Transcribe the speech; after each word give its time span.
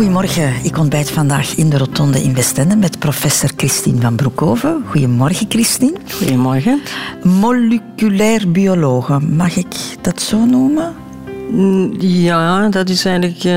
Goedemorgen. 0.00 0.54
Ik 0.62 0.78
ontbijt 0.78 1.10
vandaag 1.10 1.54
in 1.54 1.70
de 1.70 1.78
Rotonde 1.78 2.22
in 2.22 2.34
Westende 2.34 2.76
met 2.76 2.98
professor 2.98 3.50
Christine 3.56 4.00
van 4.00 4.16
Broekhoven. 4.16 4.84
Goedemorgen, 4.86 5.46
Christine. 5.48 5.96
Goedemorgen. 6.10 6.82
Moleculair 7.22 8.50
biologe, 8.50 9.18
mag 9.18 9.56
ik 9.56 9.66
dat 10.00 10.22
zo 10.22 10.44
noemen? 10.44 10.94
Ja, 11.98 12.68
dat 12.68 12.88
is 12.88 13.04
eigenlijk 13.04 13.44
uh, 13.44 13.52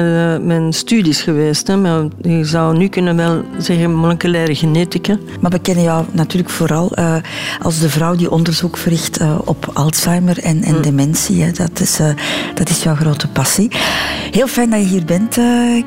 mijn 0.48 0.73
studies 0.73 1.21
geweest. 1.21 1.68
Hè. 1.68 1.78
Maar 1.78 2.04
je 2.21 2.46
zou 2.46 2.78
nu 2.78 2.88
kunnen 2.88 3.16
wel 3.16 3.42
zeggen 3.57 3.96
moleculaire 3.96 4.55
genetica. 4.55 5.18
Maar 5.39 5.52
we 5.52 5.60
kennen 5.60 5.84
jou 5.84 6.06
natuurlijk 6.11 6.50
vooral 6.50 6.92
uh, 7.00 7.16
als 7.61 7.79
de 7.79 7.89
vrouw 7.89 8.16
die 8.16 8.32
onderzoek 8.32 8.78
verricht 8.78 9.21
uh, 9.21 9.39
op 9.46 9.71
Alzheimer 9.74 10.39
en, 10.39 10.64
en 10.64 10.75
mm. 10.75 10.82
dementie. 10.82 11.43
Hè. 11.43 11.51
Dat, 11.51 11.79
is, 11.79 12.00
dat 12.54 12.70
is 12.70 12.84
jouw 12.84 12.96
grote 12.96 13.28
passie. 13.28 13.71
Heel 14.32 14.48
fijn 14.48 14.70
dat 14.70 14.79
je 14.79 14.86
hier 14.86 15.06
bent, 15.06 15.37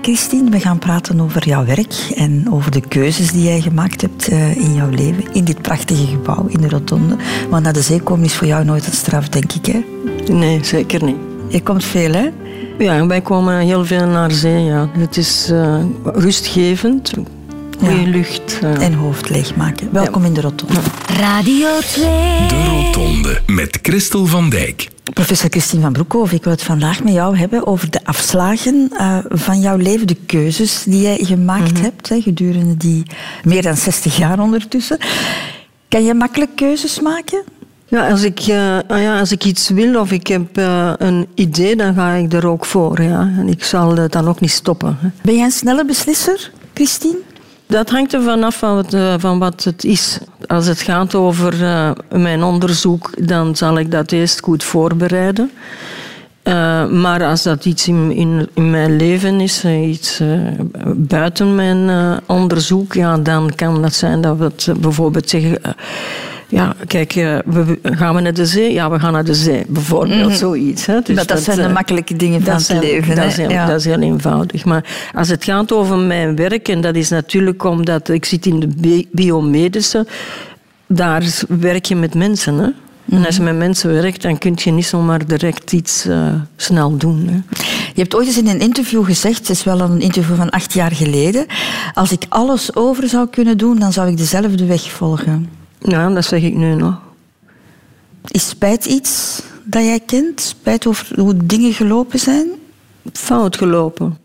Christine. 0.02 0.50
We 0.50 0.60
gaan 0.60 0.78
praten 0.78 1.20
over 1.20 1.46
jouw 1.46 1.64
werk 1.64 1.94
en 2.14 2.46
over 2.50 2.70
de 2.70 2.80
keuzes 2.80 3.32
die 3.32 3.42
jij 3.42 3.60
gemaakt 3.60 4.00
hebt 4.00 4.28
in 4.56 4.74
jouw 4.74 4.90
leven. 4.90 5.24
In 5.32 5.44
dit 5.44 5.62
prachtige 5.62 6.06
gebouw 6.06 6.46
in 6.48 6.60
de 6.60 6.68
Rotonde. 6.68 7.16
Maar 7.50 7.60
naar 7.60 7.72
de 7.72 7.82
zee 7.82 8.00
komen 8.00 8.24
is 8.24 8.34
voor 8.34 8.46
jou 8.46 8.64
nooit 8.64 8.86
een 8.86 8.92
straf, 8.92 9.28
denk 9.28 9.52
ik. 9.52 9.66
Hè? 9.66 9.84
Nee, 10.32 10.64
zeker 10.64 11.04
niet. 11.04 11.35
Je 11.48 11.62
komt 11.62 11.84
veel, 11.84 12.12
hè? 12.12 12.28
Ja, 12.78 13.06
wij 13.06 13.20
komen 13.20 13.58
heel 13.58 13.84
veel 13.84 14.06
naar 14.06 14.30
zee, 14.30 14.64
ja. 14.64 14.88
Het 14.98 15.16
is 15.16 15.48
uh, 15.50 15.84
rustgevend, 16.04 17.12
goede 17.78 18.06
lucht. 18.06 18.58
Uh. 18.62 18.82
En 18.82 18.94
hoofd 18.94 19.28
leegmaken. 19.28 19.88
Welkom 19.92 20.24
in 20.24 20.34
de 20.34 20.40
Rotonde. 20.40 20.80
Radio 21.18 21.68
2. 21.78 22.04
De 22.48 22.64
Rotonde 22.68 23.40
met 23.46 23.78
Christel 23.82 24.26
van 24.26 24.50
Dijk. 24.50 24.88
Professor 25.12 25.50
Christine 25.50 25.82
van 25.82 25.92
Broekhoven, 25.92 26.36
ik 26.36 26.44
wil 26.44 26.52
het 26.52 26.62
vandaag 26.62 27.02
met 27.02 27.12
jou 27.12 27.36
hebben 27.36 27.66
over 27.66 27.90
de 27.90 28.04
afslagen 28.04 28.90
uh, 28.92 29.18
van 29.28 29.60
jouw 29.60 29.76
leven, 29.76 30.06
de 30.06 30.16
keuzes 30.26 30.82
die 30.82 31.00
jij 31.00 31.18
gemaakt 31.20 31.70
mm 31.70 31.74
-hmm. 31.74 31.84
hebt 31.84 32.08
hè, 32.08 32.20
gedurende 32.20 32.76
die 32.76 33.02
meer 33.44 33.62
dan 33.62 33.76
60 33.76 34.16
jaar 34.16 34.40
ondertussen. 34.40 34.98
Kan 35.88 36.04
je 36.04 36.14
makkelijk 36.14 36.56
keuzes 36.56 37.00
maken? 37.00 37.44
Ja, 37.88 38.10
als 38.10 38.22
ik, 38.22 38.40
uh, 38.40 38.78
ja, 38.88 39.18
als 39.18 39.32
ik 39.32 39.44
iets 39.44 39.68
wil 39.68 40.00
of 40.00 40.12
ik 40.12 40.26
heb 40.26 40.58
uh, 40.58 40.92
een 40.98 41.26
idee, 41.34 41.76
dan 41.76 41.94
ga 41.94 42.12
ik 42.12 42.32
er 42.32 42.46
ook 42.46 42.64
voor. 42.64 43.02
Ja. 43.02 43.20
En 43.38 43.48
ik 43.48 43.64
zal 43.64 43.96
het 43.96 44.12
dan 44.12 44.28
ook 44.28 44.40
niet 44.40 44.50
stoppen. 44.50 44.96
Hè. 45.00 45.08
Ben 45.22 45.34
jij 45.34 45.44
een 45.44 45.50
snelle 45.50 45.84
beslisser, 45.84 46.50
Christine? 46.74 47.18
Dat 47.66 47.90
hangt 47.90 48.12
er 48.12 48.22
vanaf 48.22 48.56
van 48.56 48.74
wat, 48.74 48.94
uh, 48.94 49.14
van 49.18 49.38
wat 49.38 49.64
het 49.64 49.84
is. 49.84 50.18
Als 50.46 50.66
het 50.66 50.80
gaat 50.80 51.14
over 51.14 51.54
mijn 52.08 52.42
onderzoek, 52.42 53.10
dan 53.28 53.56
zal 53.56 53.78
ik 53.78 53.90
dat 53.90 54.12
eerst 54.12 54.40
goed 54.40 54.64
voorbereiden. 54.64 55.50
maar 56.90 57.24
als 57.24 57.42
dat 57.42 57.64
iets 57.64 57.88
in, 57.88 58.12
in, 58.12 58.48
in 58.54 58.70
mijn 58.70 58.96
leven 58.96 59.40
is, 59.40 59.64
iets 59.64 60.20
buiten 60.96 61.54
mijn 61.54 62.20
onderzoek, 62.26 62.94
ja, 62.94 63.18
dan 63.18 63.54
kan 63.54 63.82
dat 63.82 63.94
zijn 63.94 64.20
dat 64.20 64.36
we 64.36 64.44
het 64.44 64.80
bijvoorbeeld 64.80 65.30
zeggen 65.30 65.58
ja, 66.48 66.74
kijk, 66.86 67.14
uh, 67.14 67.38
we, 67.44 67.78
gaan 67.82 68.14
we 68.14 68.20
naar 68.20 68.34
de 68.34 68.46
zee? 68.46 68.72
Ja, 68.72 68.90
we 68.90 68.98
gaan 68.98 69.12
naar 69.12 69.24
de 69.24 69.34
zee, 69.34 69.64
bijvoorbeeld, 69.68 70.28
mm. 70.28 70.34
zoiets. 70.34 70.86
Hè. 70.86 71.00
Dus 71.00 71.16
dat, 71.16 71.28
dat, 71.28 71.42
zijn 71.42 71.56
de 71.56 71.62
eh, 71.62 71.72
makkelijke 71.72 72.16
dingen 72.16 72.42
van 72.42 72.54
het 72.54 72.72
leven. 72.80 73.16
Dat 73.16 73.24
is, 73.24 73.36
heel, 73.36 73.50
ja. 73.50 73.66
dat 73.66 73.78
is 73.78 73.84
heel 73.84 74.00
eenvoudig. 74.00 74.64
Maar 74.64 74.84
als 75.14 75.28
het 75.28 75.44
gaat 75.44 75.72
over 75.72 75.98
mijn 75.98 76.36
werk, 76.36 76.68
en 76.68 76.80
dat 76.80 76.94
is 76.94 77.08
natuurlijk 77.08 77.64
omdat 77.64 78.08
ik 78.08 78.24
zit 78.24 78.46
in 78.46 78.60
de 78.60 79.06
biomedische, 79.10 80.06
daar 80.86 81.24
werk 81.48 81.84
je 81.84 81.96
met 81.96 82.14
mensen, 82.14 82.54
hè. 82.54 82.68
En 83.10 83.26
als 83.26 83.36
je 83.36 83.42
mhm. 83.42 83.50
met 83.50 83.58
mensen 83.58 83.92
werkt, 83.92 84.22
dan 84.22 84.38
kun 84.38 84.52
je 84.56 84.70
niet 84.70 84.86
zomaar 84.86 85.26
direct 85.26 85.72
iets 85.72 86.06
uh, 86.06 86.34
snel 86.56 86.96
doen. 86.96 87.28
Hè. 87.28 87.56
Je 87.94 88.02
hebt 88.02 88.14
ooit 88.14 88.26
eens 88.26 88.38
in 88.38 88.46
een 88.46 88.60
interview 88.60 89.04
gezegd, 89.04 89.38
het 89.38 89.48
is 89.48 89.64
wel 89.64 89.80
een 89.80 90.00
interview 90.00 90.36
van 90.36 90.50
acht 90.50 90.72
jaar 90.72 90.92
geleden, 90.92 91.46
als 91.94 92.12
ik 92.12 92.22
alles 92.28 92.74
over 92.74 93.08
zou 93.08 93.28
kunnen 93.28 93.58
doen, 93.58 93.78
dan 93.78 93.92
zou 93.92 94.08
ik 94.08 94.16
dezelfde 94.16 94.64
weg 94.66 94.90
volgen. 94.90 95.55
Ja, 95.78 96.10
dat 96.10 96.24
zeg 96.24 96.42
ik 96.42 96.54
nu 96.54 96.74
nog. 96.74 96.98
Is 98.26 98.48
spijt 98.48 98.84
iets 98.84 99.42
dat 99.64 99.82
jij 99.82 100.00
kent? 100.00 100.40
Spijt 100.40 100.86
over 100.86 101.20
hoe 101.20 101.46
dingen 101.46 101.72
gelopen 101.72 102.18
zijn? 102.18 102.46
Fout 103.12 103.56
gelopen. 103.56 104.18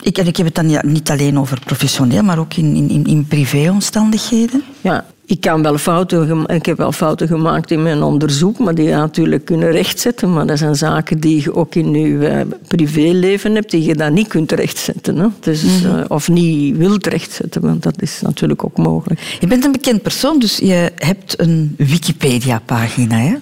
Ik, 0.00 0.18
en 0.18 0.26
ik 0.26 0.36
heb 0.36 0.46
het 0.46 0.54
dan 0.54 0.70
ja, 0.70 0.82
niet 0.86 1.10
alleen 1.10 1.38
over 1.38 1.60
professioneel, 1.64 2.22
maar 2.22 2.38
ook 2.38 2.54
in, 2.54 2.90
in, 2.90 3.06
in 3.06 3.26
privéomstandigheden. 3.26 4.62
Ja, 4.80 5.06
ik, 5.28 5.40
kan 5.40 5.62
wel 5.62 5.78
fouten, 5.78 6.46
ik 6.46 6.66
heb 6.66 6.76
wel 6.76 6.92
fouten 6.92 7.28
gemaakt 7.28 7.70
in 7.70 7.82
mijn 7.82 8.02
onderzoek, 8.02 8.58
maar 8.58 8.74
die 8.74 8.84
je 8.84 8.94
natuurlijk 8.94 9.44
kunnen 9.44 9.70
rechtzetten. 9.70 10.32
Maar 10.32 10.46
dat 10.46 10.58
zijn 10.58 10.76
zaken 10.76 11.20
die 11.20 11.42
je 11.42 11.54
ook 11.54 11.74
in 11.74 11.92
je 11.92 12.08
uh, 12.08 12.40
privéleven 12.66 13.54
hebt, 13.54 13.70
die 13.70 13.84
je 13.84 13.94
dan 13.94 14.12
niet 14.12 14.28
kunt 14.28 14.52
rechtzetten. 14.52 15.16
Hè? 15.16 15.26
Dus, 15.40 15.62
mm 15.62 15.70
-hmm. 15.70 15.98
uh, 15.98 16.04
of 16.08 16.28
niet 16.28 16.76
wilt 16.76 17.06
rechtzetten, 17.06 17.60
want 17.60 17.82
dat 17.82 18.02
is 18.02 18.20
natuurlijk 18.20 18.64
ook 18.64 18.76
mogelijk. 18.76 19.36
Je 19.40 19.46
bent 19.46 19.64
een 19.64 19.72
bekend 19.72 20.02
persoon, 20.02 20.38
dus 20.38 20.56
je 20.56 20.92
hebt 20.96 21.40
een 21.40 21.74
Wikipedia-pagina, 21.76 23.16
hè? 23.16 23.34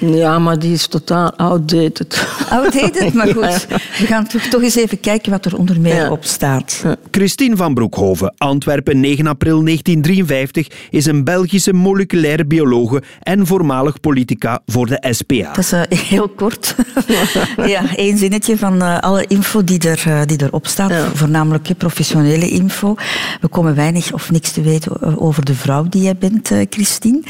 Ja, 0.00 0.38
maar 0.38 0.58
die 0.58 0.72
is 0.72 0.86
totaal 0.86 1.32
outdated. 1.36 2.26
Outdated, 2.48 3.14
maar 3.18 3.26
goed. 3.26 3.66
We 3.98 4.06
gaan 4.06 4.26
toch, 4.26 4.42
toch 4.42 4.62
eens 4.62 4.74
even 4.74 5.00
kijken 5.00 5.30
wat 5.30 5.44
er 5.44 5.56
onder 5.56 5.80
meer 5.80 6.10
op 6.10 6.24
staat. 6.24 6.84
Christine 7.10 7.56
van 7.56 7.74
Broekhoven, 7.74 8.34
Antwerpen, 8.38 9.00
9 9.00 9.26
april 9.26 9.64
1953, 9.64 10.66
is 10.90 11.06
een 11.06 11.24
Belgische 11.24 11.72
moleculaire 11.72 12.46
biologe 12.46 13.02
en 13.22 13.46
voormalig 13.46 14.00
politica 14.00 14.60
voor 14.66 14.86
de 14.86 15.06
SPA. 15.10 15.52
Dat 15.52 15.58
is 15.58 15.72
uh, 15.72 15.80
heel 15.88 16.28
kort. 16.28 16.74
ja, 17.66 17.96
één 17.96 18.18
zinnetje 18.18 18.58
van 18.58 18.82
uh, 18.82 18.98
alle 18.98 19.24
info 19.26 19.64
die, 19.64 19.78
er, 19.78 20.04
uh, 20.08 20.20
die 20.26 20.42
erop 20.42 20.66
staat, 20.66 20.90
ja. 20.90 21.10
voornamelijk 21.14 21.78
professionele 21.78 22.48
info. 22.48 22.94
We 23.40 23.48
komen 23.48 23.74
weinig 23.74 24.12
of 24.12 24.30
niks 24.30 24.50
te 24.50 24.62
weten 24.62 25.18
over 25.20 25.44
de 25.44 25.54
vrouw 25.54 25.84
die 25.88 26.02
jij 26.02 26.16
bent, 26.16 26.50
Christine. 26.70 27.22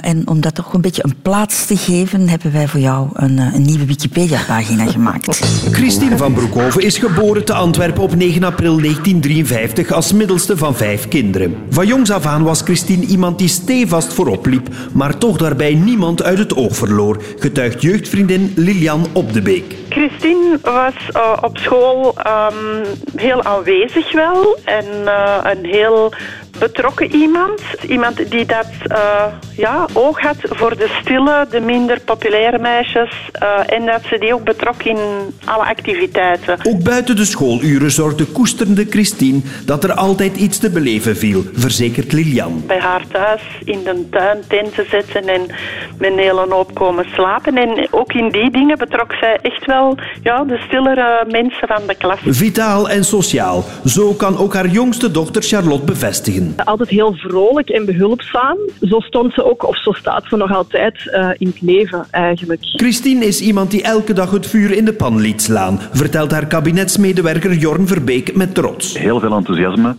en 0.00 0.28
om 0.28 0.40
dat 0.40 0.54
toch 0.54 0.72
een 0.72 0.80
beetje 0.80 1.04
een 1.04 1.16
plaats 1.22 1.66
te 1.70 1.76
geven, 1.76 2.28
hebben 2.28 2.52
wij 2.52 2.68
voor 2.68 2.80
jou 2.80 3.08
een, 3.12 3.38
een 3.38 3.62
nieuwe 3.62 3.84
Wikipedia-pagina 3.84 4.86
gemaakt. 4.92 5.40
Christine 5.72 6.16
van 6.16 6.32
Broekhoven 6.32 6.82
is 6.82 6.98
geboren 6.98 7.44
te 7.44 7.52
Antwerpen 7.52 8.02
op 8.02 8.14
9 8.14 8.44
april 8.44 8.80
1953 8.80 9.92
als 9.92 10.12
middelste 10.12 10.56
van 10.56 10.74
vijf 10.74 11.08
kinderen. 11.08 11.56
Van 11.68 11.86
jongs 11.86 12.10
af 12.10 12.26
aan 12.26 12.42
was 12.42 12.60
Christine 12.60 13.06
iemand 13.06 13.38
die 13.38 13.48
stevast 13.48 14.12
voorop 14.12 14.46
liep, 14.46 14.68
maar 14.92 15.18
toch 15.18 15.36
daarbij 15.36 15.74
niemand 15.74 16.22
uit 16.22 16.38
het 16.38 16.56
oog 16.56 16.76
verloor, 16.76 17.22
getuigt 17.38 17.82
jeugdvriendin 17.82 18.52
Lilian 18.56 19.06
Op 19.12 19.32
de 19.32 19.42
Beek. 19.42 19.74
Christine 19.88 20.58
was 20.62 20.94
uh, 21.16 21.36
op 21.40 21.58
school 21.58 22.14
um, 22.26 22.84
heel 23.16 23.44
aanwezig 23.44 24.12
wel 24.12 24.58
en 24.64 24.84
uh, 25.04 25.36
een 25.42 25.64
heel 25.64 26.12
betrokken 26.60 27.14
iemand. 27.14 27.60
Iemand 27.88 28.30
die 28.30 28.46
dat 28.46 28.70
uh, 28.86 29.24
ja, 29.56 29.86
oog 29.92 30.20
had 30.20 30.36
voor 30.40 30.76
de 30.76 30.98
stille, 31.00 31.46
de 31.50 31.60
minder 31.60 32.00
populaire 32.00 32.58
meisjes. 32.58 33.30
Uh, 33.42 33.76
en 33.76 33.86
dat 33.86 34.00
ze 34.08 34.18
die 34.18 34.34
ook 34.34 34.44
betrok 34.44 34.82
in 34.82 34.98
alle 35.44 35.64
activiteiten. 35.64 36.58
Ook 36.62 36.82
buiten 36.82 37.16
de 37.16 37.24
schooluren 37.24 37.90
zorgde 37.90 38.24
koesterende 38.24 38.86
Christine 38.90 39.40
dat 39.64 39.84
er 39.84 39.92
altijd 39.92 40.36
iets 40.36 40.58
te 40.58 40.70
beleven 40.70 41.16
viel, 41.16 41.44
verzekert 41.54 42.12
Lilian. 42.12 42.62
Bij 42.66 42.80
haar 42.80 43.04
thuis 43.12 43.42
in 43.64 43.82
de 43.84 44.08
tuin 44.10 44.38
tenten 44.48 44.86
zetten 44.90 45.28
en 45.28 45.46
met 45.98 46.10
een 46.10 46.18
hele 46.18 46.46
hoop 46.48 46.74
komen 46.74 47.04
slapen. 47.12 47.56
En 47.56 47.88
ook 47.90 48.12
in 48.12 48.28
die 48.30 48.50
dingen 48.50 48.78
betrok 48.78 49.12
zij 49.20 49.38
echt 49.42 49.66
wel 49.66 49.98
ja, 50.22 50.44
de 50.44 50.62
stillere 50.66 51.24
mensen 51.30 51.68
van 51.68 51.82
de 51.86 51.94
klas. 51.94 52.18
Vitaal 52.24 52.88
en 52.88 53.04
sociaal. 53.04 53.64
Zo 53.84 54.12
kan 54.12 54.38
ook 54.38 54.54
haar 54.54 54.66
jongste 54.66 55.10
dochter 55.10 55.42
Charlotte 55.42 55.84
bevestigen. 55.84 56.49
Altijd 56.64 56.88
heel 56.88 57.12
vrolijk 57.12 57.68
en 57.68 57.84
behulpzaam. 57.84 58.56
Zo 58.80 59.00
stond 59.00 59.34
ze 59.34 59.44
ook, 59.44 59.68
of 59.68 59.82
zo 59.82 59.92
staat 59.92 60.24
ze 60.28 60.36
nog 60.36 60.54
altijd 60.54 60.94
uh, 61.06 61.30
in 61.38 61.46
het 61.46 61.60
leven 61.60 62.06
eigenlijk. 62.10 62.60
Christine 62.62 63.24
is 63.24 63.40
iemand 63.40 63.70
die 63.70 63.82
elke 63.82 64.12
dag 64.12 64.30
het 64.30 64.46
vuur 64.46 64.72
in 64.72 64.84
de 64.84 64.92
pan 64.92 65.20
liet 65.20 65.42
slaan, 65.42 65.80
vertelt 65.92 66.30
haar 66.30 66.46
kabinetsmedewerker 66.46 67.52
Jorn 67.52 67.86
Verbeek 67.86 68.36
met 68.36 68.54
trots. 68.54 68.98
Heel 68.98 69.20
veel 69.20 69.32
enthousiasme. 69.32 69.94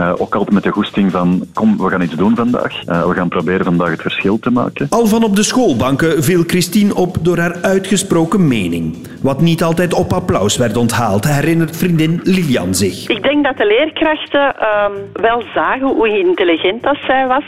Uh, 0.00 0.12
ook 0.16 0.34
altijd 0.34 0.54
met 0.54 0.62
de 0.62 0.70
goesting 0.70 1.10
van, 1.10 1.46
kom, 1.54 1.76
we 1.76 1.88
gaan 1.88 2.02
iets 2.02 2.14
doen 2.14 2.36
vandaag. 2.36 2.86
Uh, 2.86 3.06
we 3.06 3.14
gaan 3.14 3.28
proberen 3.28 3.64
vandaag 3.64 3.90
het 3.90 4.00
verschil 4.00 4.38
te 4.38 4.50
maken. 4.50 4.86
Al 4.90 5.06
van 5.06 5.24
op 5.24 5.36
de 5.36 5.42
schoolbanken 5.42 6.24
viel 6.24 6.42
Christine 6.46 6.94
op 6.94 7.16
door 7.20 7.38
haar 7.38 7.62
uitgesproken 7.62 8.48
mening. 8.48 8.96
Wat 9.22 9.40
niet 9.40 9.62
altijd 9.62 9.94
op 9.94 10.12
applaus 10.12 10.56
werd 10.56 10.76
onthaald, 10.76 11.24
herinnert 11.24 11.76
vriendin 11.76 12.20
Lilian 12.22 12.74
zich. 12.74 13.08
Ik 13.08 13.22
denk 13.22 13.44
dat 13.44 13.56
de 13.56 13.66
leerkrachten 13.66 14.54
uh, 14.60 14.84
wel 15.12 15.42
zagen 15.54 15.86
hoe 15.86 16.18
intelligent 16.18 16.82
dat 16.82 16.96
zij 17.06 17.26
was. 17.26 17.44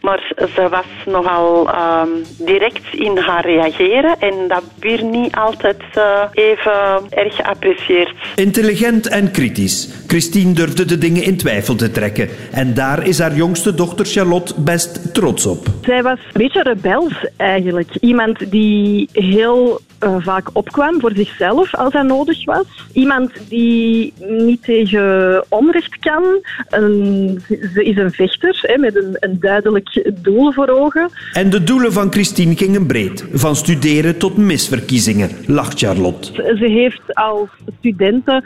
Maar 0.00 0.32
ze 0.54 0.68
was 0.70 0.86
nogal 1.06 1.70
ehm, 1.70 2.08
direct 2.38 2.94
in 2.94 3.18
haar 3.18 3.44
reageren. 3.44 4.16
En 4.18 4.34
dat 4.48 4.62
werd 4.80 5.02
niet 5.02 5.34
altijd 5.34 5.82
eh, 5.92 6.22
even 6.32 7.00
erg 7.10 7.36
geapprecieerd. 7.36 8.14
Intelligent 8.34 9.08
en 9.08 9.30
kritisch. 9.30 10.04
Christine 10.06 10.52
durfde 10.52 10.84
de 10.84 10.98
dingen 10.98 11.22
in 11.22 11.36
twijfel 11.36 11.74
te 11.74 11.85
trekken. 11.90 12.28
En 12.52 12.74
daar 12.74 13.06
is 13.06 13.18
haar 13.18 13.36
jongste 13.36 13.74
dochter 13.74 14.06
Charlotte 14.06 14.54
best 14.60 15.14
trots 15.14 15.46
op. 15.46 15.66
Zij 15.82 16.02
was 16.02 16.18
een 16.18 16.40
beetje 16.40 16.62
rebels 16.62 17.26
eigenlijk. 17.36 17.96
Iemand 18.00 18.50
die 18.50 19.08
heel 19.12 19.80
uh, 20.04 20.16
vaak 20.18 20.48
opkwam 20.52 21.00
voor 21.00 21.12
zichzelf 21.14 21.74
als 21.74 21.92
hij 21.92 22.02
nodig 22.02 22.44
was. 22.44 22.64
Iemand 22.92 23.30
die 23.48 24.12
niet 24.18 24.62
tegen 24.62 25.44
onrecht 25.48 25.98
kan. 25.98 26.24
Een, 26.68 27.40
ze 27.74 27.84
is 27.84 27.96
een 27.96 28.10
vechter 28.10 28.58
hè, 28.62 28.78
met 28.78 28.96
een, 28.96 29.16
een 29.20 29.40
duidelijk 29.40 30.12
doel 30.22 30.52
voor 30.52 30.68
ogen. 30.68 31.10
En 31.32 31.50
de 31.50 31.64
doelen 31.64 31.92
van 31.92 32.12
Christine 32.12 32.56
gingen 32.56 32.86
breed. 32.86 33.24
Van 33.32 33.56
studeren 33.56 34.18
tot 34.18 34.36
misverkiezingen, 34.36 35.30
lacht 35.46 35.78
Charlotte. 35.78 36.32
Ze 36.34 36.66
heeft 36.66 37.14
als 37.14 37.48
studenten 37.78 38.44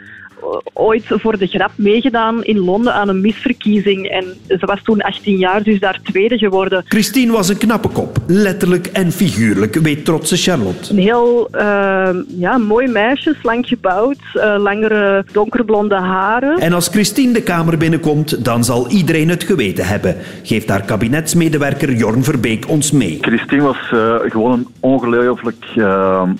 ooit 0.72 1.04
voor 1.06 1.38
de 1.38 1.46
grap 1.46 1.70
meegedaan 1.75 2.44
in 2.44 2.58
Londen 2.58 2.94
aan 2.94 3.08
een 3.08 3.20
misverkiezing. 3.20 4.08
En 4.08 4.25
ze 4.48 4.66
was 4.66 4.82
toen 4.82 5.00
18 5.00 5.37
jaar, 5.37 5.62
dus 5.62 5.81
daar 5.81 6.00
tweede 6.02 6.38
geworden. 6.38 6.84
Christine 6.88 7.32
was 7.32 7.48
een 7.48 7.58
knappe 7.58 7.88
kop, 7.88 8.19
letterlijk 8.26 8.87
en 8.87 9.12
figuurlijk, 9.12 9.75
weet 9.75 10.04
trotse 10.04 10.37
Charlotte. 10.37 10.92
Een 10.92 10.98
heel 10.98 11.48
uh, 11.52 12.08
ja, 12.26 12.58
mooi 12.58 12.88
meisje, 12.88 13.37
slank 13.40 13.66
gebouwd, 13.66 14.19
uh, 14.34 14.54
langere 14.58 15.25
donkerblonde 15.32 15.94
haren. 15.94 16.58
En 16.58 16.72
als 16.72 16.88
Christine 16.88 17.32
de 17.32 17.43
kamer 17.43 17.78
binnenkomt, 17.78 18.44
dan 18.44 18.64
zal 18.64 18.88
iedereen 18.88 19.28
het 19.28 19.44
geweten 19.44 19.86
hebben, 19.86 20.16
geeft 20.43 20.69
haar 20.69 20.82
kabinetsmedewerker 20.82 21.93
Jorn 21.93 22.25
Verbeek 22.25 22.69
ons 22.69 22.90
mee. 22.90 23.19
Christine 23.20 23.62
was 23.62 23.90
uh, 23.94 24.14
gewoon 24.20 24.52
een 24.52 24.66
ongelooflijk 24.81 25.64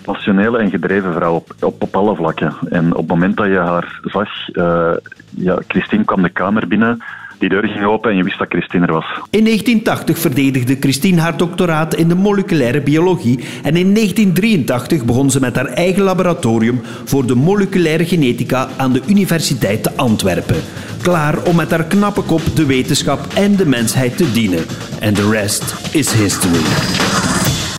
passionele 0.03 0.59
en 0.59 0.71
gedreven 0.71 1.13
vrouw 1.13 1.35
op, 1.35 1.55
op, 1.61 1.83
op 1.83 1.97
alle 1.97 2.15
vlakken. 2.15 2.55
En 2.69 2.91
op 2.95 2.99
het 3.01 3.09
moment 3.09 3.37
dat 3.37 3.47
je 3.47 3.57
haar 3.57 3.90
zag, 4.03 4.29
uh, 4.53 4.93
ja, 5.31 5.59
Christine 5.69 6.05
kwam 6.05 6.23
de 6.23 6.29
kamer 6.29 6.69
binnen, 6.69 7.03
die 7.41 7.49
deur 7.49 7.69
ging 7.69 7.85
open 7.85 8.11
en 8.11 8.17
je 8.17 8.23
wist 8.23 8.39
dat 8.39 8.49
Christine 8.49 8.87
er 8.87 8.93
was. 8.93 9.05
In 9.31 9.45
1980 9.45 10.19
verdedigde 10.19 10.77
Christine 10.81 11.21
haar 11.21 11.37
doctoraat 11.37 11.95
in 11.95 12.09
de 12.09 12.15
moleculaire 12.15 12.81
biologie 12.81 13.39
en 13.63 13.77
in 13.77 13.95
1983 13.95 15.05
begon 15.05 15.31
ze 15.31 15.41
met 15.41 15.57
haar 15.57 15.67
eigen 15.67 16.03
laboratorium 16.03 16.81
voor 17.05 17.27
de 17.27 17.35
moleculaire 17.35 18.07
genetica 18.07 18.69
aan 18.77 18.93
de 18.93 19.03
Universiteit 19.07 19.83
te 19.83 19.97
Antwerpen. 19.97 20.63
Klaar 21.03 21.43
om 21.43 21.57
met 21.57 21.71
haar 21.71 21.85
knappe 21.85 22.23
kop 22.23 22.43
de 22.55 22.67
wetenschap 22.67 23.27
en 23.35 23.57
de 23.57 23.67
mensheid 23.67 24.17
te 24.17 24.33
dienen. 24.33 24.65
En 25.01 25.15
de 25.15 25.31
rest 25.31 25.95
is 25.95 26.13
history. 26.13 26.65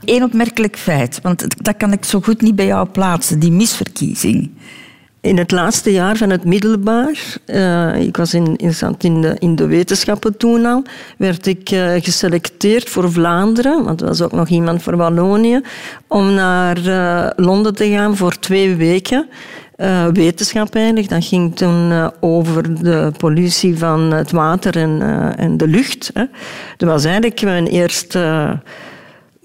Eén 0.05 0.23
opmerkelijk 0.23 0.77
feit, 0.77 1.19
want 1.21 1.63
dat 1.63 1.77
kan 1.77 1.91
ik 1.91 2.05
zo 2.05 2.19
goed 2.21 2.41
niet 2.41 2.55
bij 2.55 2.65
jou 2.65 2.87
plaatsen, 2.89 3.39
die 3.39 3.51
misverkiezing. 3.51 4.51
In 5.21 5.37
het 5.37 5.51
laatste 5.51 5.91
jaar 5.91 6.17
van 6.17 6.29
het 6.29 6.43
middelbaar, 6.43 7.37
uh, 7.45 7.95
ik 7.95 8.17
was 8.17 8.33
in, 8.33 8.55
in, 8.55 8.73
in, 8.97 9.21
de, 9.21 9.35
in 9.39 9.55
de 9.55 9.65
wetenschappen 9.67 10.37
toen 10.37 10.65
al, 10.65 10.83
werd 11.17 11.47
ik 11.47 11.71
uh, 11.71 11.93
geselecteerd 11.99 12.89
voor 12.89 13.11
Vlaanderen, 13.11 13.83
want 13.83 14.01
er 14.01 14.07
was 14.07 14.21
ook 14.21 14.31
nog 14.31 14.47
iemand 14.47 14.83
voor 14.83 14.97
Wallonië, 14.97 15.61
om 16.07 16.33
naar 16.33 16.77
uh, 16.77 17.27
Londen 17.35 17.75
te 17.75 17.89
gaan 17.89 18.17
voor 18.17 18.39
twee 18.39 18.75
weken. 18.75 19.27
wetenschap 20.13 20.75
eigenlijk. 20.75 21.09
Dat 21.09 21.25
ging 21.25 21.55
toen 21.55 22.11
over 22.19 22.83
de 22.83 23.11
pollutie 23.17 23.77
van 23.77 23.99
het 23.99 24.31
water 24.31 24.77
en, 24.77 25.01
en 25.37 25.57
de 25.57 25.67
lucht. 25.67 26.11
Hè. 26.13 26.25
Dat 26.77 26.89
was 26.89 27.03
eigenlijk 27.03 27.41
mijn 27.41 27.67
eerste 27.67 28.59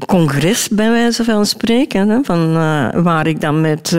congres, 0.06 0.68
bij 0.68 0.90
wijze 0.90 1.24
van 1.24 1.46
spreken. 1.46 2.08
Hè, 2.08 2.18
van, 2.22 2.52
waar 3.02 3.26
ik 3.26 3.40
dan 3.40 3.60
met 3.60 3.98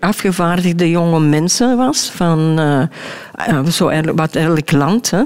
afgevaardigde 0.00 0.90
jonge 0.90 1.20
mensen 1.20 1.76
was. 1.76 2.10
Van 2.14 2.60
uh, 2.60 3.66
zo 3.66 3.88
eigenlijk, 3.88 4.18
wat 4.18 4.36
elk 4.36 4.72
land, 4.72 5.10
hè, 5.10 5.22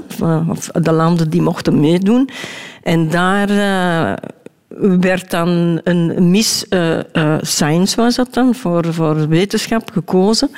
de 0.81 0.91
landen 0.91 1.29
die 1.29 1.41
mochten 1.41 1.79
meedoen. 1.79 2.29
En 2.83 3.09
daar 3.09 3.49
uh, 3.49 4.13
werd 4.79 5.31
dan 5.31 5.79
een 5.83 6.29
Miss 6.31 6.65
uh, 6.69 6.97
uh, 7.13 7.35
Science 7.41 7.95
was 7.95 8.15
dat 8.15 8.33
dan, 8.33 8.55
voor, 8.55 8.93
voor 8.93 9.27
wetenschap 9.27 9.91
gekozen. 9.93 10.49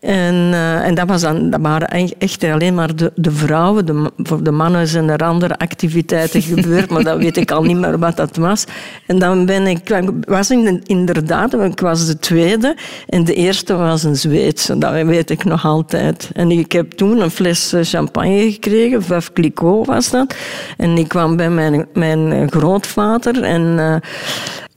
En, 0.00 0.34
uh, 0.34 0.86
en 0.86 0.94
dat, 0.94 1.08
was 1.08 1.20
dan, 1.20 1.50
dat 1.50 1.60
waren 1.60 1.88
echt 2.18 2.44
alleen 2.44 2.74
maar 2.74 2.96
de, 2.96 3.12
de 3.14 3.30
vrouwen. 3.30 3.86
De, 3.86 4.10
voor 4.16 4.42
de 4.42 4.50
mannen 4.50 4.88
zijn 4.88 5.08
er 5.08 5.18
andere 5.18 5.58
activiteiten 5.58 6.42
gebeurd, 6.42 6.90
maar 6.90 7.02
dat 7.02 7.18
weet 7.18 7.36
ik 7.36 7.50
al 7.50 7.62
niet 7.62 7.76
meer 7.76 7.98
wat 7.98 8.16
dat 8.16 8.36
was. 8.36 8.64
En 9.06 9.18
dan 9.18 9.46
ben 9.46 9.66
ik, 9.66 10.02
was 10.24 10.50
ik 10.50 10.80
inderdaad, 10.84 11.54
ik 11.54 11.80
was 11.80 12.06
de 12.06 12.18
tweede 12.18 12.76
en 13.08 13.24
de 13.24 13.34
eerste 13.34 13.74
was 13.74 14.02
een 14.02 14.16
Zweedse, 14.16 14.78
dat 14.78 14.92
weet 14.92 15.30
ik 15.30 15.44
nog 15.44 15.64
altijd. 15.64 16.30
En 16.34 16.50
ik 16.50 16.72
heb 16.72 16.90
toen 16.90 17.20
een 17.20 17.30
fles 17.30 17.74
champagne 17.80 18.52
gekregen, 18.52 19.02
Veuve 19.02 19.32
Clicquot 19.32 19.86
was 19.86 20.10
dat. 20.10 20.34
En 20.76 20.98
ik 20.98 21.08
kwam 21.08 21.36
bij 21.36 21.50
mijn, 21.50 21.86
mijn 21.92 22.50
grootvader 22.50 23.41
en 23.44 23.62
uh, 23.78 23.96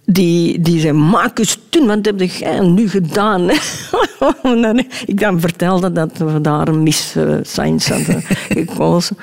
die, 0.05 0.59
die 0.59 0.79
zei, 0.79 0.93
maak 0.93 1.39
eens 1.39 1.59
toen, 1.69 1.87
wat 1.87 2.05
heb 2.05 2.19
jij 2.19 2.59
nu 2.59 2.89
gedaan? 2.89 3.49
ik 5.05 5.19
dan 5.19 5.39
vertelde 5.39 5.91
dat 5.91 6.17
we 6.17 6.41
daar 6.41 6.67
een 6.67 6.83
Miss 6.83 7.15
uh, 7.15 7.35
Science 7.41 7.93
hadden 7.93 8.21
gekozen. 8.57 9.17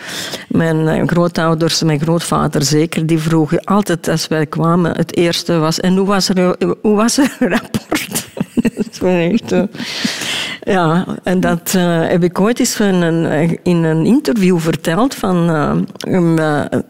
Mijn 0.49 0.77
uh, 0.77 1.07
grootouders, 1.07 1.83
mijn 1.83 2.01
grootvader 2.01 2.63
zeker, 2.63 3.07
die 3.07 3.19
vroegen 3.19 3.65
altijd 3.65 4.09
als 4.09 4.29
wij 4.29 4.47
kwamen, 4.47 4.97
het 4.97 5.17
eerste 5.17 5.59
was, 5.59 5.81
en 5.81 5.97
hoe 5.97 6.07
was 6.07 6.29
er, 6.29 6.57
hoe 6.81 6.97
was 6.97 7.19
er 7.19 7.37
een 7.39 7.49
rapport? 7.49 8.29
echt, 9.03 9.53
uh, 9.53 9.63
ja, 10.61 11.07
en 11.23 11.41
dat 11.41 11.73
heb 11.73 12.25
ik 12.25 12.41
ooit 12.41 12.59
eens 12.59 12.81
in 12.81 12.95
een, 12.95 13.59
in 13.63 13.85
een 13.85 14.07
interview 14.07 14.59
verteld 14.59 15.15
van, 15.15 15.37
um, 16.09 16.39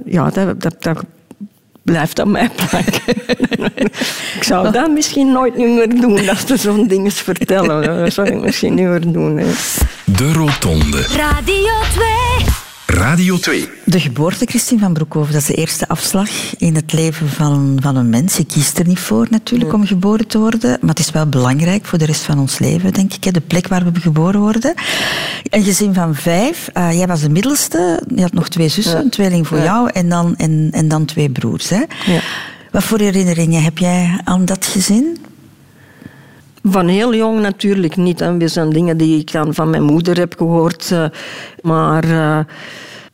ja, 0.04 0.30
dat, 0.30 0.60
dat, 0.60 0.82
dat 0.82 1.04
blijft 1.82 2.20
aan 2.20 2.30
mij 2.30 2.50
plakken. 2.56 3.14
ik 4.36 4.42
zou 4.42 4.70
dat 4.70 4.90
misschien 4.90 5.32
nooit 5.32 5.56
meer 5.56 6.00
doen, 6.00 6.26
dat 6.26 6.46
ze 6.46 6.56
zo'n 6.56 6.86
ding 6.86 7.12
vertellen. 7.12 8.02
Dat 8.02 8.12
zou 8.12 8.28
ik 8.28 8.40
misschien 8.40 8.74
niet 8.74 8.86
meer 8.86 9.12
doen. 9.12 9.38
Hè. 9.38 9.46
De 10.04 10.32
Rotonde. 10.32 11.06
Radio 11.16 11.72
2. 11.92 12.61
Radio 12.92 13.38
2. 13.38 13.68
De 13.84 14.00
geboorte, 14.00 14.46
Christine 14.46 14.80
van 14.80 14.92
Broekhoven, 14.92 15.32
dat 15.32 15.40
is 15.40 15.46
de 15.46 15.54
eerste 15.54 15.88
afslag 15.88 16.28
in 16.58 16.74
het 16.74 16.92
leven 16.92 17.28
van, 17.28 17.78
van 17.82 17.96
een 17.96 18.08
mens. 18.08 18.36
Je 18.36 18.44
kiest 18.44 18.78
er 18.78 18.86
niet 18.86 18.98
voor 18.98 19.26
natuurlijk 19.30 19.72
om 19.72 19.86
geboren 19.86 20.26
te 20.26 20.38
worden, 20.38 20.78
maar 20.80 20.90
het 20.90 20.98
is 20.98 21.10
wel 21.10 21.26
belangrijk 21.26 21.86
voor 21.86 21.98
de 21.98 22.04
rest 22.04 22.22
van 22.22 22.38
ons 22.38 22.58
leven, 22.58 22.92
denk 22.92 23.12
ik. 23.12 23.34
De 23.34 23.40
plek 23.40 23.68
waar 23.68 23.92
we 23.92 24.00
geboren 24.00 24.40
worden. 24.40 24.74
Een 25.50 25.62
gezin 25.62 25.94
van 25.94 26.14
vijf. 26.14 26.68
Uh, 26.76 26.92
jij 26.92 27.06
was 27.06 27.20
de 27.20 27.30
middelste. 27.30 28.02
Je 28.14 28.22
had 28.22 28.32
nog 28.32 28.48
twee 28.48 28.68
zussen, 28.68 28.98
een 28.98 29.10
tweeling 29.10 29.46
voor 29.46 29.60
jou 29.60 29.90
en 29.92 30.08
dan, 30.08 30.36
en, 30.36 30.68
en 30.72 30.88
dan 30.88 31.04
twee 31.04 31.30
broers. 31.30 31.68
Hè? 31.68 31.82
Ja. 32.06 32.20
Wat 32.70 32.84
voor 32.84 32.98
herinneringen 32.98 33.62
heb 33.62 33.78
jij 33.78 34.20
aan 34.24 34.44
dat 34.44 34.66
gezin? 34.66 35.18
Van 36.62 36.86
heel 36.86 37.14
jong 37.14 37.40
natuurlijk 37.40 37.96
niet. 37.96 38.20
Er 38.20 38.48
zijn 38.48 38.70
dingen 38.70 38.96
die 38.96 39.20
ik 39.20 39.30
van 39.48 39.70
mijn 39.70 39.82
moeder 39.82 40.18
heb 40.18 40.34
gehoord. 40.36 40.90
Uh, 40.92 41.04
maar... 41.62 42.04
Uh, 42.04 42.38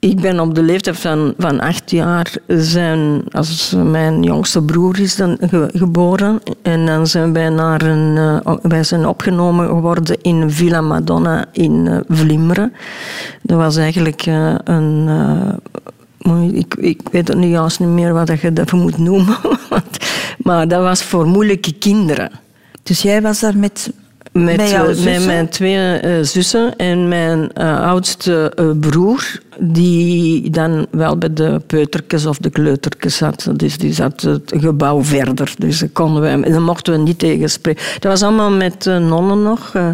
ik 0.00 0.20
ben 0.20 0.40
op 0.40 0.54
de 0.54 0.62
leeftijd 0.62 0.98
van, 0.98 1.34
van 1.38 1.60
acht 1.60 1.90
jaar, 1.90 2.36
zijn, 2.46 3.22
als 3.30 3.74
mijn 3.84 4.22
jongste 4.22 4.62
broer 4.62 5.00
is 5.00 5.16
dan 5.16 5.38
geboren. 5.72 6.40
En 6.62 6.86
dan 6.86 7.06
zijn 7.06 7.32
wij, 7.32 7.48
naar 7.48 7.82
een, 7.82 8.16
uh, 8.16 8.56
wij 8.62 8.84
zijn 8.84 9.06
opgenomen 9.06 9.66
geworden 9.66 10.20
in 10.22 10.50
Villa 10.50 10.80
Madonna 10.80 11.44
in 11.52 12.04
uh. 12.06 12.72
Dat 13.42 13.58
was 13.58 13.76
eigenlijk 13.76 14.26
een... 14.64 15.08
ik, 16.52 16.74
ik 16.74 17.00
weet 17.12 17.28
het 17.28 17.36
nu 17.36 17.46
juist 17.46 17.80
niet 17.80 17.88
meer 17.88 18.12
wat 18.12 18.40
je 18.40 18.52
daarvoor 18.52 18.78
moet 18.78 18.98
noemen. 18.98 19.36
maar 20.46 20.68
dat 20.68 20.82
was 20.82 21.02
voor 21.02 21.26
moeilijke 21.26 21.72
kinderen. 21.72 22.30
Dus 22.88 23.02
jij 23.02 23.22
was 23.22 23.40
daar 23.40 23.56
met 23.56 23.90
met, 24.32 24.56
met, 25.04 25.26
mijn 25.26 25.48
twee 25.48 26.02
uh, 26.02 26.24
zussen 26.24 26.76
en 26.76 27.08
mijn 27.08 27.50
uh, 27.54 27.80
oudste 27.80 28.52
broer 28.80 29.40
die 29.58 30.50
dan 30.50 30.86
wel 30.90 31.18
bij 31.18 31.32
de 31.32 31.60
peutertjes 31.66 32.26
of 32.26 32.38
de 32.38 32.50
kleutertjes 32.50 33.16
zat. 33.16 33.50
Dus 33.56 33.78
die 33.78 33.92
zat 33.92 34.20
het 34.20 34.52
gebouw 34.56 35.04
verder. 35.04 35.54
Dus 35.58 35.84
konden 35.92 36.22
we, 36.22 36.50
dan 36.50 36.62
mochten 36.62 36.92
we 36.92 36.98
niet 36.98 37.18
tegenspreken. 37.18 37.84
Dat 37.98 38.12
was 38.12 38.22
allemaal 38.22 38.50
met 38.50 38.86
uh, 38.86 38.98
nonnen 38.98 39.42
nog. 39.42 39.72
Uh, 39.76 39.88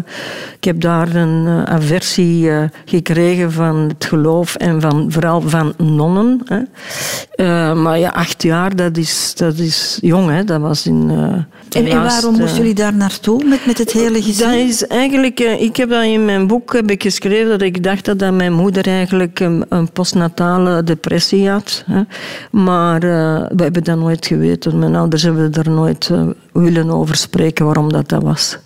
ik 0.57 0.63
heb 0.63 0.81
daar 0.81 1.15
een 1.15 1.45
uh, 1.45 1.63
aversie 1.63 2.49
gekregen 2.85 3.51
van 3.51 3.75
het 3.75 4.05
geloof 4.05 4.55
en 4.55 4.81
van, 4.81 5.11
vooral 5.11 5.41
van 5.41 5.73
nonnen. 5.77 6.41
Maar 7.81 7.99
ja, 7.99 8.09
acht 8.09 8.43
jaar, 8.43 8.75
dat 8.75 8.97
is, 8.97 9.33
dat 9.35 9.57
is 9.57 9.97
jong. 10.01 10.29
Hè. 10.29 10.43
Dat 10.43 10.61
was 10.61 10.85
in... 10.87 11.09
En, 11.71 11.85
en, 11.85 12.03
waarom 12.03 12.37
moesten 12.37 12.57
jullie 12.57 12.73
daar 12.73 12.93
naartoe 12.93 13.43
met, 13.43 13.65
met 13.65 13.77
het 13.77 13.91
hele 13.91 14.21
gezin? 14.21 14.47
Dat 14.47 14.57
is 14.57 14.87
eigenlijk... 14.87 15.39
ik 15.39 15.75
heb 15.75 15.89
dat 15.89 16.03
in 16.03 16.25
mijn 16.25 16.47
boek 16.47 16.73
heb 16.73 16.91
ik 16.91 17.01
geschreven 17.01 17.49
dat 17.49 17.61
ik 17.61 17.83
dacht 17.83 18.05
dat, 18.05 18.19
dat 18.19 18.33
mijn 18.33 18.53
moeder 18.53 18.87
eigenlijk 18.87 19.39
een, 19.69 19.91
postnatale 19.91 20.83
depressie 20.83 21.49
had. 21.49 21.83
Hè. 21.85 22.01
Maar 22.51 23.03
uh, 23.03 23.45
we 23.55 23.63
hebben 23.63 23.83
dat 23.83 23.97
nooit 23.97 24.25
geweten. 24.25 24.79
Mijn 24.79 24.95
ouders 24.95 25.23
hebben 25.23 25.53
er 25.53 25.69
nooit 25.69 26.09
uh, 26.11 26.27
willen 26.51 26.89
over 26.89 27.15
spreken 27.15 27.65
waarom 27.65 27.91
dat, 27.91 28.09
dat 28.09 28.23
was. 28.23 28.57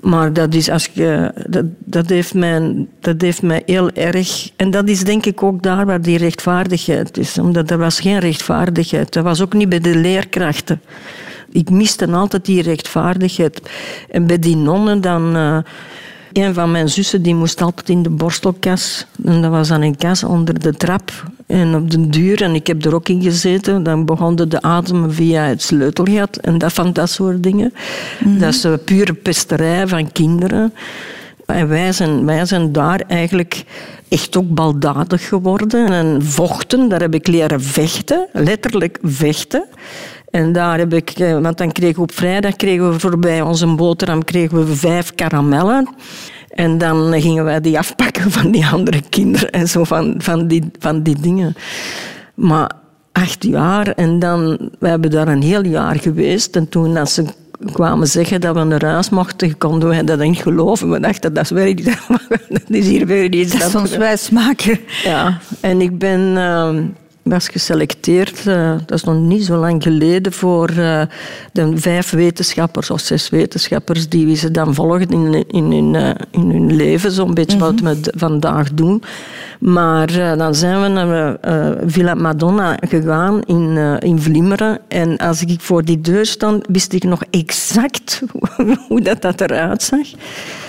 Maar 0.00 0.32
dat, 0.32 0.54
is 0.54 0.70
als 0.70 0.90
je, 0.92 1.32
dat, 1.46 1.64
dat, 1.78 2.08
heeft 2.08 2.34
mij, 2.34 2.86
dat 3.00 3.20
heeft 3.20 3.42
mij 3.42 3.62
heel 3.66 3.90
erg... 3.90 4.50
En 4.56 4.70
dat 4.70 4.88
is 4.88 5.04
denk 5.04 5.26
ik 5.26 5.42
ook 5.42 5.62
daar 5.62 5.86
waar 5.86 6.02
die 6.02 6.18
rechtvaardigheid 6.18 7.18
is. 7.18 7.38
Omdat 7.38 7.70
er 7.70 7.78
was 7.78 8.00
geen 8.00 8.18
rechtvaardigheid. 8.18 9.12
Dat 9.12 9.24
was 9.24 9.40
ook 9.40 9.52
niet 9.52 9.68
bij 9.68 9.80
de 9.80 9.96
leerkrachten. 9.96 10.80
Ik 11.50 11.70
miste 11.70 12.06
altijd 12.10 12.44
die 12.44 12.62
rechtvaardigheid. 12.62 13.70
En 14.10 14.26
bij 14.26 14.38
die 14.38 14.56
nonnen 14.56 15.00
dan... 15.00 15.36
Uh, 15.36 15.58
een 16.32 16.54
van 16.54 16.70
mijn 16.70 16.88
zussen 16.88 17.22
die 17.22 17.34
moest 17.34 17.62
altijd 17.62 17.88
in 17.88 18.02
de 18.02 18.10
borstelkas. 18.10 19.06
En 19.24 19.42
dat 19.42 19.50
was 19.50 19.68
dan 19.68 19.82
een 19.82 19.96
kas 19.96 20.24
onder 20.24 20.60
de 20.60 20.72
trap. 20.72 21.10
En 21.46 21.74
op 21.74 21.90
de 21.90 22.08
duur, 22.08 22.42
en 22.42 22.54
ik 22.54 22.66
heb 22.66 22.84
er 22.84 22.94
ook 22.94 23.08
in 23.08 23.22
gezeten, 23.22 23.82
dan 23.82 24.04
begonnen 24.04 24.48
de 24.48 24.62
ademen 24.62 25.14
via 25.14 25.42
het 25.42 25.62
sleutelgat 25.62 26.36
en 26.36 26.58
dat 26.58 26.72
van 26.72 26.92
dat 26.92 27.10
soort 27.10 27.42
dingen. 27.42 27.72
Mhm. 28.24 28.38
Dat 28.38 28.54
is 28.54 28.66
pure 28.84 29.14
pesterij 29.14 29.86
van 29.86 30.12
kinderen. 30.12 30.72
En 31.46 31.68
wij 31.68 31.92
zijn, 31.92 32.26
wij 32.26 32.46
zijn 32.46 32.72
daar 32.72 33.02
eigenlijk 33.06 33.64
echt 34.08 34.36
ook 34.36 34.54
baldadig 34.54 35.28
geworden. 35.28 35.86
En 35.88 36.22
vochten, 36.22 36.88
daar 36.88 37.00
heb 37.00 37.14
ik 37.14 37.26
leren 37.26 37.62
vechten, 37.62 38.26
letterlijk 38.32 38.98
vechten. 39.02 39.64
En 40.30 40.52
daar 40.52 40.78
heb 40.78 40.94
ik, 40.94 41.10
eh, 41.10 41.38
want 41.38 41.58
dan 41.58 41.72
kregen 41.72 41.96
we 41.96 42.02
op 42.02 42.12
vrijdag 42.12 42.56
kregen 42.56 42.92
we 42.92 43.00
voorbij 43.00 43.40
onze 43.40 43.66
boterham 43.66 44.24
kregen 44.24 44.66
we 44.66 44.76
vijf 44.76 45.14
karamellen. 45.14 45.88
En 46.50 46.78
dan 46.78 47.20
gingen 47.20 47.44
wij 47.44 47.60
die 47.60 47.78
afpakken 47.78 48.30
van 48.30 48.50
die 48.50 48.66
andere 48.66 49.02
kinderen 49.08 49.50
en 49.50 49.68
zo 49.68 49.84
van, 49.84 50.14
van, 50.18 50.46
die, 50.46 50.70
van 50.78 51.02
die 51.02 51.20
dingen. 51.20 51.54
Maar 52.34 52.70
acht 53.12 53.44
jaar 53.44 53.88
en 53.88 54.18
dan, 54.18 54.70
we 54.78 54.88
hebben 54.88 55.10
daar 55.10 55.28
een 55.28 55.42
heel 55.42 55.64
jaar 55.64 55.98
geweest. 55.98 56.56
En 56.56 56.68
toen 56.68 56.96
als 56.96 57.14
ze 57.14 57.24
kwamen 57.72 58.06
zeggen 58.06 58.40
dat 58.40 58.54
we 58.54 58.64
naar 58.64 58.84
huis 58.84 59.10
mochten, 59.10 59.58
konden 59.58 59.88
wij 59.88 60.04
dat 60.04 60.18
niet 60.18 60.42
geloven. 60.42 60.90
We 60.90 61.00
dachten, 61.00 61.34
dat 61.34 61.44
is, 61.44 61.50
weer 61.50 61.84
dat 62.48 62.62
is 62.68 62.86
hier 62.86 63.06
weer 63.06 63.32
iets. 63.32 63.58
Dat 63.58 63.68
is 63.68 63.74
ons 63.74 63.96
wijsmaken. 63.96 64.80
Ja, 65.02 65.38
en 65.60 65.80
ik 65.80 65.98
ben... 65.98 66.36
Ehm, 66.36 66.82
was 67.22 67.48
geselecteerd, 67.48 68.44
uh, 68.46 68.72
dat 68.86 68.98
is 68.98 69.04
nog 69.04 69.16
niet 69.16 69.44
zo 69.44 69.56
lang 69.56 69.82
geleden, 69.82 70.32
voor 70.32 70.70
uh, 70.70 71.02
de 71.52 71.72
vijf 71.74 72.10
wetenschappers 72.10 72.90
of 72.90 73.00
zes 73.00 73.28
wetenschappers 73.28 74.08
die 74.08 74.36
ze 74.36 74.50
dan 74.50 74.74
volgen 74.74 75.08
in, 75.08 75.44
in, 75.48 75.72
hun, 75.72 75.94
uh, 75.94 76.10
in 76.30 76.50
hun 76.50 76.76
leven, 76.76 77.12
zo'n 77.12 77.34
beetje 77.34 77.56
mm 77.56 77.62
-hmm. 77.62 77.82
wat 77.82 78.00
we 78.00 78.12
vandaag 78.16 78.72
doen. 78.72 79.02
Maar 79.58 80.36
dan 80.36 80.54
zijn 80.54 80.82
we 80.82 80.88
naar 80.88 81.36
Villa 81.86 82.14
Madonna 82.14 82.76
gegaan 82.88 83.42
in, 83.42 83.76
in 83.98 84.20
Vlimmeren. 84.20 84.78
En 84.88 85.16
als 85.16 85.42
ik 85.42 85.60
voor 85.60 85.84
die 85.84 86.00
deur 86.00 86.26
stond, 86.26 86.66
wist 86.68 86.92
ik 86.92 87.04
nog 87.04 87.22
exact 87.30 88.22
hoe 88.88 89.00
dat, 89.00 89.22
dat 89.22 89.40
eruit 89.40 89.82
zag. 89.82 90.06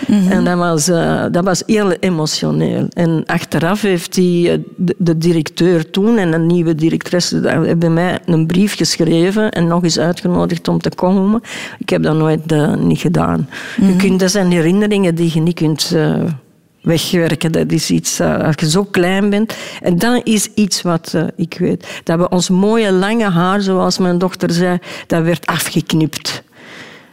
Mm 0.08 0.20
-hmm. 0.20 0.32
En 0.32 0.44
dat 0.44 0.58
was, 0.58 0.86
dat 1.32 1.44
was 1.44 1.64
heel 1.66 1.92
emotioneel. 1.92 2.88
En 2.94 3.24
achteraf 3.26 3.82
heeft 3.82 4.14
die, 4.14 4.66
de, 4.76 4.96
de, 4.98 5.18
directeur 5.18 5.90
toen 5.90 6.18
en 6.18 6.34
een 6.42 6.48
nieuwe 6.48 6.76
directrice 6.76 7.40
hebben 7.48 7.94
mij 7.94 8.20
een 8.26 8.46
brief 8.46 8.76
geschreven 8.76 9.52
en 9.52 9.68
nog 9.68 9.84
eens 9.84 10.00
uitgenodigd 10.00 10.68
om 10.68 10.80
te 10.80 10.90
komen. 10.96 11.42
Ik 11.78 11.90
heb 11.90 12.04
dat 12.04 12.16
nooit 12.16 12.76
niet 12.80 13.00
gedaan. 13.00 13.40
Mm 13.40 13.48
-hmm. 13.76 13.88
je 13.88 13.94
mhm. 13.94 14.06
kunt, 14.06 14.20
dat 14.20 14.32
zijn 14.32 14.52
herinneringen 14.52 15.16
die 15.16 15.32
je 15.34 15.40
niet 15.40 15.56
kunt 15.56 15.96
wegwerken. 16.82 17.52
Dat 17.52 17.72
is 17.72 17.92
iets, 17.92 18.20
uh, 18.20 18.38
als 18.38 18.56
je 18.60 18.70
zo 18.70 18.84
klein 18.84 19.30
bent. 19.30 19.56
En 19.82 19.98
dat 19.98 20.22
is 20.24 20.50
iets 20.54 20.82
wat 20.82 21.16
ik 21.36 21.56
weet. 21.60 22.02
Dat 22.04 22.20
we 22.20 22.30
ons 22.30 22.50
mooie 22.50 22.92
lange 22.92 23.30
haar, 23.30 23.62
zoals 23.62 23.98
mijn 23.98 24.18
dochter 24.18 24.52
zei, 24.52 24.78
dat 25.08 25.24
werd 25.24 25.46
afgeknipt. 25.46 26.44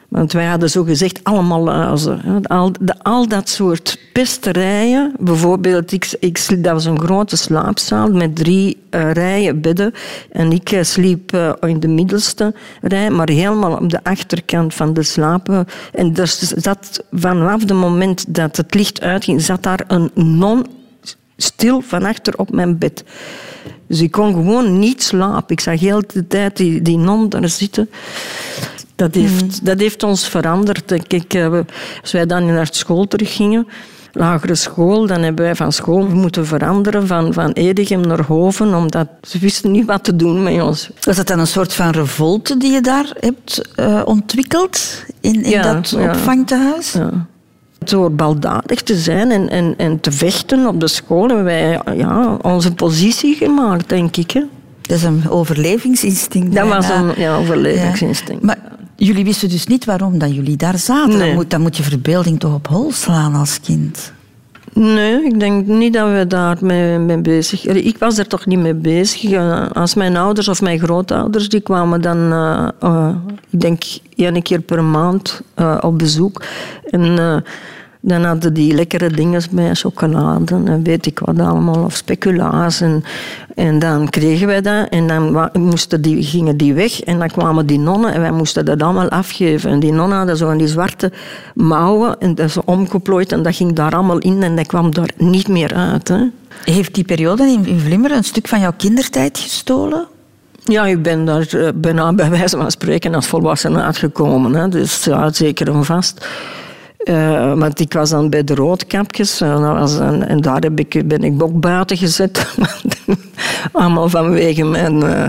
Want 0.08 0.32
wij 0.32 0.46
hadden 0.46 0.70
zo 0.70 0.84
gezegd 0.84 1.20
allemaal 1.22 1.64
luizen. 1.64 2.46
Al, 2.46 2.72
al 3.02 3.28
dat 3.28 3.48
soort 3.48 3.98
pesterijen. 4.12 5.12
Bijvoorbeeld, 5.18 5.92
ik, 5.92 6.16
ik, 6.20 6.64
dat 6.64 6.72
was 6.72 6.84
een 6.84 7.00
grote 7.00 7.36
slaapzaal 7.36 8.08
met 8.08 8.36
drie 8.36 8.76
uh, 8.90 9.12
rijen 9.12 9.60
bedden. 9.60 9.92
En 10.32 10.52
ik 10.52 10.72
uh, 10.72 10.82
sliep 10.82 11.32
uh, 11.32 11.52
in 11.60 11.80
de 11.80 11.88
middelste 11.88 12.54
rij, 12.80 13.10
maar 13.10 13.30
helemaal 13.30 13.76
op 13.76 13.90
de 13.90 14.04
achterkant 14.04 14.74
van 14.74 14.92
de 14.92 15.02
slapen. 15.02 15.66
En 15.92 16.12
dus 16.12 16.52
vanaf 17.12 17.60
het 17.60 17.72
moment 17.72 18.34
dat 18.34 18.56
het 18.56 18.74
licht 18.74 19.00
uitging, 19.00 19.42
zat 19.42 19.62
daar 19.62 19.84
een 19.86 20.10
non 20.14 20.66
stil 21.36 21.80
van 21.80 22.04
achter 22.04 22.38
op 22.38 22.52
mijn 22.52 22.78
bed. 22.78 23.04
Dus 23.86 24.00
ik 24.00 24.10
kon 24.10 24.32
gewoon 24.32 24.78
niet 24.78 25.02
slapen. 25.02 25.48
Ik 25.48 25.60
zag 25.60 25.80
heel 25.80 26.02
de 26.06 26.26
tijd 26.26 26.56
die, 26.56 26.82
die 26.82 26.98
non 26.98 27.28
daar 27.28 27.48
zitten. 27.48 27.88
Dat 28.98 29.14
heeft, 29.14 29.42
mm. 29.42 29.50
dat 29.62 29.80
heeft 29.80 30.02
ons 30.02 30.28
veranderd. 30.28 31.12
ik. 31.12 31.34
Eh, 31.34 31.58
als 32.00 32.12
wij 32.12 32.26
dan 32.26 32.46
naar 32.46 32.68
school 32.70 33.06
teruggingen, 33.06 33.66
lagere 34.12 34.54
school, 34.54 35.06
dan 35.06 35.22
hebben 35.22 35.44
wij 35.44 35.54
van 35.54 35.72
school 35.72 36.06
moeten 36.06 36.46
veranderen 36.46 37.06
van, 37.06 37.32
van 37.32 37.52
Edegem 37.52 38.00
naar 38.00 38.24
Hoven, 38.24 38.74
omdat 38.74 39.08
ze 39.22 39.38
wisten 39.38 39.70
niet 39.70 39.86
wat 39.86 40.04
te 40.04 40.16
doen 40.16 40.42
met 40.42 40.62
ons. 40.62 40.90
Was 41.00 41.16
dat 41.16 41.26
dan 41.26 41.38
een 41.38 41.46
soort 41.46 41.72
van 41.72 41.90
revolte 41.90 42.56
die 42.56 42.72
je 42.72 42.80
daar 42.80 43.12
hebt 43.20 43.68
uh, 43.76 44.02
ontwikkeld 44.04 45.04
in, 45.20 45.42
in 45.42 45.50
ja, 45.50 45.72
dat 45.72 45.90
ja. 45.90 46.10
opvangtehuis? 46.10 46.92
Ja. 46.92 47.26
Door 47.78 48.12
baldadig 48.12 48.82
te 48.82 48.96
zijn 48.96 49.30
en, 49.30 49.48
en, 49.48 49.74
en 49.76 50.00
te 50.00 50.12
vechten 50.12 50.66
op 50.66 50.80
de 50.80 50.88
school 50.88 51.26
hebben 51.26 51.44
wij 51.44 51.80
ja, 51.96 52.36
onze 52.42 52.74
positie 52.74 53.34
gemaakt, 53.34 53.88
denk 53.88 54.16
ik. 54.16 54.30
Hè. 54.30 54.42
Dat 54.82 54.96
is 54.96 55.02
een 55.02 55.30
overlevingsinstinct. 55.30 56.54
Dat 56.54 56.68
was 56.68 56.88
een 56.88 57.12
ja, 57.16 57.36
overlevingsinstinct. 57.36 58.42
Maar 58.42 58.58
Jullie 59.00 59.24
wisten 59.24 59.48
dus 59.48 59.66
niet 59.66 59.84
waarom 59.84 60.18
dat 60.18 60.34
jullie 60.34 60.56
daar 60.56 60.78
zaten. 60.78 61.18
Dan, 61.18 61.34
moet, 61.34 61.50
dan 61.50 61.60
moet 61.60 61.76
je 61.76 61.82
verbeelding 61.82 62.40
toch 62.40 62.54
op 62.54 62.66
hol 62.68 62.92
slaan 62.92 63.34
als 63.34 63.60
kind. 63.60 64.12
Nee, 64.72 65.24
ik 65.24 65.40
denk 65.40 65.66
niet 65.66 65.92
dat 65.92 66.10
we 66.10 66.26
daar 66.26 66.56
mee, 66.60 67.18
bezig 67.18 67.66
Ik 67.66 67.98
was 67.98 68.18
er 68.18 68.26
toch 68.26 68.46
niet 68.46 68.58
mee 68.58 68.74
bezig. 68.74 69.30
Eh, 69.30 69.70
als 69.70 69.94
mijn 69.94 70.16
ouders 70.16 70.48
of 70.48 70.60
mijn 70.60 70.78
grootouders, 70.78 71.48
die 71.48 71.60
kwamen 71.60 72.00
dan, 72.00 72.32
uh, 72.32 72.68
uh, 72.82 73.14
ik 73.50 73.60
denk, 73.60 73.82
één 74.16 74.42
keer 74.42 74.60
per 74.60 74.84
maand 74.84 75.40
op 75.80 75.98
bezoek. 75.98 76.42
En 76.90 77.44
dan 78.00 78.24
hadden 78.24 78.54
die 78.54 78.74
lekkere 78.74 79.10
dingen 79.10 79.42
bij, 79.50 79.74
chocolade 79.74 80.54
en 80.64 80.82
weet 80.82 81.06
ik 81.06 81.18
wat 81.18 81.40
allemaal, 81.40 81.84
of 81.84 81.94
speculaas. 81.94 82.80
En, 82.80 83.04
en 83.54 83.78
dan 83.78 84.08
kregen 84.08 84.46
wij 84.46 84.60
dat 84.60 84.88
en 84.88 85.06
dan 85.06 85.50
moesten 85.52 86.02
die, 86.02 86.22
gingen 86.22 86.56
die 86.56 86.74
weg 86.74 87.00
en 87.00 87.18
dan 87.18 87.28
kwamen 87.28 87.66
die 87.66 87.78
nonnen 87.78 88.12
en 88.12 88.20
wij 88.20 88.30
moesten 88.30 88.64
dat 88.64 88.82
allemaal 88.82 89.08
afgeven. 89.08 89.70
En 89.70 89.80
die 89.80 89.92
nonnen 89.92 90.18
hadden 90.18 90.36
zo 90.36 90.56
die 90.56 90.68
zwarte 90.68 91.12
mouwen 91.54 92.20
en 92.20 92.34
dat 92.34 92.50
zo 92.50 92.62
omgeplooid 92.64 93.32
en 93.32 93.42
dat 93.42 93.56
ging 93.56 93.72
daar 93.72 93.94
allemaal 93.94 94.18
in 94.18 94.42
en 94.42 94.56
dat 94.56 94.66
kwam 94.66 94.94
daar 94.94 95.10
niet 95.16 95.48
meer 95.48 95.74
uit. 95.74 96.08
Hè. 96.08 96.24
Heeft 96.64 96.94
die 96.94 97.04
periode 97.04 97.42
in, 97.42 97.66
in 97.66 97.80
Vlimmer 97.80 98.12
een 98.12 98.24
stuk 98.24 98.48
van 98.48 98.60
jouw 98.60 98.72
kindertijd 98.76 99.38
gestolen? 99.38 100.06
Ja, 100.64 100.86
ik 100.86 101.02
ben 101.02 101.24
daar 101.24 101.46
eh, 101.48 101.68
bijna 101.74 102.12
bij 102.12 102.30
wijze 102.30 102.56
van 102.56 102.70
spreken 102.70 103.14
als 103.14 103.26
volwassene 103.26 103.82
uitgekomen. 103.82 104.54
Hè. 104.54 104.68
Dus 104.68 105.04
ja, 105.04 105.32
zeker 105.32 105.68
en 105.68 105.84
vast. 105.84 106.26
Uh, 107.08 107.58
want 107.58 107.80
ik 107.80 107.92
was 107.92 108.10
dan 108.10 108.30
bij 108.30 108.44
de 108.44 108.54
roodkapjes 108.54 109.40
en, 109.40 109.64
en, 110.00 110.28
en 110.28 110.40
daar 110.40 110.60
heb 110.60 110.78
ik, 110.78 111.08
ben 111.08 111.22
ik 111.22 111.42
ook 111.42 111.60
buiten 111.60 111.96
gezet. 111.96 112.46
Allemaal 113.72 114.08
vanwege 114.08 114.64
mijn 114.64 114.94
uh, 114.94 115.26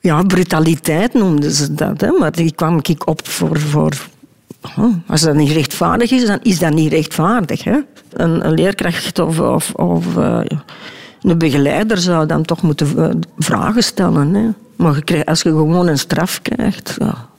ja, 0.00 0.22
brutaliteit 0.22 1.14
noemden 1.14 1.50
ze 1.50 1.74
dat. 1.74 2.00
Hè. 2.00 2.10
Maar 2.10 2.32
die 2.32 2.52
kwam 2.54 2.78
ik 2.82 3.06
op 3.06 3.28
voor... 3.28 3.60
voor 3.60 3.92
oh, 4.78 4.94
als 5.06 5.20
dat 5.20 5.34
niet 5.34 5.50
rechtvaardig 5.50 6.10
is, 6.10 6.26
dan 6.26 6.38
is 6.42 6.58
dat 6.58 6.74
niet 6.74 6.92
rechtvaardig. 6.92 7.64
Hè. 7.64 7.78
Een, 8.12 8.52
leerkracht 8.54 9.18
of, 9.18 9.40
of, 9.40 9.72
of 9.74 10.16
een 11.22 11.38
begeleider 11.38 11.98
zou 11.98 12.26
dan 12.26 12.42
toch 12.42 12.62
moeten 12.62 13.20
vragen 13.38 13.82
stellen. 13.82 14.34
Hè. 14.34 14.48
Maar 14.76 15.22
als 15.24 15.42
je 15.42 15.48
gewoon 15.48 15.86
een 15.86 15.98
straf 15.98 16.42
krijgt... 16.42 16.94
Ja. 16.98 17.30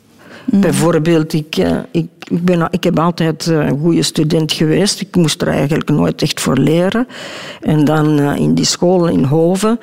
Mm. 0.46 0.62
Bijvoorbeeld, 0.62 1.34
ik, 1.34 1.58
ik 1.92 2.08
ik, 2.30 2.46
ben, 2.46 2.68
ik 2.72 2.84
heb 2.84 3.00
altijd 3.00 3.48
eh, 3.48 3.66
een 3.66 3.80
goede 3.80 4.04
student 4.04 4.52
geweest. 4.52 5.02
Ik 5.02 5.16
moest 5.16 5.42
er 5.42 5.48
eigenlijk 5.48 5.90
nooit 5.90 6.22
echt 6.22 6.42
voor 6.42 6.58
leren. 6.58 7.08
En 7.62 7.86
dan 7.86 8.20
eh, 8.20 8.36
in 8.36 8.54
die 8.54 8.66
school 8.66 9.08
in 9.08 9.24
Hoven, 9.24 9.80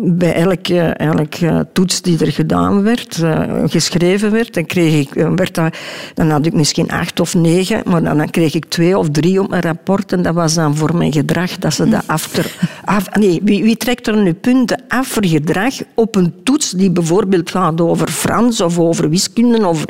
bij 0.00 0.34
elke, 0.34 0.80
elke 0.80 1.66
toets 1.72 2.02
die 2.02 2.18
er 2.24 2.32
gedaan 2.32 2.82
werd, 2.82 3.22
eh, 3.22 3.42
geschreven 3.66 4.30
werd, 4.30 4.54
dan, 4.54 4.66
kreeg 4.66 5.00
ik, 5.00 5.14
werd 5.14 5.54
dat, 5.54 5.76
dan 6.14 6.30
had 6.30 6.46
ik 6.46 6.52
misschien 6.52 6.90
acht 6.90 7.20
of 7.20 7.34
negen, 7.34 7.82
maar 7.84 8.02
dan, 8.02 8.16
dan 8.16 8.30
kreeg 8.30 8.54
ik 8.54 8.64
twee 8.64 8.98
of 8.98 9.10
drie 9.10 9.40
op 9.40 9.48
mijn 9.48 9.62
rapport. 9.62 10.12
En 10.12 10.22
dat 10.22 10.34
was 10.34 10.54
dan 10.54 10.76
voor 10.76 10.96
mijn 10.96 11.12
gedrag 11.12 11.58
dat 11.58 11.74
ze 11.74 11.88
dat 11.88 12.02
after, 12.06 12.54
af, 12.84 13.14
nee, 13.14 13.40
wie, 13.44 13.62
wie 13.62 13.76
trekt 13.76 14.06
er 14.06 14.16
nu 14.16 14.34
punten 14.34 14.82
af 14.88 15.06
voor 15.06 15.26
gedrag 15.26 15.74
op 15.94 16.16
een 16.16 16.34
toets 16.42 16.70
die 16.70 16.90
bijvoorbeeld 16.90 17.50
gaat 17.50 17.80
over 17.80 18.08
Frans 18.08 18.60
of 18.60 18.78
over 18.78 19.08
wiskunde 19.08 19.66
of 19.66 19.84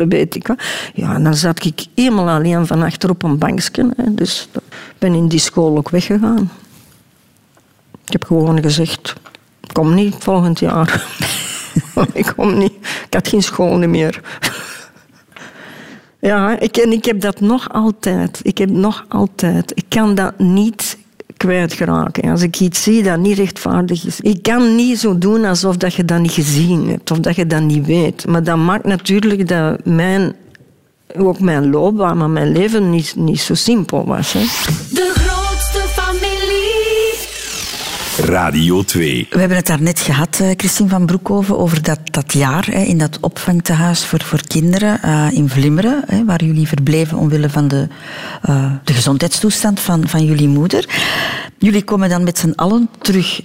Ja, 0.94 1.18
dan 1.18 1.34
zat 1.34 1.64
ik 1.64 1.86
helemaal 1.94 2.28
alleen 2.28 2.66
van 2.66 2.82
achter 2.82 3.10
op 3.10 3.22
een 3.22 3.38
bankje. 3.38 3.94
Dus 4.08 4.48
ik 4.52 4.60
ben 4.98 5.14
in 5.14 5.28
die 5.28 5.38
school 5.38 5.76
ook 5.76 5.90
weggegaan. 5.90 6.50
Ik 8.04 8.12
heb 8.12 8.24
gewoon 8.24 8.62
gezegd, 8.62 9.14
kom 9.72 9.94
niet 9.94 10.14
volgend 10.18 10.58
jaar. 10.58 11.04
ik 12.12 12.32
kom 12.36 12.58
niet. 12.58 12.72
Ik 13.06 13.14
had 13.14 13.28
geen 13.28 13.42
school 13.42 13.78
meer. 13.78 14.20
ja, 16.20 16.58
ik, 16.58 16.76
en 16.76 16.92
ik 16.92 17.04
heb 17.04 17.20
dat 17.20 17.40
nog 17.40 17.72
altijd. 17.72 18.40
Ik 18.42 18.58
heb 18.58 18.70
nog 18.70 19.04
altijd. 19.08 19.72
Ik 19.74 19.84
kan 19.88 20.14
dat 20.14 20.38
niet 20.38 20.98
kwijtraken. 21.42 22.30
Als 22.30 22.42
ik 22.42 22.60
iets 22.60 22.82
zie 22.82 23.02
dat 23.02 23.18
niet 23.18 23.38
rechtvaardig 23.38 24.06
is. 24.06 24.20
Ik 24.20 24.42
kan 24.42 24.74
niet 24.74 24.98
zo 24.98 25.18
doen 25.18 25.44
alsof 25.44 25.76
dat 25.76 25.94
je 25.94 26.04
dat 26.04 26.20
niet 26.20 26.32
gezien 26.32 26.88
hebt 26.88 27.10
of 27.10 27.18
dat 27.18 27.36
je 27.36 27.46
dat 27.46 27.62
niet 27.62 27.86
weet. 27.86 28.26
Maar 28.26 28.42
dat 28.42 28.56
maakt 28.56 28.84
natuurlijk 28.84 29.48
dat 29.48 29.84
mijn, 29.84 30.34
ook 31.16 31.40
mijn 31.40 31.70
loopbaan, 31.70 32.16
maar 32.16 32.30
mijn 32.30 32.52
leven 32.52 32.90
niet, 32.90 33.14
niet 33.16 33.40
zo 33.40 33.54
simpel 33.54 34.06
was. 34.06 34.32
Hè. 34.32 34.40
Radio 38.18 38.82
2. 38.82 39.26
We 39.30 39.38
hebben 39.38 39.56
het 39.56 39.66
daarnet 39.66 40.00
gehad, 40.00 40.38
eh, 40.40 40.50
Christine 40.56 40.88
van 40.88 41.06
Broekhoven, 41.06 41.58
over 41.58 41.82
dat, 41.82 41.98
dat 42.04 42.32
jaar 42.32 42.66
hè, 42.70 42.80
in 42.80 42.98
dat 42.98 43.18
opvangtehuis 43.20 44.04
voor, 44.04 44.22
voor 44.22 44.46
kinderen 44.46 45.00
uh, 45.04 45.28
in 45.30 45.48
Vlimmeren, 45.48 46.02
hè, 46.06 46.24
waar 46.24 46.44
jullie 46.44 46.68
verbleven 46.68 47.18
omwille 47.18 47.50
van 47.50 47.68
de, 47.68 47.88
uh, 48.48 48.72
de 48.84 48.92
gezondheidstoestand 48.92 49.80
van, 49.80 50.08
van 50.08 50.24
jullie 50.24 50.48
moeder. 50.48 50.88
Jullie 51.58 51.84
komen 51.84 52.08
dan 52.08 52.24
met 52.24 52.38
z'n 52.38 52.52
allen 52.56 52.88
terug 52.98 53.42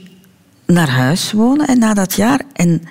naar 0.65 0.89
huis 0.89 1.31
wonen 1.31 1.65
hè, 1.65 1.73
na 1.73 1.93
dat 1.93 2.13
jaar. 2.13 2.41
En 2.53 2.81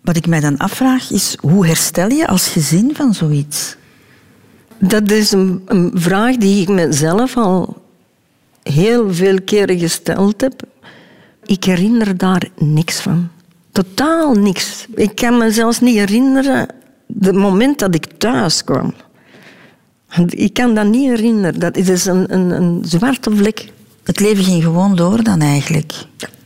wat 0.00 0.16
ik 0.16 0.26
mij 0.26 0.40
dan 0.40 0.56
afvraag 0.56 1.10
is, 1.10 1.36
hoe 1.40 1.66
herstel 1.66 2.10
je 2.10 2.26
als 2.26 2.48
gezin 2.48 2.90
van 2.94 3.14
zoiets? 3.14 3.76
Dat 4.78 5.10
is 5.10 5.32
een, 5.32 5.62
een 5.66 5.90
vraag 5.94 6.36
die 6.36 6.62
ik 6.62 6.68
mezelf 6.68 7.36
al 7.36 7.82
heel 8.62 9.14
veel 9.14 9.42
keren 9.44 9.78
gesteld 9.78 10.40
heb. 10.40 10.62
Ik 11.48 11.64
herinner 11.64 12.16
daar 12.16 12.48
niks 12.58 13.00
van. 13.00 13.28
Totaal 13.72 14.34
niks. 14.34 14.86
Ik 14.94 15.14
kan 15.14 15.38
me 15.38 15.50
zelfs 15.50 15.80
niet 15.80 15.96
herinneren 15.96 16.68
het 17.20 17.34
moment 17.34 17.78
dat 17.78 17.94
ik 17.94 18.06
thuis 18.18 18.64
kwam. 18.64 18.94
Ik 20.26 20.52
kan 20.54 20.74
dat 20.74 20.86
niet 20.86 21.08
herinneren. 21.08 21.60
Dat 21.60 21.76
is 21.76 22.04
een, 22.04 22.34
een, 22.34 22.50
een 22.50 22.84
zwarte 22.84 23.30
vlek. 23.36 23.72
Het 24.04 24.20
leven 24.20 24.44
ging 24.44 24.62
gewoon 24.62 24.96
door 24.96 25.22
dan 25.22 25.40
eigenlijk. 25.40 25.92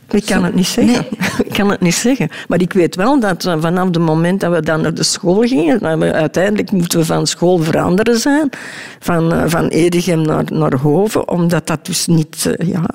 Ik 0.09 0.25
kan 0.25 0.43
het 0.43 0.55
niet 0.55 0.67
zeggen. 0.67 0.93
Nee. 0.93 1.29
Ik 1.47 1.53
kan 1.53 1.69
het 1.69 1.81
niet 1.81 1.95
zeggen. 1.95 2.29
Maar 2.47 2.61
ik 2.61 2.73
weet 2.73 2.95
wel 2.95 3.19
dat 3.19 3.43
vanaf 3.43 3.85
het 3.85 3.97
moment 3.97 4.39
dat 4.39 4.51
we 4.51 4.61
dan 4.61 4.81
naar 4.81 4.93
de 4.93 5.03
school 5.03 5.41
gingen, 5.41 5.99
we, 5.99 6.13
uiteindelijk 6.13 6.71
moeten 6.71 6.99
we 6.99 7.05
van 7.05 7.27
school 7.27 7.57
veranderen 7.57 8.19
zijn, 8.19 8.49
van, 8.99 9.33
eh, 9.33 9.43
van 9.45 9.67
Edegem 9.67 10.21
naar, 10.21 10.43
naar 10.49 10.75
Hoven, 10.75 11.29
omdat 11.29 11.67
dat 11.67 11.85
dus 11.85 12.05
niet... 12.05 12.45
Uh, 12.47 12.67
ja, 12.67 12.89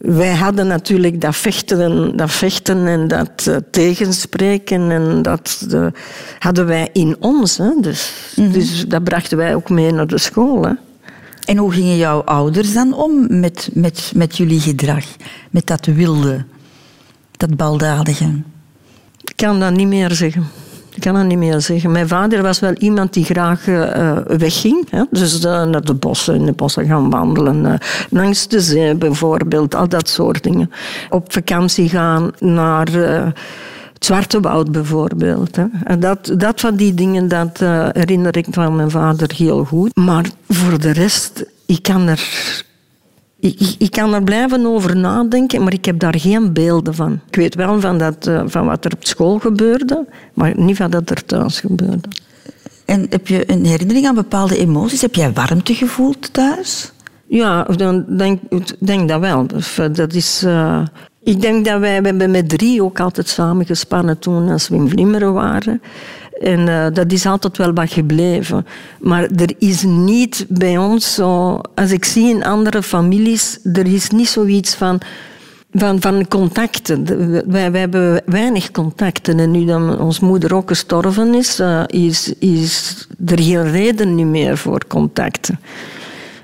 wij 0.00 0.34
hadden 0.34 0.66
natuurlijk 0.66 1.20
dat 1.20 1.36
vechten, 1.36 2.16
dat 2.16 2.30
vechten 2.30 2.86
en 2.86 3.08
dat 3.08 3.46
uh, 3.48 3.56
tegenspreken 3.70 4.90
en 4.90 5.22
dat 5.22 5.66
uh, 5.70 5.86
hadden 6.38 6.66
wij 6.66 6.88
in 6.92 7.16
ons. 7.20 7.56
Hè. 7.56 7.70
Dus, 7.80 8.12
mm 8.36 8.44
-hmm. 8.44 8.52
dus 8.52 8.88
dat 8.88 9.04
brachten 9.04 9.36
wij 9.36 9.54
ook 9.54 9.70
mee 9.70 9.92
naar 9.92 10.06
de 10.06 10.18
school. 10.18 10.64
Hè. 10.64 10.72
En 11.44 11.56
hoe 11.56 11.72
gingen 11.72 11.96
jouw 11.96 12.22
ouders 12.22 12.72
dan 12.72 12.94
om 12.94 13.40
met, 13.40 13.70
met, 13.72 14.12
met 14.14 14.36
jullie 14.36 14.60
gedrag? 14.60 15.04
Met 15.50 15.66
dat 15.66 15.86
wilde, 15.86 16.44
dat 17.36 17.56
baldadige? 17.56 18.42
Ik 19.24 19.36
kan 19.36 19.60
dat 19.60 19.72
niet 19.72 19.88
meer 19.88 20.12
zeggen. 20.12 20.46
Ik 20.94 21.00
kan 21.00 21.14
dat 21.14 21.24
niet 21.24 21.38
meer 21.38 21.60
zeggen. 21.60 21.90
Mijn 21.90 22.08
vader 22.08 22.42
was 22.42 22.60
wel 22.60 22.72
iemand 22.72 23.12
die 23.12 23.24
graag 23.24 23.66
uh, 23.66 24.16
wegging. 24.26 24.90
Hè? 24.90 25.02
Dus 25.10 25.44
uh, 25.44 25.64
naar 25.64 25.84
de 25.84 25.94
bossen, 25.94 26.34
in 26.34 26.46
de 26.46 26.52
bossen 26.52 26.86
gaan 26.86 27.10
wandelen. 27.10 27.64
Uh, 27.64 27.74
langs 28.10 28.48
de 28.48 28.60
zee 28.60 28.94
bijvoorbeeld, 28.94 29.74
al 29.74 29.88
dat 29.88 30.08
soort 30.08 30.42
dingen. 30.42 30.70
Op 31.10 31.32
vakantie 31.32 31.88
gaan 31.88 32.30
naar 32.38 32.86
het 33.92 34.04
Zwarte 34.04 34.40
Woud 34.40 34.72
bijvoorbeeld. 34.72 35.56
Hè. 35.56 35.64
En 35.84 36.00
dat, 36.00 36.32
dat 36.36 36.60
van 36.60 36.76
die 36.76 36.94
dingen, 36.94 37.28
dat 37.28 37.58
herinner 37.92 38.36
ik 38.36 38.46
van 38.50 38.76
mijn 38.76 38.90
vader 38.90 39.30
heel 39.36 39.64
goed. 39.64 39.96
Maar 39.96 40.24
voor 40.48 40.80
de 40.80 40.90
rest, 40.90 41.44
ik 41.66 41.82
kan 41.82 42.08
er... 42.08 42.22
Ik, 43.44 43.60
ik, 43.60 43.74
ik 43.78 43.90
kan 43.90 44.14
er 44.14 44.22
blijven 44.22 44.66
over 44.66 44.96
nadenken, 44.96 45.62
maar 45.62 45.72
ik 45.72 45.84
heb 45.84 45.98
daar 45.98 46.18
geen 46.18 46.52
beelden 46.52 46.94
van. 46.94 47.20
Ik 47.28 47.36
weet 47.36 47.54
wel 47.54 47.80
van, 47.80 47.98
dat, 47.98 48.26
uh, 48.26 48.42
van 48.46 48.66
wat 48.66 48.84
er 48.84 48.92
op 48.92 49.06
school 49.06 49.38
gebeurde, 49.38 50.06
maar 50.34 50.52
niet 50.56 50.76
van 50.76 50.90
wat 50.90 51.10
er 51.10 51.24
thuis 51.24 51.60
gebeurde. 51.60 52.08
En 52.84 53.06
heb 53.10 53.28
je 53.28 53.50
een 53.50 53.64
herinnering 53.64 54.06
aan 54.06 54.14
bepaalde 54.14 54.58
emoties? 54.58 55.00
Heb 55.00 55.14
jij 55.14 55.32
warmte 55.32 55.74
gevoeld 55.74 56.32
thuis? 56.32 56.92
Ja, 57.26 57.62
dan 57.62 58.04
denk, 58.16 58.40
denk 58.78 59.08
dat 59.08 59.20
wel. 59.20 59.46
Dat 59.92 60.12
is... 60.12 60.42
Uh, 60.44 60.82
ik 61.22 61.40
denk 61.40 61.64
dat 61.64 61.80
wij, 61.80 62.00
we 62.00 62.06
hebben 62.06 62.30
met 62.30 62.48
drie 62.48 62.82
ook 62.82 63.00
altijd 63.00 63.28
samengespannen 63.28 64.18
toen 64.18 64.48
als 64.48 64.68
we 64.68 64.76
in 64.76 64.88
Vlimmeren 64.88 65.32
waren. 65.32 65.82
En 66.40 66.68
uh, 66.68 66.86
dat 66.92 67.12
is 67.12 67.26
altijd 67.26 67.56
wel 67.56 67.72
wat 67.72 67.92
gebleven. 67.92 68.66
Maar 69.00 69.22
er 69.22 69.54
is 69.58 69.82
niet 69.82 70.46
bij 70.48 70.78
ons 70.78 71.14
zo... 71.14 71.60
Als 71.74 71.90
ik 71.92 72.04
zie 72.04 72.28
in 72.28 72.44
andere 72.44 72.82
families, 72.82 73.58
er 73.72 73.86
is 73.86 74.10
niet 74.10 74.28
zoiets 74.28 74.74
van... 74.74 75.00
Van, 75.76 76.00
van 76.00 76.28
contacten. 76.28 77.04
Wij, 77.50 77.70
hebben 77.72 78.22
weinig 78.26 78.70
contacten. 78.70 79.38
En 79.38 79.50
nu 79.50 79.64
dat 79.64 79.98
onze 79.98 80.24
moeder 80.24 80.54
ook 80.54 80.68
gestorven 80.68 81.34
is, 81.34 81.60
uh, 81.60 81.82
is, 81.86 82.32
is 82.38 83.06
er 83.26 83.42
geen 83.42 83.70
reden 83.70 84.30
meer 84.30 84.56
voor 84.56 84.86
contacten. 84.88 85.60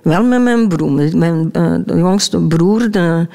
Wel 0.02 0.24
met 0.24 0.42
mijn 0.42 0.68
broer. 0.68 1.16
Mijn 1.16 1.50
uh, 1.52 1.74
jongste 1.86 2.38
broer... 2.38 2.90
De, 2.90 3.26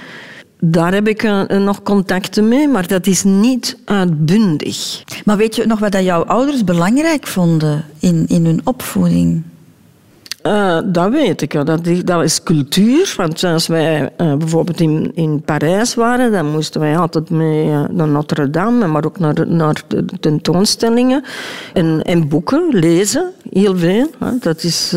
daar 0.59 0.93
heb 0.93 1.07
ik 1.07 1.23
uh, 1.23 1.43
nog 1.45 1.81
contacten 1.83 2.47
mee, 2.47 2.67
maar 2.67 2.87
dat 2.87 3.07
is 3.07 3.23
niet 3.23 3.77
uitbundig. 3.85 5.03
Maar 5.25 5.37
weet 5.37 5.55
je 5.55 5.65
nog 5.65 5.79
wat 5.79 5.91
dat 5.91 6.03
jouw 6.03 6.23
ouders 6.23 6.63
belangrijk 6.63 7.27
vonden 7.27 7.85
in, 7.99 8.25
in 8.27 8.45
hun 8.45 8.61
opvoeding? 8.63 9.43
Uh, 10.47 10.77
dat 10.85 11.11
weet 11.11 11.41
ik. 11.41 11.65
Dat, 11.65 11.81
dat 12.03 12.23
is 12.23 12.43
cultuur. 12.43 13.13
Want 13.17 13.43
als 13.43 13.67
wij 13.67 14.01
uh, 14.01 14.35
bijvoorbeeld 14.35 14.79
in, 14.79 15.11
in 15.15 15.41
Parijs 15.41 15.95
waren, 15.95 16.31
dan 16.31 16.51
moesten 16.51 16.81
wij 16.81 16.97
altijd 16.97 17.29
mee 17.29 17.65
uh, 17.65 17.83
naar 17.89 18.07
Notre 18.07 18.49
Dame, 18.49 18.87
maar 18.87 19.05
ook 19.05 19.19
naar, 19.19 19.47
naar 19.47 19.81
de 19.87 20.05
tentoonstellingen. 20.19 21.23
En, 21.73 22.01
en 22.01 22.27
boeken 22.27 22.67
lezen, 22.69 23.31
heel 23.49 23.77
veel. 23.77 24.09
Dat 24.39 24.63
is, 24.63 24.93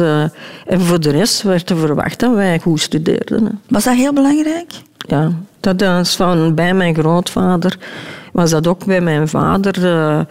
en 0.67 0.81
voor 0.81 1.01
de 1.01 1.11
rest 1.11 1.43
werd 1.43 1.71
er 1.71 1.77
verwacht 1.77 2.21
dat 2.21 2.35
wij 2.35 2.59
goed 2.59 2.81
studeerden. 2.81 3.61
Was 3.69 3.85
dat 3.85 3.95
heel 3.95 4.13
belangrijk? 4.13 4.73
Ja, 4.97 5.33
dat 5.61 5.83
is 5.83 6.17
van 6.17 6.55
bij 6.55 6.75
mijn 6.75 6.95
grootvader. 6.95 7.79
Was 8.33 8.51
dat 8.51 8.67
ook 8.67 8.85
bij 8.85 9.01
mijn 9.01 9.29
vader. 9.29 10.27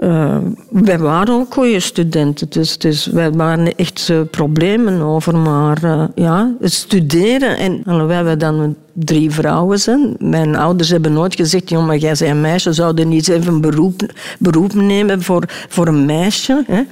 Uh, 0.00 0.10
uh, 0.10 0.36
wij 0.70 0.98
waren 0.98 1.34
ook 1.34 1.54
goede 1.54 1.80
studenten, 1.80 2.50
dus, 2.50 2.78
dus 2.78 3.06
wij 3.06 3.32
waren 3.32 3.76
echt 3.76 4.08
uh, 4.10 4.20
problemen 4.30 5.02
over. 5.02 5.36
Maar 5.36 5.84
uh, 5.84 6.04
ja, 6.14 6.52
het 6.60 6.72
studeren. 6.72 7.58
En 7.58 7.82
alhoewel 7.86 8.24
we 8.24 8.36
dan 8.36 8.76
drie 8.92 9.30
vrouwen 9.30 9.78
zijn. 9.78 10.14
Mijn 10.18 10.56
ouders 10.56 10.88
hebben 10.88 11.12
nooit 11.12 11.34
gezegd: 11.34 11.68
jongen, 11.68 11.86
maar 11.86 11.96
jij 11.96 12.14
bent 12.18 12.30
een 12.30 12.40
meisje, 12.40 12.72
zouden 12.72 13.08
niet 13.08 13.28
even 13.28 13.52
een 13.52 13.60
beroep, 13.60 14.12
beroep 14.38 14.74
nemen 14.74 15.22
voor, 15.22 15.42
voor 15.68 15.86
een 15.86 16.04
meisje. 16.04 16.64
Hè? 16.66 16.82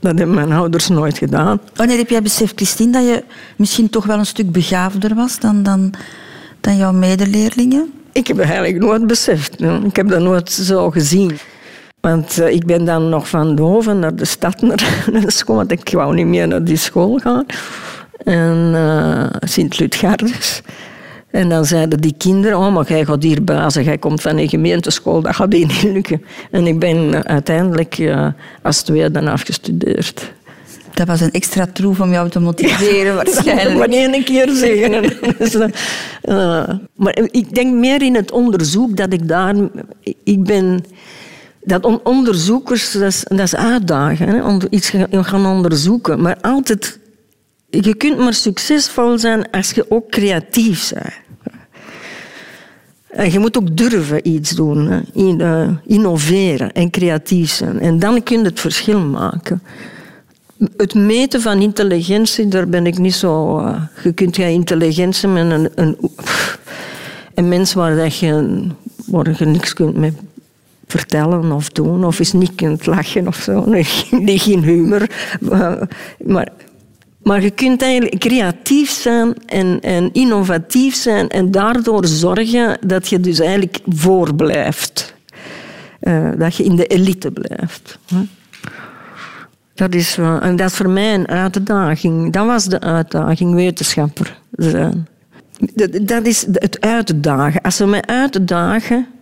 Dat 0.00 0.18
hebben 0.18 0.34
mijn 0.34 0.52
ouders 0.52 0.88
nooit 0.88 1.18
gedaan. 1.18 1.60
Wanneer 1.74 1.96
heb 1.96 2.10
jij 2.10 2.22
beseft, 2.22 2.52
Christine, 2.56 2.92
dat 2.92 3.02
je 3.02 3.24
misschien 3.56 3.90
toch 3.90 4.04
wel 4.04 4.18
een 4.18 4.26
stuk 4.26 4.52
begaafder 4.52 5.14
was 5.14 5.38
dan, 5.38 5.62
dan, 5.62 5.92
dan 6.60 6.76
jouw 6.76 6.92
medeleerlingen? 6.92 7.92
Ik 8.12 8.26
heb 8.26 8.36
het 8.36 8.46
eigenlijk 8.46 8.78
nooit 8.78 9.06
beseft. 9.06 9.60
Ik 9.84 9.96
heb 9.96 10.08
dat 10.08 10.20
nooit 10.20 10.50
zo 10.52 10.90
gezien. 10.90 11.38
Want 12.04 12.38
uh, 12.40 12.48
ik 12.48 12.66
ben 12.66 12.84
dan 12.84 13.08
nog 13.08 13.28
van 13.28 13.54
Doven 13.54 13.98
naar 13.98 14.16
de 14.16 14.24
stad, 14.24 14.60
naar, 14.60 15.06
naar 15.12 15.20
de 15.20 15.30
school. 15.30 15.56
Want 15.56 15.70
ik 15.70 15.90
wou 15.92 16.14
niet 16.14 16.26
meer 16.26 16.48
naar 16.48 16.64
die 16.64 16.76
school 16.76 17.18
gaan. 17.18 17.46
En 18.24 18.70
uh, 18.74 19.26
Sint-Lutgardus. 19.40 20.62
En 21.30 21.48
dan 21.48 21.64
zeiden 21.64 22.00
die 22.00 22.14
kinderen, 22.18 22.58
oh, 22.58 22.74
maar 22.74 22.88
jij 22.88 23.04
gaat 23.04 23.22
hier 23.22 23.44
bazen, 23.44 23.84
jij 23.84 23.98
komt 23.98 24.20
van 24.20 24.38
een 24.38 24.48
gemeenteschool, 24.48 25.20
dat 25.20 25.34
gaat 25.34 25.48
niet 25.48 25.82
lukken. 25.82 26.24
En 26.50 26.66
ik 26.66 26.78
ben 26.78 27.26
uiteindelijk 27.26 27.98
uh, 27.98 28.26
als 28.62 28.82
tweede 28.82 29.30
afgestudeerd. 29.30 30.32
Dat 30.94 31.06
was 31.06 31.20
een 31.20 31.30
extra 31.30 31.66
troef 31.72 32.00
om 32.00 32.10
jou 32.10 32.30
te 32.30 32.40
motiveren, 32.40 33.04
ja, 33.04 33.14
waarschijnlijk. 33.14 33.78
Maar 33.78 33.88
één 33.88 34.24
keer 34.24 34.50
zeggen. 34.50 35.02
dus, 35.38 35.54
uh, 35.54 36.68
maar 36.94 37.18
ik 37.30 37.54
denk 37.54 37.74
meer 37.74 38.02
in 38.02 38.14
het 38.14 38.30
onderzoek 38.30 38.96
dat 38.96 39.12
ik 39.12 39.28
daar... 39.28 39.54
Ik 40.24 40.44
ben... 40.44 40.84
Dat 41.64 41.84
on 41.84 42.00
onderzoekers, 42.04 42.92
dat 42.92 43.02
is, 43.02 43.24
dat 43.28 43.56
uitdagen. 43.56 44.28
Hè? 44.28 44.44
Om 44.44 44.60
iets 44.70 44.92
gaan 45.10 45.46
onderzoeken. 45.46 46.20
Maar 46.20 46.36
altijd... 46.40 46.98
Je 47.70 47.94
kunt 47.94 48.18
maar 48.18 48.34
succesvol 48.34 49.18
zijn 49.18 49.50
als 49.50 49.70
je 49.70 49.90
ook 49.90 50.10
creatief 50.10 50.92
bent. 50.92 51.22
En 53.08 53.32
je 53.32 53.38
moet 53.38 53.58
ook 53.58 53.76
durven 53.76 54.28
iets 54.28 54.50
doen, 54.50 54.86
hè? 54.86 55.00
innoveren 55.86 56.72
en 56.72 56.90
creatief 56.90 57.50
zijn. 57.50 57.80
En 57.80 57.98
dan 57.98 58.22
kun 58.22 58.38
je 58.38 58.44
het 58.44 58.60
verschil 58.60 59.00
maken. 59.00 59.62
Het 60.76 60.94
meten 60.94 61.40
van 61.40 61.60
intelligentie, 61.60 62.48
daar 62.48 62.68
ben 62.68 62.86
ik 62.86 62.98
niet 62.98 63.14
zo. 63.14 63.60
Uh, 63.60 63.82
je 64.02 64.12
kunt 64.12 64.36
je 64.36 64.50
intelligentie 64.50 65.28
met 65.28 65.50
een, 65.50 65.96
een, 67.34 67.48
mens 67.48 67.72
waar, 67.72 68.14
je, 68.14 68.66
waar 69.06 69.34
je 69.38 69.44
niks 69.44 69.72
kunt 69.72 69.96
mee 69.96 70.12
vertellen 70.86 71.52
of 71.52 71.68
doen, 71.68 72.04
of 72.04 72.18
eens 72.18 72.32
niet 72.32 72.54
kunt 72.54 72.86
lachen 72.86 73.26
of 73.26 73.36
zo. 73.36 73.64
Nee, 74.10 74.38
geen 74.38 74.62
humor. 74.62 75.08
Maar, 75.40 75.88
maar 76.24 76.48
Maar 77.22 77.42
je 77.42 77.50
kunt 77.50 77.82
eigenlijk 77.82 78.20
creatief 78.20 78.90
zijn 78.90 79.34
en, 79.46 79.80
en 79.80 80.12
innovatief 80.12 80.94
zijn 80.94 81.28
en 81.28 81.50
daardoor 81.50 82.06
zorgen 82.06 82.78
dat 82.86 83.08
je 83.08 83.20
dus 83.20 83.38
eigenlijk 83.40 83.78
voorblijft. 83.88 85.14
Uh, 86.00 86.30
dat 86.38 86.56
je 86.56 86.64
in 86.64 86.76
de 86.76 86.86
elite 86.86 87.30
blijft. 87.30 87.98
Dat 89.74 89.94
is, 89.94 90.16
en 90.18 90.56
dat 90.56 90.70
is 90.70 90.76
voor 90.76 90.90
mij 90.90 91.14
een 91.14 91.28
uitdaging. 91.28 92.32
Dat 92.32 92.46
was 92.46 92.64
de 92.64 92.80
uitdaging, 92.80 93.54
wetenschapper 93.54 94.38
zijn. 94.50 95.06
Dat 96.02 96.26
is 96.26 96.46
het 96.52 96.80
uitdagen. 96.80 97.60
Als 97.60 97.76
ze 97.76 97.86
mij 97.86 98.02
uitdagen, 98.02 98.96
eh, 98.96 99.13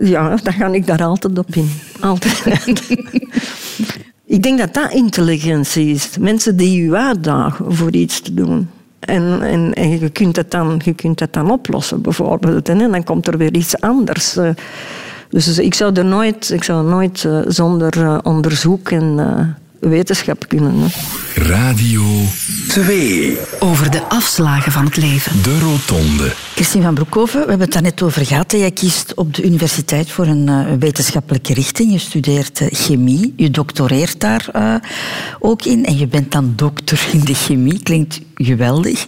ja, 0.00 0.36
dan 0.42 0.52
ga 0.52 0.66
ik 0.66 0.86
daar 0.86 1.04
altijd 1.04 1.38
op 1.38 1.54
in. 1.54 1.70
Altijd. 2.00 2.90
ik 4.36 4.42
denk 4.42 4.58
dat 4.58 4.74
dat 4.74 4.92
intelligentie 4.92 5.86
is. 5.86 6.18
Mensen 6.20 6.56
die 6.56 6.84
je 6.84 6.96
uitdagen 6.96 7.74
voor 7.74 7.90
iets 7.90 8.20
te 8.20 8.34
doen. 8.34 8.68
En, 9.00 9.42
en, 9.42 9.72
en 9.72 9.98
je, 9.98 10.10
kunt 10.10 10.36
het 10.36 10.50
dan, 10.50 10.80
je 10.84 10.94
kunt 10.94 11.20
het 11.20 11.32
dan 11.32 11.50
oplossen, 11.50 12.02
bijvoorbeeld. 12.02 12.68
En 12.68 12.78
dan 12.78 13.04
komt 13.04 13.26
er 13.26 13.38
weer 13.38 13.54
iets 13.54 13.80
anders. 13.80 14.36
Eh. 14.36 14.50
Dus 15.28 15.58
ik 15.58 15.74
zou 15.74 15.92
er 15.92 16.04
nooit, 16.04 16.50
ik 16.50 16.64
zou 16.64 16.88
nooit 16.88 17.24
eh, 17.24 17.40
zonder 17.46 18.20
onderzoek 18.24 18.90
en 18.90 19.18
wetenschap 19.88 20.48
kunnen. 20.48 20.74
Hè. 20.78 20.86
Radio 21.42 22.02
2. 22.68 23.38
Over 23.58 23.90
de 23.90 24.02
afslagen 24.02 24.72
van 24.72 24.84
het 24.84 24.96
leven. 24.96 25.42
De 25.42 25.58
Rotonde. 25.58 26.32
Christine 26.54 26.84
van 26.84 26.94
Broekhoven, 26.94 27.40
we 27.40 27.48
hebben 27.48 27.60
het 27.60 27.72
daar 27.72 27.82
net 27.82 28.02
over 28.02 28.26
gehad. 28.26 28.52
Jij 28.52 28.70
kiest 28.70 29.14
op 29.14 29.34
de 29.34 29.44
universiteit 29.44 30.10
voor 30.10 30.26
een 30.26 30.48
uh, 30.48 30.72
wetenschappelijke 30.78 31.54
richting. 31.54 31.92
Je 31.92 31.98
studeert 31.98 32.60
uh, 32.60 32.68
chemie, 32.70 33.32
je 33.36 33.50
doctoreert 33.50 34.20
daar 34.20 34.48
uh, 34.56 34.74
ook 35.38 35.64
in. 35.64 35.84
En 35.84 35.98
je 35.98 36.06
bent 36.06 36.32
dan 36.32 36.52
dokter 36.56 37.08
in 37.12 37.20
de 37.20 37.34
chemie. 37.34 37.82
Klinkt 37.82 38.20
geweldig. 38.34 39.06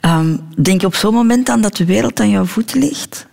Um, 0.00 0.40
denk 0.62 0.80
je 0.80 0.86
op 0.86 0.94
zo'n 0.94 1.14
moment 1.14 1.48
aan 1.48 1.60
dat 1.60 1.76
de 1.76 1.84
wereld 1.84 2.20
aan 2.20 2.30
jouw 2.30 2.44
voeten 2.44 2.78
ligt? 2.78 3.26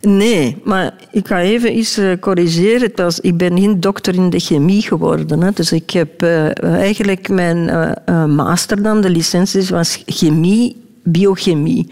Nee, 0.00 0.56
maar 0.64 0.94
ik 1.10 1.26
ga 1.26 1.40
even 1.40 1.78
iets 1.78 1.98
uh, 1.98 2.12
corrigeren. 2.20 2.92
Ik 3.20 3.36
ben 3.36 3.58
geen 3.58 3.80
dokter 3.80 4.14
in 4.14 4.30
de 4.30 4.38
chemie 4.38 4.82
geworden. 4.82 5.42
Hè. 5.42 5.50
Dus 5.52 5.72
ik 5.72 5.90
heb 5.90 6.22
uh, 6.22 6.64
eigenlijk 6.64 7.28
mijn 7.28 7.68
uh, 8.08 8.24
master 8.24 8.82
dan, 8.82 9.00
de 9.00 9.10
licentie 9.10 9.66
was 9.68 10.02
chemie 10.06 10.76
biochemie. 11.02 11.88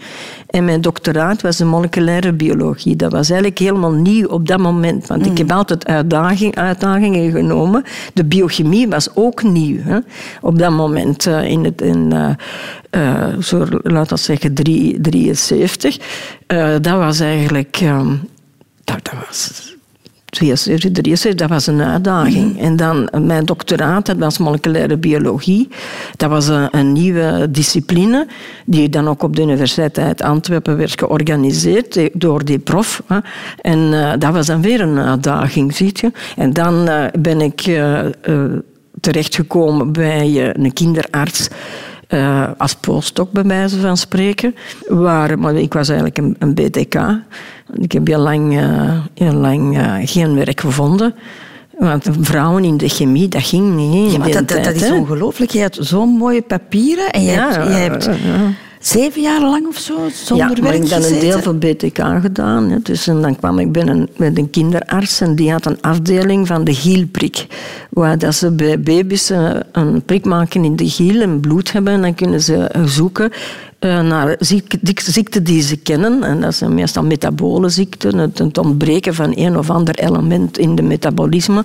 En 0.47 0.65
mijn 0.65 0.81
doctoraat 0.81 1.41
was 1.41 1.57
de 1.57 1.65
moleculaire 1.65 2.33
biologie. 2.33 2.95
Dat 2.95 3.11
was 3.11 3.29
eigenlijk 3.29 3.59
helemaal 3.59 3.91
nieuw 3.91 4.27
op 4.27 4.47
dat 4.47 4.59
moment. 4.59 5.07
Want 5.07 5.25
ik 5.25 5.31
mm. 5.31 5.37
heb 5.37 5.51
altijd 5.51 5.85
uitdaging, 5.85 6.55
uitdagingen 6.55 7.31
genomen. 7.31 7.83
De 8.13 8.25
biochemie 8.25 8.87
was 8.87 9.15
ook 9.15 9.43
nieuw 9.43 9.81
hè, 9.81 9.99
op 10.41 10.59
dat 10.59 10.71
moment. 10.71 11.25
Uh, 11.25 11.43
in 11.43 11.63
het, 11.63 11.81
in, 11.81 12.13
uh, 12.13 12.29
uh, 13.01 13.37
zo, 13.41 13.65
laat 13.69 14.09
dat 14.09 14.19
zeggen, 14.19 14.53
73. 15.01 15.97
dat 16.81 16.97
was 16.97 17.19
eigenlijk... 17.19 17.79
Um, 17.83 18.21
dat, 18.83 19.03
dat 19.03 19.13
was 19.27 19.77
72, 20.29 20.91
73, 20.91 21.35
dat 21.35 21.49
was 21.49 21.67
een 21.67 21.81
uitdaging. 21.81 22.53
Mhm. 22.53 22.63
En 22.63 22.75
dan 22.75 23.09
mijn 23.21 23.45
doctoraat, 23.45 24.05
dat 24.05 24.17
was 24.17 24.37
moleculaire 24.37 24.97
biologie. 24.97 25.67
Dat 26.15 26.29
was 26.29 26.47
een, 26.47 26.67
een, 26.71 26.91
nieuwe 26.91 27.47
discipline, 27.51 28.27
die 28.65 28.89
dan 28.89 29.07
ook 29.07 29.23
op 29.23 29.35
de 29.35 29.41
Universiteit 29.41 30.21
Antwerpen 30.21 30.77
werd 30.77 30.99
georganiseerd 30.99 32.09
door 32.13 32.45
die 32.45 32.59
prof. 32.59 33.03
En 33.61 33.79
uh, 33.79 34.11
dat 34.17 34.33
was 34.33 34.45
dan 34.45 34.61
weer 34.61 34.81
een 34.81 34.99
uitdaging, 34.99 35.75
ziet 35.75 35.99
je. 35.99 36.11
En 36.35 36.53
dan 36.53 36.89
uh, 36.89 37.03
ben 37.19 37.41
ik 37.41 37.67
uh, 37.67 37.99
terechtgekomen 38.99 39.91
bij 39.91 40.55
een 40.55 40.73
kinderarts 40.73 41.49
uh, 42.09 42.47
als 42.57 42.75
postdoc, 42.75 43.31
bij 43.31 43.43
wijze 43.43 43.79
van 43.79 43.97
spreken. 43.97 44.55
Waar, 44.87 45.39
maar 45.39 45.55
ik 45.55 45.73
was 45.73 45.87
eigenlijk 45.89 46.17
een, 46.17 46.35
een 46.39 46.53
BTK. 46.53 46.95
Ik 47.73 47.91
heb 47.91 48.07
heel 48.07 48.19
lang, 48.19 48.59
heel 49.13 49.33
lang 49.33 49.77
uh, 49.77 49.93
geen 50.03 50.35
werk 50.35 50.59
gevonden. 50.59 51.15
Want 51.77 52.09
vrouwen 52.19 52.63
in 52.63 52.77
de 52.77 52.89
chemie, 52.89 53.27
dat 53.27 53.43
ging 53.43 53.75
niet. 53.75 54.11
Ja, 54.11 54.17
maar 54.17 54.31
dat, 54.31 54.47
dat, 54.47 54.63
dat, 54.63 54.75
is 54.75 54.91
ongelooflijk. 54.91 55.51
Je 55.51 55.59
hebt 55.59 55.77
zo'n 55.81 56.09
mooie 56.09 56.41
papieren 56.41 57.09
en 57.09 57.23
je 57.23 57.31
ja, 57.31 57.51
hebt... 57.51 57.67
Je 57.67 57.71
hebt 57.71 58.09
zeven 58.79 59.21
jaar 59.21 59.41
lang 59.41 59.67
of 59.67 59.77
zo 59.77 60.09
zonder 60.13 60.57
ja, 60.57 60.61
werk 60.61 60.75
ik 60.75 60.89
heb 60.89 61.01
dan 61.01 61.11
een 61.11 61.19
deel 61.19 61.39
van 61.39 61.59
BTK 61.59 62.03
gedaan. 62.21 62.69
Hè. 62.69 62.77
Dus, 62.81 63.07
en 63.07 63.21
dan 63.21 63.35
kwam 63.35 63.59
ik 63.59 63.71
binnen 63.71 64.09
met 64.17 64.37
een 64.37 64.49
kinderarts 64.49 65.21
en 65.21 65.35
die 65.35 65.51
had 65.51 65.65
een 65.65 65.81
afdeling 65.81 66.47
van 66.47 66.63
de 66.63 66.73
gielprik. 66.73 67.45
Waar 67.89 68.17
dat 68.17 68.35
ze 68.35 68.51
bij 68.51 68.79
baby's 68.79 69.29
eh, 69.29 69.49
een 69.71 70.01
prik 70.01 70.25
maken 70.25 70.63
in 70.63 70.75
de 70.75 70.89
giel 70.89 71.21
en 71.21 71.39
bloed 71.39 71.71
hebben. 71.71 71.93
En 71.93 72.01
dan 72.01 72.15
kunnen 72.15 72.41
ze 72.41 72.71
zoeken 72.85 73.31
naar 73.79 74.35
ziekten 74.39 75.43
die 75.43 75.61
ze 75.61 75.77
kennen. 75.77 76.23
En 76.23 76.41
dat 76.41 76.55
zijn 76.55 76.73
meestal 76.73 77.03
metabole 77.03 77.69
ziekten, 77.69 78.17
het, 78.17 78.57
ontbreken 78.57 79.15
van 79.15 79.31
een 79.35 79.57
of 79.57 79.69
ander 79.69 79.95
element 79.95 80.57
in 80.57 80.75
de 80.75 80.81
metabolisme. 80.81 81.63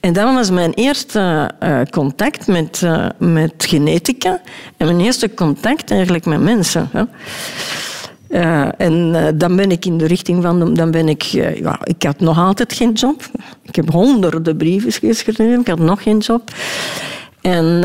En 0.00 0.12
dat 0.12 0.34
was 0.34 0.50
mijn 0.50 0.72
eerste 0.72 1.50
uh, 1.62 1.80
contact 1.90 2.46
met, 2.46 2.80
uh, 2.84 3.06
met 3.18 3.52
genetica 3.58 4.40
en 4.76 4.86
mijn 4.86 5.00
eerste 5.00 5.34
contact 5.34 5.90
eigenlijk 5.90 6.24
met 6.24 6.40
mensen. 6.40 6.90
En 8.76 9.12
dan 9.34 9.56
ben 9.56 9.70
ik 9.70 9.84
in 9.84 9.98
de 9.98 10.06
richting 10.06 10.42
van... 10.42 10.74
Dan 10.74 10.90
ben 10.90 11.08
ik... 11.08 11.22
Ja, 11.22 11.78
ik 11.82 12.02
had 12.02 12.20
nog 12.20 12.38
altijd 12.38 12.72
geen 12.72 12.92
job. 12.92 13.22
Ik 13.62 13.76
heb 13.76 13.90
honderden 13.90 14.56
brieven 14.56 14.92
geschreven. 14.92 15.60
Ik 15.60 15.68
had 15.68 15.78
nog 15.78 16.02
geen 16.02 16.18
job. 16.18 16.50
En 17.40 17.82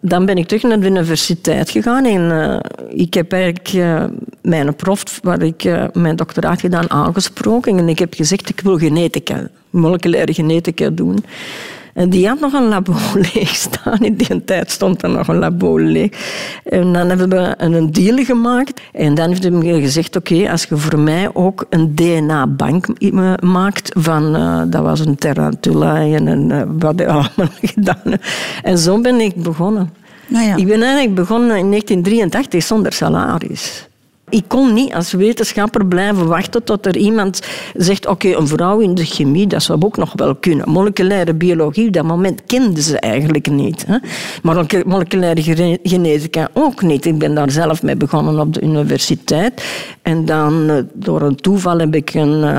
dan 0.00 0.26
ben 0.26 0.36
ik 0.36 0.46
terug 0.46 0.62
naar 0.62 0.80
de 0.80 0.86
universiteit 0.86 1.70
gegaan 1.70 2.04
en 2.04 2.30
uh, 2.30 2.58
ik 3.00 3.14
heb 3.14 3.32
eigenlijk 3.32 3.72
uh, 3.72 4.04
mijn 4.42 4.76
prof, 4.76 5.20
waar 5.22 5.42
ik 5.42 5.64
mijn 5.92 6.16
doctoraat 6.16 6.60
gedaan, 6.60 6.90
aangesproken 6.90 7.78
en 7.78 7.88
ik 7.88 7.98
heb 7.98 8.14
gezegd 8.14 8.48
ik 8.48 8.60
wil 8.60 8.78
genetica, 8.78 9.48
moleculaire 9.70 10.34
genetica 10.34 10.90
doen. 10.90 11.24
En 11.92 12.10
die 12.10 12.28
had 12.28 12.40
nog 12.40 12.52
een 12.52 12.68
labo 12.68 12.94
leeg 13.34 13.54
staan. 13.54 13.98
In 13.98 14.14
die 14.14 14.44
tijd 14.44 14.70
stond 14.70 15.02
er 15.02 15.10
nog 15.10 15.28
een 15.28 15.38
labo 15.38 15.76
leeg. 15.76 16.10
En 16.64 16.92
dan 16.92 17.08
hebben 17.08 17.28
we 17.28 17.54
een 17.56 17.92
deal 17.92 18.24
gemaakt. 18.24 18.80
En 18.92 19.14
dan 19.14 19.28
heeft 19.28 19.42
hij 19.42 19.80
gezegd, 19.80 20.16
oké, 20.16 20.50
als 20.50 20.64
je 20.64 20.76
voor 20.76 20.98
mij 20.98 21.28
ook 21.32 21.66
een 21.70 21.94
DNA-bank 21.94 22.86
maakt 23.42 23.90
van... 23.98 24.36
Uh, 24.36 24.62
dat 24.66 24.82
was 24.82 25.00
een 25.00 25.16
tarantula 25.16 25.96
en 25.96 26.26
een, 26.26 26.50
uh, 26.50 26.62
wat 26.78 26.98
hij 26.98 27.08
allemaal 27.16 27.52
gedaan. 27.62 28.18
En 28.62 28.78
zo 28.78 29.00
ben 29.00 29.20
ik 29.20 29.42
begonnen. 29.42 29.90
Nou 30.26 30.46
ja. 30.46 30.56
Ik 30.56 30.66
ben 30.66 30.82
eigenlijk 30.82 31.14
begonnen 31.14 31.56
in 31.56 31.70
1983 31.70 32.62
zonder 32.62 32.92
salaris. 32.92 33.88
Ik 34.32 34.44
kon 34.46 34.72
niet 34.72 34.94
als 34.94 35.12
wetenschapper 35.12 35.86
blijven 35.86 36.26
wachten 36.26 36.64
tot 36.64 36.86
er 36.86 36.96
iemand 36.96 37.40
zegt: 37.74 38.06
Oké, 38.06 38.28
een 38.28 38.46
vrouw 38.46 38.78
in 38.78 38.94
de 38.94 39.04
chemie, 39.04 39.46
dat 39.46 39.62
zou 39.62 39.82
ook 39.82 39.96
nog 39.96 40.12
wel 40.14 40.34
kunnen. 40.34 40.70
Moleculaire 40.70 41.34
biologie, 41.34 41.86
op 41.86 41.92
dat 41.92 42.04
moment 42.04 42.42
kenden 42.46 42.82
ze 42.82 42.98
eigenlijk 42.98 43.50
niet. 43.50 43.86
Hè? 43.86 43.96
Maar 44.42 44.66
moleculaire 44.86 45.78
genetica 45.82 46.48
ook 46.52 46.82
niet. 46.82 47.06
Ik 47.06 47.18
ben 47.18 47.34
daar 47.34 47.50
zelf 47.50 47.82
mee 47.82 47.96
begonnen 47.96 48.38
op 48.38 48.54
de 48.54 48.62
universiteit. 48.62 49.64
En 50.02 50.24
dan, 50.24 50.68
eh, 50.68 50.76
door 50.92 51.22
een 51.22 51.36
toeval, 51.36 51.78
heb 51.78 51.94
ik 51.94 52.14
een 52.14 52.42
uh, 52.42 52.58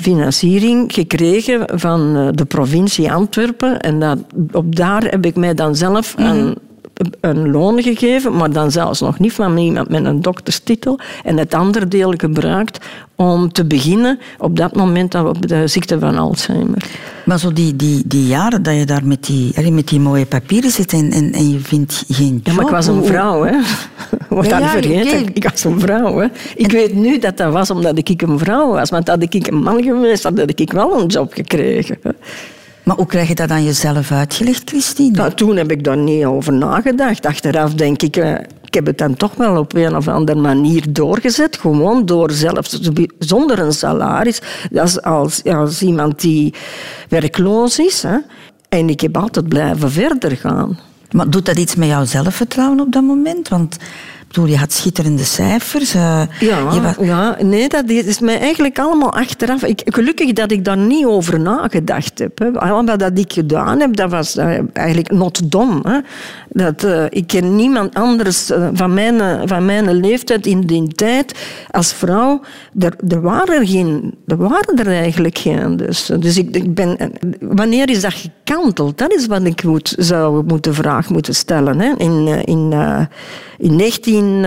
financiering 0.00 0.92
gekregen 0.92 1.78
van 1.78 2.16
uh, 2.16 2.28
de 2.32 2.44
provincie 2.44 3.12
Antwerpen. 3.12 3.80
En 3.80 4.00
dat, 4.00 4.18
op 4.52 4.76
daar 4.76 5.02
heb 5.02 5.26
ik 5.26 5.36
mij 5.36 5.54
dan 5.54 5.76
zelf 5.76 6.16
mm 6.18 6.54
een 7.20 7.50
loon 7.50 7.82
gegeven, 7.82 8.36
maar 8.36 8.50
dan 8.50 8.70
zelfs 8.70 9.00
nog 9.00 9.18
niet 9.18 9.32
van 9.32 9.58
iemand 9.58 9.88
met 9.88 10.04
een 10.04 10.22
dokterstitel. 10.22 10.98
En 11.24 11.38
het 11.38 11.54
andere 11.54 11.88
deel 11.88 12.14
gebruikt 12.16 12.86
om 13.14 13.52
te 13.52 13.64
beginnen 13.64 14.18
op 14.38 14.56
dat 14.56 14.74
moment 14.74 15.14
op 15.14 15.46
de 15.48 15.66
ziekte 15.66 15.98
van 15.98 16.18
Alzheimer. 16.18 16.84
Maar 17.24 17.38
zo 17.38 17.52
die, 17.52 17.76
die, 17.76 18.02
die 18.06 18.26
jaren 18.26 18.62
dat 18.62 18.74
je 18.74 18.84
daar 18.84 19.06
met 19.06 19.24
die, 19.24 19.70
met 19.70 19.88
die 19.88 20.00
mooie 20.00 20.26
papieren 20.26 20.70
zit 20.70 20.92
en, 20.92 21.10
en, 21.10 21.32
en 21.32 21.50
je 21.50 21.58
vindt 21.58 22.04
geen 22.08 22.32
job. 22.34 22.46
Ja, 22.46 22.52
maar 22.52 22.64
ik 22.64 22.70
was 22.70 22.86
een 22.86 23.04
vrouw, 23.04 23.42
hè. 23.42 23.56
Wat 24.28 24.46
ja, 24.46 24.68
vergeten. 24.68 25.34
Ik 25.34 25.48
was 25.50 25.64
een 25.64 25.80
vrouw, 25.80 26.18
hè. 26.18 26.26
Ik 26.56 26.72
weet 26.72 26.94
nu 26.94 27.18
dat 27.18 27.36
dat 27.36 27.52
was 27.52 27.70
omdat 27.70 27.98
ik 27.98 28.22
een 28.22 28.38
vrouw 28.38 28.70
was. 28.70 28.90
Want 28.90 29.08
had 29.08 29.22
ik 29.22 29.46
een 29.46 29.62
man 29.62 29.82
geweest, 29.82 30.22
had 30.22 30.60
ik 30.60 30.72
wel 30.72 31.00
een 31.00 31.06
job 31.06 31.32
gekregen. 31.32 31.98
Maar 32.86 32.96
hoe 32.96 33.06
krijg 33.06 33.28
je 33.28 33.34
dat 33.34 33.50
aan 33.50 33.64
jezelf 33.64 34.12
uitgelegd, 34.12 34.68
Christine? 34.70 35.16
Nou, 35.16 35.34
toen 35.34 35.56
heb 35.56 35.70
ik 35.70 35.84
daar 35.84 35.96
niet 35.96 36.24
over 36.24 36.52
nagedacht. 36.52 37.26
Achteraf 37.26 37.74
denk 37.74 38.02
ik, 38.02 38.16
eh, 38.16 38.32
ik 38.64 38.74
heb 38.74 38.86
het 38.86 38.98
dan 38.98 39.14
toch 39.14 39.34
wel 39.34 39.58
op 39.58 39.74
een 39.74 39.96
of 39.96 40.08
andere 40.08 40.40
manier 40.40 40.92
doorgezet. 40.92 41.56
Gewoon 41.56 42.06
door 42.06 42.30
zelf, 42.30 42.66
zonder 43.18 43.58
een 43.58 43.72
salaris. 43.72 44.40
Als, 44.74 45.02
als, 45.02 45.44
als 45.44 45.82
iemand 45.82 46.20
die 46.20 46.54
werkloos 47.08 47.78
is. 47.78 48.02
Hè. 48.02 48.16
En 48.68 48.88
ik 48.88 49.00
heb 49.00 49.16
altijd 49.16 49.48
blijven 49.48 49.90
verder 49.90 50.36
gaan. 50.36 50.78
Maar 51.10 51.30
doet 51.30 51.46
dat 51.46 51.58
iets 51.58 51.74
met 51.74 51.88
jouw 51.88 52.04
zelfvertrouwen 52.04 52.80
op 52.80 52.92
dat 52.92 53.02
moment? 53.02 53.48
Want 53.48 53.76
bedoel, 54.36 54.54
je 54.54 54.58
had 54.60 54.72
schitterende 54.72 55.24
cijfers. 55.24 55.94
Uh, 55.94 56.22
ja, 56.40 56.94
ja, 57.00 57.36
nee, 57.42 57.68
dat 57.68 57.88
is 57.88 58.20
mij 58.20 58.38
eigenlijk 58.38 58.78
allemaal 58.78 59.12
achteraf. 59.12 59.64
Ik, 59.64 59.82
gelukkig 59.84 60.32
dat 60.32 60.50
ik 60.50 60.64
daar 60.64 60.76
niet 60.76 61.06
over 61.06 61.40
nagedacht 61.40 62.18
heb. 62.18 62.38
Hè. 62.38 62.52
Allemaal 62.52 62.98
dat 62.98 63.18
ik 63.18 63.32
gedaan 63.32 63.80
heb, 63.80 63.96
dat 63.96 64.10
was 64.10 64.36
uh, 64.36 64.58
eigenlijk 64.72 65.10
not 65.10 65.50
dom. 65.50 65.80
Hè. 65.82 65.98
Dat, 66.48 66.84
uh, 66.84 67.04
ik 67.08 67.26
ken 67.26 67.56
niemand 67.56 67.94
anders 67.94 68.50
uh, 68.50 68.68
van, 68.72 68.94
mijn, 68.94 69.48
van 69.48 69.64
mijn 69.64 69.92
leeftijd 69.92 70.46
in 70.46 70.60
die 70.60 70.88
tijd 70.88 71.38
als 71.70 71.92
vrouw. 71.92 72.40
Er, 72.78 72.96
er, 73.08 73.20
waren, 73.20 73.54
er, 73.54 73.66
geen, 73.66 74.14
er 74.26 74.36
waren 74.36 74.78
er 74.78 74.86
eigenlijk 74.86 75.38
geen. 75.38 75.76
Dus, 75.76 76.10
dus 76.18 76.36
ik, 76.36 76.56
ik 76.56 76.74
ben, 76.74 77.12
wanneer 77.40 77.90
is 77.90 78.00
dat 78.00 78.14
gekanteld? 78.14 78.98
Dat 78.98 79.12
is 79.12 79.26
wat 79.26 79.44
ik 79.44 79.64
moet, 79.64 79.94
zou 79.98 80.44
moeten 80.44 80.74
vraag 80.74 81.08
moeten 81.08 81.34
stellen. 81.34 81.80
Hè? 81.80 81.92
In, 81.96 82.26
in, 82.44 82.74
in 83.58 83.76
19... 83.76 84.44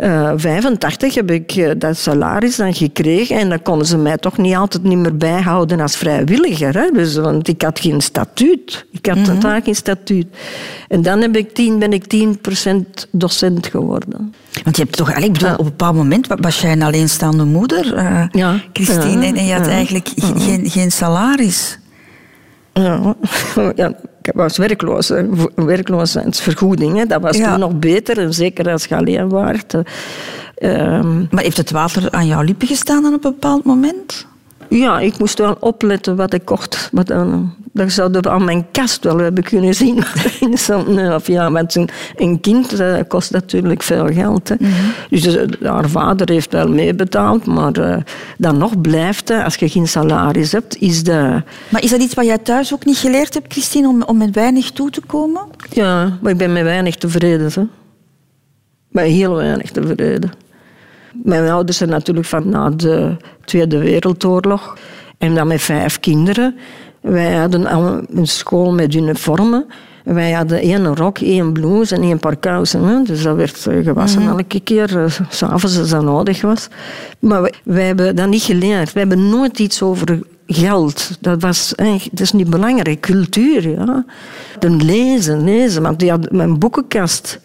Uh, 0.00 0.32
85 0.36 1.14
heb 1.14 1.30
ik 1.30 1.56
uh, 1.56 1.70
dat 1.76 1.96
salaris 1.96 2.56
dan 2.56 2.74
gekregen 2.74 3.38
en 3.38 3.48
dan 3.48 3.62
konden 3.62 3.86
ze 3.86 3.96
mij 3.96 4.16
toch 4.16 4.38
niet 4.38 4.54
altijd 4.54 4.82
niet 4.82 4.98
meer 4.98 5.16
bijhouden 5.16 5.80
als 5.80 5.96
vrijwilliger. 5.96 6.74
Hè? 6.74 6.90
Dus, 6.90 7.16
want 7.16 7.48
ik 7.48 7.62
had 7.62 7.80
geen 7.80 8.00
statuut. 8.00 8.86
Ik 8.90 9.06
had 9.06 9.16
mm 9.16 9.24
-hmm. 9.24 9.34
totaal 9.34 9.60
geen 9.62 9.74
statuut. 9.74 10.26
En 10.88 11.02
dan 11.02 11.20
heb 11.20 11.36
ik 11.36 11.54
10, 11.54 11.78
ben 11.78 11.92
ik 11.92 12.04
10% 12.14 13.08
docent 13.10 13.66
geworden. 13.66 14.34
Want 14.64 14.76
je 14.76 14.82
hebt 14.82 14.96
toch 14.96 15.10
eigenlijk, 15.10 15.38
bedoel, 15.38 15.54
op 15.54 15.58
een 15.58 15.64
bepaald 15.64 15.96
moment 15.96 16.26
was 16.40 16.60
jij 16.60 16.72
een 16.72 16.82
alleenstaande 16.82 17.44
moeder, 17.44 17.94
uh, 17.96 18.24
ja. 18.30 18.60
Christine, 18.72 19.26
ja. 19.26 19.34
en 19.34 19.44
je 19.44 19.52
had 19.52 19.66
eigenlijk 19.66 20.08
geen, 20.16 20.70
geen 20.70 20.92
salaris. 20.92 21.78
Ja, 22.72 23.16
ja, 23.74 23.92
ik 24.26 24.32
was 24.34 24.56
werkloos, 24.56 25.12
werkloosheidsvergoeding. 25.54 26.96
Hè. 26.96 27.06
Dat 27.06 27.20
was 27.20 27.36
ja. 27.36 27.50
toen 27.50 27.60
nog 27.60 27.78
beter, 27.78 28.18
en 28.18 28.34
zeker 28.34 28.70
als 28.70 28.84
je 28.84 28.96
alleen 28.96 29.28
waart. 29.28 29.74
Um, 29.74 31.28
maar 31.30 31.42
heeft 31.42 31.56
het 31.56 31.70
water 31.70 32.10
aan 32.10 32.26
jouw 32.26 32.42
lippen 32.42 32.68
gestaan 32.68 33.06
op 33.06 33.12
een 33.12 33.20
bepaald 33.20 33.64
moment? 33.64 34.26
Ja, 34.72 35.00
ik 35.00 35.18
moest 35.18 35.38
wel 35.38 35.56
opletten 35.60 36.16
wat 36.16 36.32
ik 36.32 36.44
kocht. 36.44 36.88
Wat, 36.92 37.10
uh, 37.10 37.34
dat 37.72 37.92
zouden 37.92 38.22
we 38.22 38.30
aan 38.30 38.44
mijn 38.44 38.66
kast 38.70 39.04
wel 39.04 39.18
hebben 39.18 39.44
kunnen 39.44 39.74
zien. 39.74 39.98
of 41.14 41.26
ja, 41.26 41.50
want 41.50 41.74
een, 41.74 41.88
een 42.16 42.40
kind 42.40 42.80
uh, 42.80 42.96
kost 43.08 43.30
natuurlijk 43.30 43.82
veel 43.82 44.06
geld. 44.06 44.48
Hè. 44.48 44.54
Mm 44.58 44.66
-hmm. 44.66 44.92
Dus 45.10 45.26
uh, 45.26 45.42
haar 45.62 45.88
vader 45.88 46.30
heeft 46.30 46.52
wel 46.52 46.68
meebetaald, 46.68 47.46
maar 47.46 47.78
uh, 47.78 47.96
dan 48.38 48.58
nog 48.58 48.80
blijft, 48.80 49.30
als 49.30 49.54
je 49.54 49.68
geen 49.68 49.88
salaris 49.88 50.52
hebt, 50.52 50.76
is 50.80 51.02
de... 51.02 51.42
Maar 51.68 51.82
is 51.82 51.90
dat 51.90 52.00
iets 52.00 52.14
wat 52.14 52.24
jij 52.26 52.38
thuis 52.38 52.74
ook 52.74 52.84
niet 52.84 52.98
geleerd 52.98 53.34
hebt, 53.34 53.52
Christine, 53.52 53.88
om, 53.88 54.02
om 54.02 54.16
met 54.16 54.34
weinig 54.34 54.70
toe 54.70 54.90
te 54.90 55.00
komen? 55.00 55.42
Ja, 55.70 56.18
maar 56.22 56.32
ik 56.32 56.38
ben 56.38 56.52
met 56.52 56.62
weinig 56.62 56.96
tevreden. 56.96 57.50
Hè. 57.54 57.62
Met 58.88 59.04
heel 59.04 59.34
weinig 59.34 59.70
tevreden. 59.70 60.41
Mijn 61.22 61.50
ouders 61.50 61.76
zijn 61.76 61.90
natuurlijk 61.90 62.26
van 62.26 62.48
na 62.48 62.70
de 62.70 63.16
Tweede 63.44 63.78
Wereldoorlog. 63.78 64.76
En 65.18 65.34
dan 65.34 65.46
met 65.46 65.62
vijf 65.62 66.00
kinderen. 66.00 66.54
Wij 67.00 67.34
hadden 67.34 67.74
een 68.18 68.26
school 68.26 68.72
met 68.72 68.94
uniformen. 68.94 69.66
Wij 70.04 70.32
hadden 70.32 70.60
één 70.60 70.96
rok, 70.96 71.18
één 71.18 71.52
blouse 71.52 71.94
en 71.94 72.02
één 72.02 72.18
paar 72.18 72.36
kousen. 72.36 73.04
Dus 73.04 73.22
dat 73.22 73.36
werd 73.36 73.66
eh, 73.66 73.84
gewassen 73.84 74.22
mm. 74.22 74.28
elke 74.28 74.60
keer, 74.60 74.98
eh, 74.98 75.10
s'avonds 75.28 75.78
als 75.78 75.90
dat 75.90 76.02
nodig 76.02 76.40
was. 76.40 76.68
Maar 77.18 77.42
wij, 77.42 77.52
wij, 77.64 77.86
hebben 77.86 78.16
dat 78.16 78.28
niet 78.28 78.42
geleerd. 78.42 78.92
We 78.92 78.98
hebben 78.98 79.28
nooit 79.28 79.58
iets 79.58 79.82
over 79.82 80.20
geld. 80.46 81.16
Dat, 81.20 81.42
was, 81.42 81.72
dat 82.10 82.20
is 82.20 82.32
niet 82.32 82.50
belangrijk. 82.50 83.00
Cultuur, 83.00 83.68
ja. 83.68 84.04
Dan 84.58 84.84
lezen, 84.84 85.44
lezen. 85.44 85.82
Want 85.82 85.98
die 85.98 86.10
had 86.10 86.32
mijn 86.32 86.58
boekenkast 86.58 87.40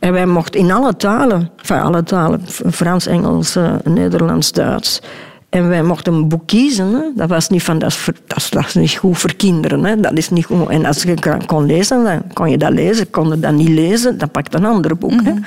en 0.00 0.12
wij 0.12 0.26
mochten 0.26 0.60
in 0.60 0.70
alle 0.70 0.96
talen, 0.96 1.50
enfin 1.56 1.80
alle 1.80 2.02
talen, 2.02 2.40
Frans, 2.70 3.06
Engels, 3.06 3.56
uh, 3.56 3.72
Nederlands, 3.84 4.52
Duits. 4.52 5.00
En 5.48 5.68
wij 5.68 5.82
mochten 5.82 6.12
een 6.12 6.28
boek 6.28 6.46
kiezen. 6.46 6.92
Hè. 6.92 7.02
Dat 7.14 7.28
was 7.28 7.48
niet 7.48 7.62
van, 7.62 7.78
dat 7.78 7.90
is, 7.90 8.04
dat, 8.26 8.36
is, 8.36 8.50
dat 8.50 8.66
is 8.66 8.74
niet 8.74 8.94
goed 8.94 9.18
voor 9.18 9.34
kinderen. 9.34 9.84
Hè. 9.84 10.00
Dat 10.00 10.16
is 10.16 10.30
niet 10.30 10.44
goed. 10.44 10.68
En 10.68 10.84
als 10.84 11.02
je 11.02 11.16
kon 11.46 11.66
lezen, 11.66 12.04
dan 12.04 12.22
kon 12.32 12.50
je 12.50 12.58
dat 12.58 12.72
lezen. 12.72 13.10
Kon 13.10 13.28
je 13.28 13.38
dat 13.38 13.52
niet 13.52 13.68
lezen, 13.68 14.18
dan 14.18 14.30
pak 14.30 14.52
je 14.52 14.56
een 14.58 14.64
ander 14.64 14.96
boek. 14.96 15.10
Mm 15.10 15.18
-hmm. 15.18 15.26
hè. 15.26 15.32
Mhm. 15.32 15.42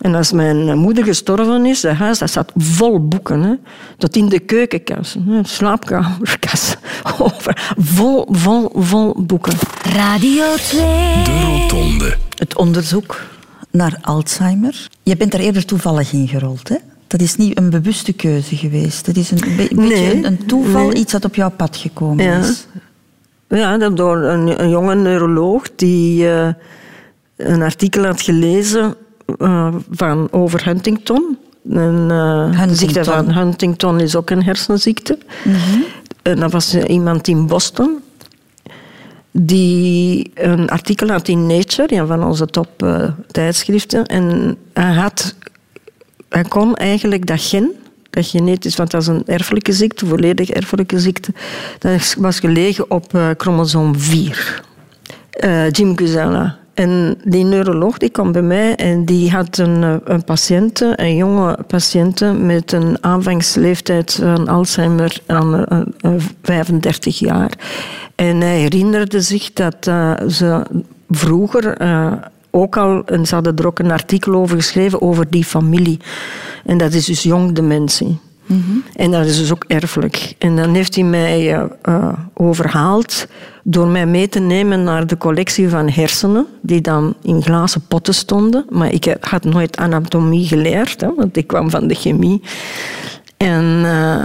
En 0.00 0.14
als 0.14 0.32
mijn 0.32 0.78
moeder 0.78 1.04
gestorven 1.04 1.66
is, 1.66 1.80
dat 1.80 1.94
huis 1.94 2.18
dat 2.18 2.30
zat 2.30 2.52
vol 2.56 3.08
boeken. 3.08 3.42
Hè. 3.42 3.54
Tot 3.98 4.16
in 4.16 4.28
de 4.28 4.38
keukenkast, 4.38 5.14
de 5.26 5.40
slaapkamerkast. 5.42 6.78
vol, 7.96 8.28
vol, 8.30 8.70
vol 8.74 9.14
boeken. 9.18 9.52
Radio 9.82 10.44
2. 10.54 10.80
De 11.24 11.40
Rotonde. 11.44 12.16
Het 12.36 12.56
onderzoek 12.56 13.20
naar 13.70 13.98
Alzheimer. 14.00 14.88
Je 15.02 15.16
bent 15.16 15.34
er 15.34 15.40
eerder 15.40 15.64
toevallig 15.64 16.12
in 16.12 16.28
gerold, 16.28 16.68
hè? 16.68 16.76
Dat 17.06 17.20
is 17.20 17.36
niet 17.36 17.58
een 17.58 17.70
bewuste 17.70 18.12
keuze 18.12 18.56
geweest. 18.56 19.06
Dat 19.06 19.16
is 19.16 19.30
een, 19.30 19.38
be 19.56 19.70
een 19.70 19.76
nee, 19.76 19.88
beetje 19.88 20.14
een, 20.14 20.24
een 20.24 20.46
toeval, 20.46 20.86
nee. 20.86 20.94
iets 20.94 21.12
dat 21.12 21.24
op 21.24 21.34
jouw 21.34 21.50
pad 21.50 21.76
gekomen 21.76 22.24
ja. 22.24 22.38
is. 22.38 22.66
Ja, 23.48 23.78
dat 23.78 23.96
door 23.96 24.16
een, 24.16 24.62
een 24.62 24.70
jonge 24.70 24.94
neuroloog 24.94 25.70
die 25.76 26.22
uh, 26.22 26.48
een 27.36 27.62
artikel 27.62 28.04
had 28.04 28.20
gelezen 28.20 28.94
uh, 29.38 29.74
van, 29.90 30.28
over 30.30 30.64
Huntington. 30.64 31.38
Een 31.68 32.08
uh, 32.10 32.62
ziekte 32.70 33.04
van 33.04 33.30
Huntington 33.30 34.00
is 34.00 34.16
ook 34.16 34.30
een 34.30 34.42
hersenziekte. 34.42 35.18
Mm 35.44 35.54
-hmm. 35.54 35.84
En 36.22 36.40
dat 36.40 36.52
was 36.52 36.74
iemand 36.74 37.28
in 37.28 37.46
Boston 37.46 37.98
die 39.30 40.30
een 40.34 40.68
artikel 40.68 41.08
had 41.08 41.28
in 41.28 41.46
Nature, 41.46 41.96
een 41.96 42.06
van 42.06 42.24
onze 42.24 42.46
top 42.46 42.82
uh, 42.82 43.08
tijdschriften. 43.30 44.06
En 44.06 44.56
hij, 44.72 44.94
had, 44.94 45.34
hij 46.28 46.42
kon 46.42 46.74
eigenlijk 46.74 47.26
dat 47.26 47.42
gen, 47.42 47.70
dat 48.10 48.26
genetisch, 48.26 48.76
want 48.76 48.90
dat 48.90 49.02
is 49.02 49.06
een 49.06 49.26
erfelijke 49.26 49.72
ziekte, 49.72 50.06
volledig 50.06 50.50
erfelijke 50.50 51.00
ziekte, 51.00 51.32
dat 51.78 52.14
was 52.18 52.40
gelegen 52.40 52.90
op 52.90 53.14
uh, 53.14 53.30
chromosoom 53.36 53.98
4. 53.98 54.62
Uh, 55.44 55.70
Jim 55.70 55.96
Guzella. 55.96 56.59
En 56.80 57.18
die 57.24 57.44
neuroloog 57.44 57.98
die 57.98 58.10
kwam 58.10 58.32
bij 58.32 58.42
mij 58.42 58.74
en 58.74 59.04
die 59.04 59.30
had 59.30 59.58
een, 59.58 60.00
een 60.04 60.24
patiënt, 60.24 60.80
een 60.80 61.16
jonge 61.16 61.58
patiënt 61.66 62.42
met 62.42 62.72
een 62.72 62.96
aanvangsleeftijd 63.00 64.12
van 64.12 64.48
Alzheimer 64.48 65.20
aan 65.26 65.66
35 66.42 67.18
jaar. 67.18 67.50
En 68.14 68.40
hij 68.40 68.58
herinnerde 68.58 69.20
zich 69.20 69.52
dat 69.52 69.76
ze 70.28 70.62
vroeger 71.10 71.76
ook 72.50 72.76
al, 72.76 73.02
en 73.04 73.26
ze 73.26 73.34
hadden 73.34 73.56
er 73.56 73.66
ook 73.66 73.78
een 73.78 73.90
artikel 73.90 74.34
over 74.34 74.56
geschreven, 74.56 75.02
over 75.02 75.30
die 75.30 75.44
familie. 75.44 76.00
En 76.64 76.78
dat 76.78 76.92
is 76.92 77.04
dus 77.04 77.22
jong 77.22 77.52
dementie. 77.52 78.18
En 78.96 79.10
dat 79.10 79.26
is 79.26 79.38
dus 79.38 79.52
ook 79.52 79.64
erfelijk. 79.66 80.34
En 80.38 80.56
dan 80.56 80.74
heeft 80.74 80.94
hij 80.94 81.04
mij 81.04 81.54
uh, 81.54 81.62
uh, 81.88 82.12
overhaald 82.34 83.26
door 83.62 83.86
mij 83.86 84.06
mee 84.06 84.28
te 84.28 84.40
nemen 84.40 84.84
naar 84.84 85.06
de 85.06 85.16
collectie 85.16 85.68
van 85.68 85.88
hersenen, 85.90 86.46
die 86.60 86.80
dan 86.80 87.14
in 87.22 87.42
glazen 87.42 87.86
potten 87.88 88.14
stonden. 88.14 88.64
Maar 88.68 88.92
ik 88.92 89.16
had 89.20 89.44
nooit 89.44 89.76
anatomie 89.76 90.46
geleerd, 90.46 91.00
hè, 91.00 91.14
want 91.14 91.36
ik 91.36 91.46
kwam 91.46 91.70
van 91.70 91.86
de 91.86 91.94
chemie. 91.94 92.42
En 93.36 93.64
uh, 93.84 94.24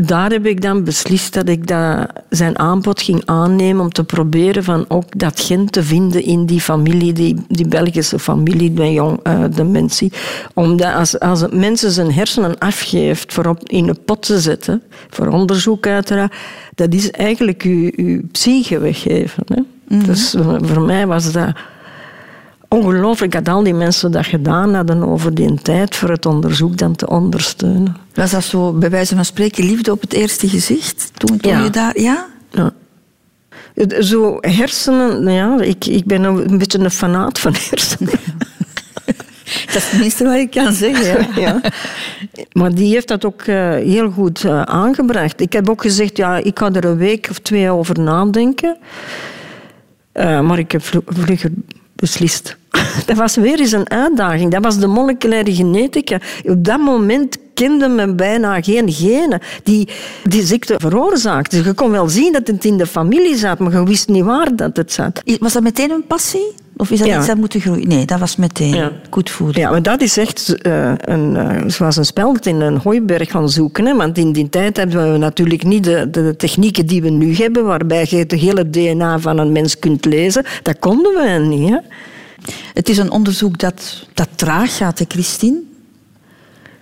daar 0.00 0.30
heb 0.30 0.46
ik 0.46 0.62
dan 0.62 0.84
beslist 0.84 1.34
dat 1.34 1.48
ik 1.48 1.66
dat, 1.66 2.06
zijn 2.28 2.58
aanbod 2.58 3.02
ging 3.02 3.22
aannemen 3.24 3.82
om 3.82 3.92
te 3.92 4.04
proberen 4.04 4.64
van 4.64 4.84
ook 4.88 5.18
dat 5.18 5.40
gen 5.40 5.70
te 5.70 5.82
vinden 5.82 6.24
in 6.24 6.46
die 6.46 6.60
familie, 6.60 7.12
die, 7.12 7.44
die 7.48 7.68
Belgische 7.68 8.18
familie 8.18 8.70
met 8.70 8.92
jong 8.92 9.20
uh, 9.26 9.44
dementie. 9.54 10.12
Omdat 10.54 10.94
als, 10.94 11.18
als 11.18 11.44
mensen 11.50 11.90
zijn 11.90 12.12
hersenen 12.12 12.58
afgeeft 12.58 13.32
voor 13.32 13.46
op, 13.46 13.68
in 13.68 13.88
een 13.88 14.04
pot 14.04 14.22
te 14.22 14.40
zetten, 14.40 14.82
voor 15.10 15.26
onderzoek 15.26 15.86
uiteraard, 15.86 16.34
dat 16.74 16.94
is 16.94 17.10
eigenlijk 17.10 17.62
uw, 17.62 17.90
uw 17.96 18.20
psyche 18.32 18.78
weggeven. 18.78 19.42
Hè? 19.46 19.60
Mm 19.60 19.66
-hmm. 19.98 20.06
Dus 20.06 20.34
voor 20.62 20.80
mij 20.80 21.06
was 21.06 21.32
dat 21.32 21.52
ongelooflijk 22.74 23.32
dat 23.32 23.48
al 23.48 23.62
die 23.62 23.74
mensen 23.74 24.10
dat 24.10 24.26
gedaan 24.26 24.74
hadden 24.74 25.02
over 25.02 25.34
die 25.34 25.54
tijd 25.62 25.96
voor 25.96 26.10
het 26.10 26.26
onderzoek 26.26 26.76
dan 26.76 26.96
te 26.96 27.08
ondersteunen. 27.08 27.96
Was 28.14 28.30
dat 28.30 28.44
zo, 28.44 28.72
bij 28.72 28.90
wijze 28.90 29.14
van 29.14 29.24
spreken, 29.24 29.64
liefde 29.64 29.92
op 29.92 30.00
het 30.00 30.12
eerste 30.12 30.48
gezicht? 30.48 31.10
Toen, 31.14 31.38
toen 31.38 31.52
ja. 31.52 31.62
je 31.62 31.70
daar... 31.70 32.00
Ja? 32.00 32.26
ja. 32.50 32.72
Zo 34.02 34.36
hersenen, 34.40 35.22
nou 35.22 35.36
ja, 35.36 35.64
ik, 35.64 35.84
ik 35.86 36.04
ben 36.04 36.22
een 36.22 36.58
beetje 36.58 36.78
een 36.78 36.90
fanaat 36.90 37.38
van 37.38 37.54
hersenen. 37.70 38.12
Dat 39.66 39.74
is 39.74 39.90
het 39.90 40.00
minste 40.00 40.24
wat 40.24 40.34
ik 40.34 40.50
kan 40.50 40.72
zeggen. 40.72 41.40
Ja. 41.40 41.60
ja. 41.62 41.70
Maar 42.52 42.74
die 42.74 42.92
heeft 42.92 43.08
dat 43.08 43.24
ook 43.24 43.46
uh, 43.46 43.70
heel 43.70 44.10
goed 44.10 44.44
uh, 44.44 44.62
aangebracht. 44.62 45.40
Ik 45.40 45.52
heb 45.52 45.68
ook 45.68 45.82
gezegd, 45.82 46.16
ja, 46.16 46.36
ik 46.36 46.58
ga 46.58 46.72
er 46.72 46.84
een 46.84 46.96
week 46.96 47.26
of 47.30 47.38
twee 47.38 47.70
over 47.70 48.00
nadenken. 48.00 48.76
Uh, 50.14 50.40
maar 50.40 50.58
ik 50.58 50.72
heb 50.72 50.82
vlugger 51.06 51.50
Dat 53.06 53.16
was 53.16 53.36
weer 53.36 53.60
eens 53.60 53.72
een 53.72 53.90
uitdaging. 53.90 54.50
Dat 54.50 54.62
was 54.62 54.78
de 54.78 54.86
moleculaire 54.86 55.54
genetica. 55.54 56.20
Op 56.44 56.64
dat 56.64 56.80
moment 56.80 57.38
kende 57.54 57.88
men 57.88 58.16
bijna 58.16 58.62
geen 58.62 58.92
genen 58.92 59.40
die 59.62 59.88
die 60.24 60.42
ziekte 60.42 60.74
veroorzaakten. 60.78 61.64
Je 61.64 61.72
kon 61.72 61.90
wel 61.90 62.08
zien 62.08 62.32
dat 62.32 62.46
het 62.46 62.64
in 62.64 62.76
de 62.76 62.86
familie 62.86 63.36
zat, 63.36 63.58
maar 63.58 63.72
je 63.72 63.84
wist 63.84 64.08
niet 64.08 64.24
waar 64.24 64.56
dat 64.56 64.76
het 64.76 64.92
zat. 64.92 65.22
Was 65.38 65.52
dat 65.52 65.62
meteen 65.62 65.90
een 65.90 66.06
passie? 66.06 66.54
Of 66.76 66.90
is 66.90 66.98
dat 66.98 67.08
iets 67.08 67.26
dat 67.26 67.36
moeten 67.36 67.60
groeien? 67.60 67.88
Nee, 67.88 68.06
dat 68.06 68.18
was 68.18 68.36
meteen 68.36 68.74
ja. 68.74 68.92
goed 69.10 69.30
voeden. 69.30 69.60
Ja, 69.60 69.70
maar 69.70 69.82
dat 69.82 70.00
is 70.00 70.16
echt 70.16 70.54
uh, 70.66 70.92
een, 70.96 71.34
uh, 71.34 71.62
zoals 71.66 71.96
een 71.96 72.04
spel 72.04 72.36
in 72.42 72.60
een 72.60 72.76
hooiberg 72.76 73.30
gaan 73.30 73.48
zoeken. 73.48 73.86
Hè? 73.86 73.96
Want 73.96 74.18
in 74.18 74.32
die 74.32 74.48
tijd 74.48 74.76
hebben 74.76 75.12
we 75.12 75.18
natuurlijk 75.18 75.64
niet 75.64 75.84
de, 75.84 76.10
de, 76.10 76.36
technieken 76.36 76.86
die 76.86 77.02
we 77.02 77.10
nu 77.10 77.34
hebben, 77.34 77.64
waarbij 77.64 78.06
je 78.08 78.16
het 78.16 78.32
hele 78.32 78.70
DNA 78.70 79.18
van 79.18 79.38
een 79.38 79.52
mens 79.52 79.78
kunt 79.78 80.04
lezen. 80.04 80.44
Dat 80.62 80.78
konden 80.78 81.12
we 81.12 81.46
niet. 81.46 81.70
Hè? 81.70 81.78
Het 82.74 82.88
is 82.88 82.98
een 82.98 83.10
onderzoek 83.10 83.58
dat, 83.58 84.06
dat 84.14 84.28
traag 84.34 84.76
gaat, 84.76 84.98
hè, 84.98 85.04
Christine? 85.08 85.60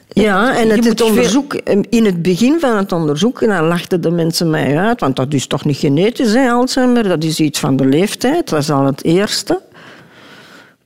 Ja, 0.08 0.56
en 0.56 0.68
het, 0.68 0.84
het 0.84 1.00
onderzoek, 1.00 1.54
in 1.88 2.04
het 2.04 2.22
begin 2.22 2.60
van 2.60 2.76
het 2.76 2.92
onderzoek 2.92 3.40
dan 3.40 3.64
lachten 3.64 4.00
de 4.00 4.10
mensen 4.10 4.50
mij 4.50 4.78
uit, 4.78 5.00
want 5.00 5.16
dat 5.16 5.34
is 5.34 5.46
toch 5.46 5.64
niet 5.64 5.76
genetisch, 5.76 6.32
hè, 6.32 6.50
Alzheimer, 6.50 7.02
dat 7.02 7.24
is 7.24 7.40
iets 7.40 7.58
van 7.58 7.76
de 7.76 7.84
leeftijd, 7.84 8.48
dat 8.48 8.60
is 8.60 8.70
al 8.70 8.86
het 8.86 9.04
eerste. 9.04 9.60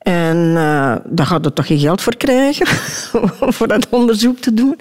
En 0.07 0.37
uh, 0.37 0.95
daar 1.05 1.27
gaat 1.27 1.45
er 1.45 1.53
toch 1.53 1.67
geen 1.67 1.79
geld 1.79 2.01
voor 2.01 2.17
krijgen, 2.17 2.67
voor 3.57 3.69
dat 3.69 3.87
onderzoek 3.91 4.39
te 4.39 4.55
doen. 4.55 4.79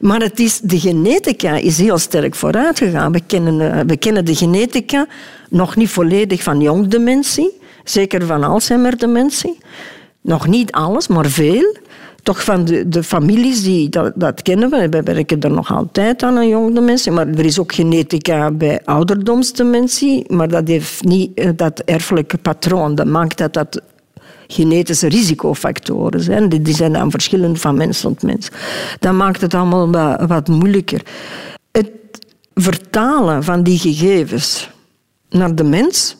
Maar 0.00 0.20
het 0.20 0.40
is, 0.40 0.60
de 0.60 0.80
genetica 0.80 1.54
is 1.54 1.78
heel 1.78 1.98
sterk 1.98 2.34
vooruit 2.34 2.78
gegaan. 2.78 3.12
We 3.12 3.20
kennen, 3.26 3.72
eh, 3.72 3.80
we 3.86 3.96
kennen 3.96 4.24
de 4.24 4.34
genetica 4.34 5.06
nog 5.50 5.76
niet 5.76 5.88
volledig 5.88 6.42
van 6.42 6.60
jongdementie, 6.60 7.60
zeker 7.84 8.26
van 8.26 8.44
Alzheimer-dementie. 8.44 9.58
Nog 10.20 10.46
niet 10.46 10.72
alles, 10.72 11.08
maar 11.08 11.26
veel 11.26 11.76
toch 12.22 12.44
van 12.44 12.64
de, 12.64 12.88
de 12.88 13.02
families 13.02 13.62
die 13.62 13.88
dat, 13.88 14.12
dat 14.14 14.42
kennen 14.42 14.70
we. 14.70 14.88
We 14.88 15.02
werken 15.02 15.40
er 15.40 15.50
nog 15.50 15.72
altijd 15.72 16.22
aan 16.22 16.36
aan 16.36 16.48
jonge 16.48 16.80
mensen. 16.80 17.12
Maar 17.12 17.28
er 17.28 17.44
is 17.44 17.58
ook 17.58 17.74
genetica 17.74 18.50
bij 18.50 18.80
ouderdomsdementie. 18.84 20.32
Maar 20.32 20.48
dat 20.48 20.68
heeft 20.68 21.04
niet 21.04 21.38
eh, 21.38 21.48
dat 21.56 21.80
erfelijke 21.80 22.38
patroon. 22.38 22.94
Dat 22.94 23.06
maakt 23.06 23.38
dat 23.38 23.52
dat 23.52 23.80
genetische 24.46 25.08
risicofactoren 25.08 26.20
zijn. 26.20 26.48
Die 26.48 26.74
zijn 26.74 26.92
dan 26.92 27.10
verschillend 27.10 27.60
van 27.60 27.76
mens 27.76 28.00
tot 28.00 28.22
mens. 28.22 28.48
Dat 28.98 29.12
maakt 29.12 29.40
het 29.40 29.54
allemaal 29.54 29.90
wat, 30.26 30.48
moeilijker. 30.48 31.02
Het 31.70 31.90
vertalen 32.54 33.44
van 33.44 33.62
die 33.62 33.78
gegevens 33.78 34.70
naar 35.28 35.54
de 35.54 35.64
mens 35.64 36.16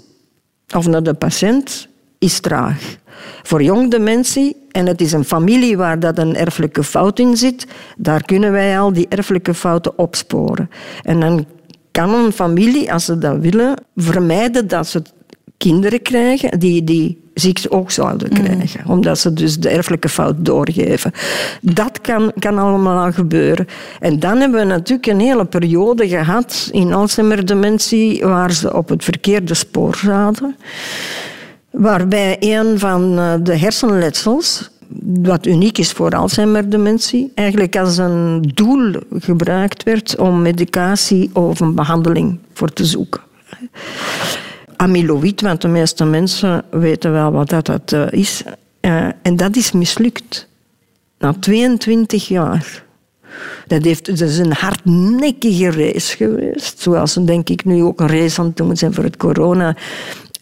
of 0.74 0.87
naar 0.87 1.02
de 1.02 1.14
patiënt 1.14 1.88
is 2.18 2.40
traag. 2.40 2.96
Voor 3.42 3.62
jong 3.62 3.90
dementie, 3.90 4.56
en 4.70 4.87
het 4.87 5.00
is 5.00 5.12
een 5.12 5.24
familie 5.24 5.76
waar 5.76 6.00
dat 6.00 6.18
een 6.18 6.37
erfelijke 6.37 6.84
fout 6.84 7.18
in 7.18 7.37
zit, 7.37 7.66
daar 7.96 8.24
kunnen 8.24 8.52
wij 8.52 8.78
al 8.78 8.92
die 8.92 9.08
erfelijke 9.08 9.54
fouten 9.54 9.98
opsporen. 9.98 10.70
En 11.02 11.20
dan 11.20 11.46
kan 11.90 12.14
een 12.14 12.32
familie, 12.32 12.92
als 12.92 13.04
ze 13.04 13.18
dat 13.18 13.38
willen, 13.38 13.74
vermijden 13.96 14.68
dat 14.68 14.87
ze 14.87 15.02
kinderen 15.56 16.02
krijgen 16.02 16.58
die 16.58 16.84
die 16.84 17.23
ziekte 17.35 17.70
ook 17.70 17.90
zouden 17.90 18.29
mm. 18.33 18.44
krijgen. 18.44 18.81
Omdat 18.87 19.18
ze 19.18 19.33
dus 19.33 19.59
de 19.59 19.68
erfelijke 19.68 20.09
fout 20.09 20.35
doorgeven. 20.38 21.12
Dat 21.61 22.01
kan, 22.01 22.33
kan 22.38 22.59
allemaal 22.59 23.12
gebeuren. 23.12 23.66
En 24.01 24.18
dan 24.18 24.38
hebben 24.38 24.61
we 24.61 24.66
natuurlijk 24.66 25.07
een 25.07 25.20
hele 25.20 25.44
periode 25.44 26.09
gehad 26.09 26.68
in 26.73 26.92
Alzheimer-dementie 26.92 28.25
waar 28.25 28.53
ze 28.53 28.75
op 28.75 28.88
het 28.88 29.05
verkeerde 29.05 29.55
spoor 29.55 29.97
zaten 29.97 30.57
waarbij 31.75 32.37
een 32.40 32.79
van 32.79 33.18
eh, 33.18 33.35
de 33.42 33.59
hersenletsels, 33.59 34.70
wat 35.23 35.47
uniek 35.47 35.79
is 35.79 35.92
voor 35.92 36.11
Alzheimer-dementie, 36.11 37.33
eigenlijk 37.35 37.77
als 37.77 37.97
een 37.97 38.51
doel 38.55 38.92
gebruikt 39.18 39.83
werd 39.83 40.16
om 40.16 40.42
medicatie 40.42 41.31
of 41.33 41.61
een 41.61 41.75
behandeling 41.75 42.38
voor 42.53 42.73
te 42.73 42.85
zoeken. 42.85 43.20
Amyloïd, 44.85 45.40
want 45.40 45.61
de 45.61 45.68
meeste 45.68 46.05
mensen 46.05 46.64
weten 46.70 47.12
wel 47.12 47.33
wat 47.33 47.49
dat, 47.49 47.66
dat 47.66 47.92
eh, 47.92 48.07
is. 48.11 48.42
Uh, 48.81 49.07
en 49.23 49.37
dat 49.37 49.57
is 49.57 49.73
mislukt. 49.73 50.49
Na 51.18 51.35
22 51.40 52.29
jaar. 52.29 52.85
Dat, 53.66 53.85
heeft, 53.85 54.07
dat 54.07 54.29
is 54.29 54.38
een 54.38 54.53
hardnekkige 54.53 55.70
race 55.70 56.16
geweest. 56.16 56.81
Zoals 56.81 57.12
ze 57.12 57.25
denk 57.25 57.49
ik 57.49 57.64
nu 57.64 57.83
ook 57.83 58.01
een 58.01 58.09
race 58.09 58.40
aan 58.40 58.47
het 58.47 58.57
doen 58.57 58.77
zijn 58.77 58.94
voor 58.94 59.05
het 59.05 59.16
corona 59.16 59.77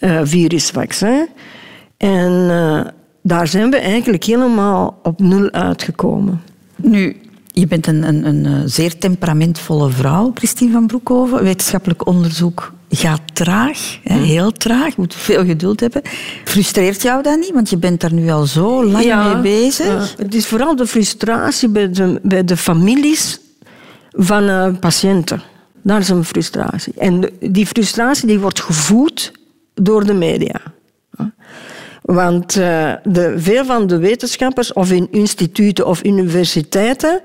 uh, 0.01 0.21
virusvaccin. 0.23 1.29
En 1.97 2.33
uh, 2.33 2.81
daar 3.23 3.47
zijn 3.47 3.71
we 3.71 3.77
eigenlijk 3.77 4.25
helemaal 4.25 4.99
op 5.03 5.21
nul 5.21 5.51
uitgekomen. 5.51 6.43
Nu, 6.77 7.17
je 7.47 7.67
bent 7.67 7.87
een, 7.87 8.03
een, 8.03 8.27
een 8.27 8.47
eh, 8.47 8.63
zeer 8.65 8.99
temperamentvolle 8.99 9.91
vrouw, 9.91 10.31
Christine 10.35 10.73
van 10.73 10.87
Broekhoven. 10.87 11.43
Wetenschappelijk 11.43 12.07
onderzoek 12.07 12.73
gaat 12.97 13.21
traag, 13.33 13.99
heel 14.03 14.53
traag. 14.53 14.87
Je 14.87 14.95
moet 14.97 15.15
veel 15.15 15.45
geduld 15.45 15.81
hebben. 15.81 16.03
Frustreert 16.45 17.03
jou 17.03 17.23
dat 17.23 17.39
niet? 17.39 17.53
Want 17.53 17.71
je 17.71 17.77
bent 17.77 18.01
daar 18.01 18.13
nu 18.13 18.31
al 18.31 18.47
zo 18.47 18.85
lang 18.85 19.25
mee 19.25 19.41
bezig. 19.41 20.15
het 20.17 20.35
is 20.35 20.47
vooral 20.47 20.77
de 20.77 20.87
frustratie 20.87 21.69
bij 21.69 21.91
de, 21.91 22.21
bij 22.23 22.45
de 22.45 22.57
families 22.57 23.41
van 24.11 24.43
uh, 24.43 24.69
patiënten. 24.81 25.43
Daar 25.83 26.01
is 26.01 26.09
een 26.09 26.25
frustratie. 26.25 26.93
En 26.99 27.31
die 27.41 27.67
frustratie 27.67 28.27
die 28.27 28.39
wordt 28.39 28.61
gevoed 28.61 29.33
door 29.75 30.07
de 30.07 30.15
media. 30.15 30.61
Want 32.03 32.57
uh, 32.57 32.93
de, 33.03 33.35
veel 33.37 33.65
van 33.65 33.87
de 33.87 33.99
wetenschappers, 33.99 34.73
of 34.73 34.91
in 34.91 35.09
instituten 35.11 35.87
of 35.87 36.05
universiteiten, 36.05 37.21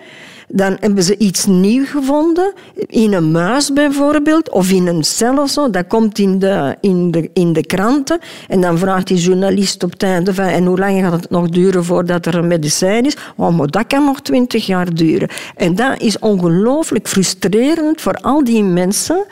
dan 0.47 0.77
hebben 0.79 1.03
ze 1.03 1.17
iets 1.17 1.45
nieuw 1.45 1.85
gevonden. 1.85 2.53
In 2.75 3.13
een 3.13 3.31
muis 3.31 3.73
bijvoorbeeld, 3.73 4.49
of 4.49 4.71
in 4.71 4.87
een 4.87 5.03
cel 5.03 5.37
of 5.37 5.49
zo. 5.49 5.69
Dat 5.69 5.87
komt 5.87 6.19
in 6.19 6.39
de, 6.39 6.75
in 6.81 7.11
de, 7.11 7.29
in 7.33 7.53
de 7.53 7.65
kranten. 7.65 8.19
En 8.47 8.61
dan 8.61 8.77
vraagt 8.77 9.07
die 9.07 9.17
journalist 9.17 9.83
op 9.83 9.93
het 9.97 10.29
van... 10.35 10.45
En 10.45 10.65
hoe 10.65 10.77
lang 10.77 10.99
gaat 11.01 11.11
het 11.11 11.29
nog 11.29 11.49
duren 11.49 11.85
voordat 11.85 12.25
er 12.25 12.35
een 12.35 12.47
medicijn 12.47 13.05
is? 13.05 13.17
Oh, 13.35 13.59
dat 13.65 13.87
kan 13.87 14.05
nog 14.05 14.21
twintig 14.21 14.65
jaar 14.65 14.93
duren. 14.93 15.29
En 15.55 15.75
dat 15.75 16.01
is 16.01 16.19
ongelooflijk 16.19 17.07
frustrerend 17.07 18.01
voor 18.01 18.15
al 18.15 18.43
die 18.43 18.63
mensen 18.63 19.25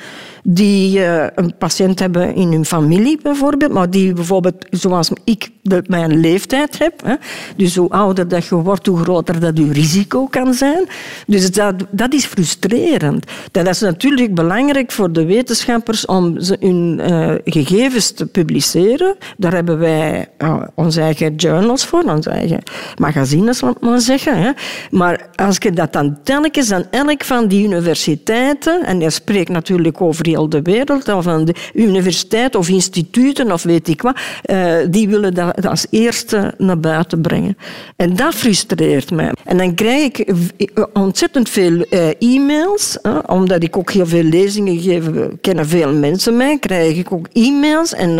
die 0.47 0.99
uh, 0.99 1.25
een 1.35 1.57
patiënt 1.57 1.99
hebben 1.99 2.35
in 2.35 2.51
hun 2.51 2.65
familie 2.65 3.19
bijvoorbeeld, 3.21 3.71
maar 3.71 3.89
die 3.89 4.13
bijvoorbeeld, 4.13 4.65
zoals 4.69 5.11
ik 5.23 5.49
mijn 5.87 6.19
leeftijd 6.19 6.77
heb, 6.79 6.93
hè, 7.03 7.13
dus 7.57 7.75
hoe 7.75 7.89
ouder 7.89 8.27
dat 8.27 8.45
je 8.45 8.55
wordt, 8.55 8.85
hoe 8.85 8.97
groter 8.97 9.39
dat 9.39 9.57
je 9.57 9.71
risico 9.71 10.27
kan 10.27 10.53
zijn. 10.53 10.87
Dus 11.27 11.51
dat, 11.51 11.73
dat 11.91 12.13
is 12.13 12.25
frustrerend. 12.25 13.25
Dat 13.51 13.67
is 13.67 13.79
natuurlijk 13.79 14.33
belangrijk 14.33 14.91
voor 14.91 15.11
de 15.11 15.25
wetenschappers 15.25 16.05
om 16.05 16.37
hun 16.59 17.01
uh, 17.09 17.33
gegevens 17.45 18.11
te 18.11 18.25
publiceren. 18.25 19.15
Daar 19.37 19.53
hebben 19.53 19.79
wij 19.79 20.27
uh, 20.37 20.61
onze 20.75 21.01
eigen 21.01 21.35
journals 21.35 21.85
voor, 21.85 22.03
onze 22.03 22.29
eigen 22.29 22.63
magazines, 22.97 23.61
laat 23.61 23.81
maar 23.81 23.99
zeggen. 23.99 24.41
Hè. 24.41 24.51
Maar 24.91 25.29
als 25.35 25.57
je 25.59 25.71
dat 25.71 25.93
dan 25.93 26.17
telkens 26.23 26.71
aan 26.71 26.85
elk 26.91 27.23
van 27.23 27.47
die 27.47 27.63
universiteiten, 27.63 28.85
en 28.85 28.99
je 28.99 29.09
spreekt 29.09 29.49
natuurlijk 29.49 30.01
over 30.01 30.33
de 30.43 30.61
wereld, 30.61 31.07
of 31.07 31.27
aan 31.27 31.45
de 31.45 31.55
universiteit 31.73 32.55
of 32.55 32.69
instituten 32.69 33.51
of 33.51 33.63
weet 33.63 33.87
ik 33.87 34.01
wat, 34.01 34.17
uh, 34.45 34.75
die 34.89 35.07
willen 35.07 35.33
dat 35.33 35.65
als 35.65 35.85
eerste 35.89 36.53
naar 36.57 36.79
buiten 36.79 37.21
brengen. 37.21 37.57
En 37.95 38.15
dat 38.15 38.35
frustreert 38.35 39.11
mij. 39.11 39.31
En 39.43 39.57
dan 39.57 39.73
krijg 39.73 40.11
ik 40.57 40.87
ontzettend 40.93 41.49
veel 41.49 41.85
uh, 41.89 42.09
e-mails, 42.19 42.97
omdat 43.25 43.63
ik 43.63 43.77
ook 43.77 43.91
heel 43.91 44.07
veel 44.07 44.23
lezingen 44.23 44.79
geef, 44.79 45.05
kennen 45.41 45.67
veel 45.67 45.93
mensen 45.93 46.37
mij, 46.37 46.59
krijg 46.59 46.97
ik 46.97 47.11
ook 47.11 47.27
e-mails 47.33 47.93
en, 47.93 48.19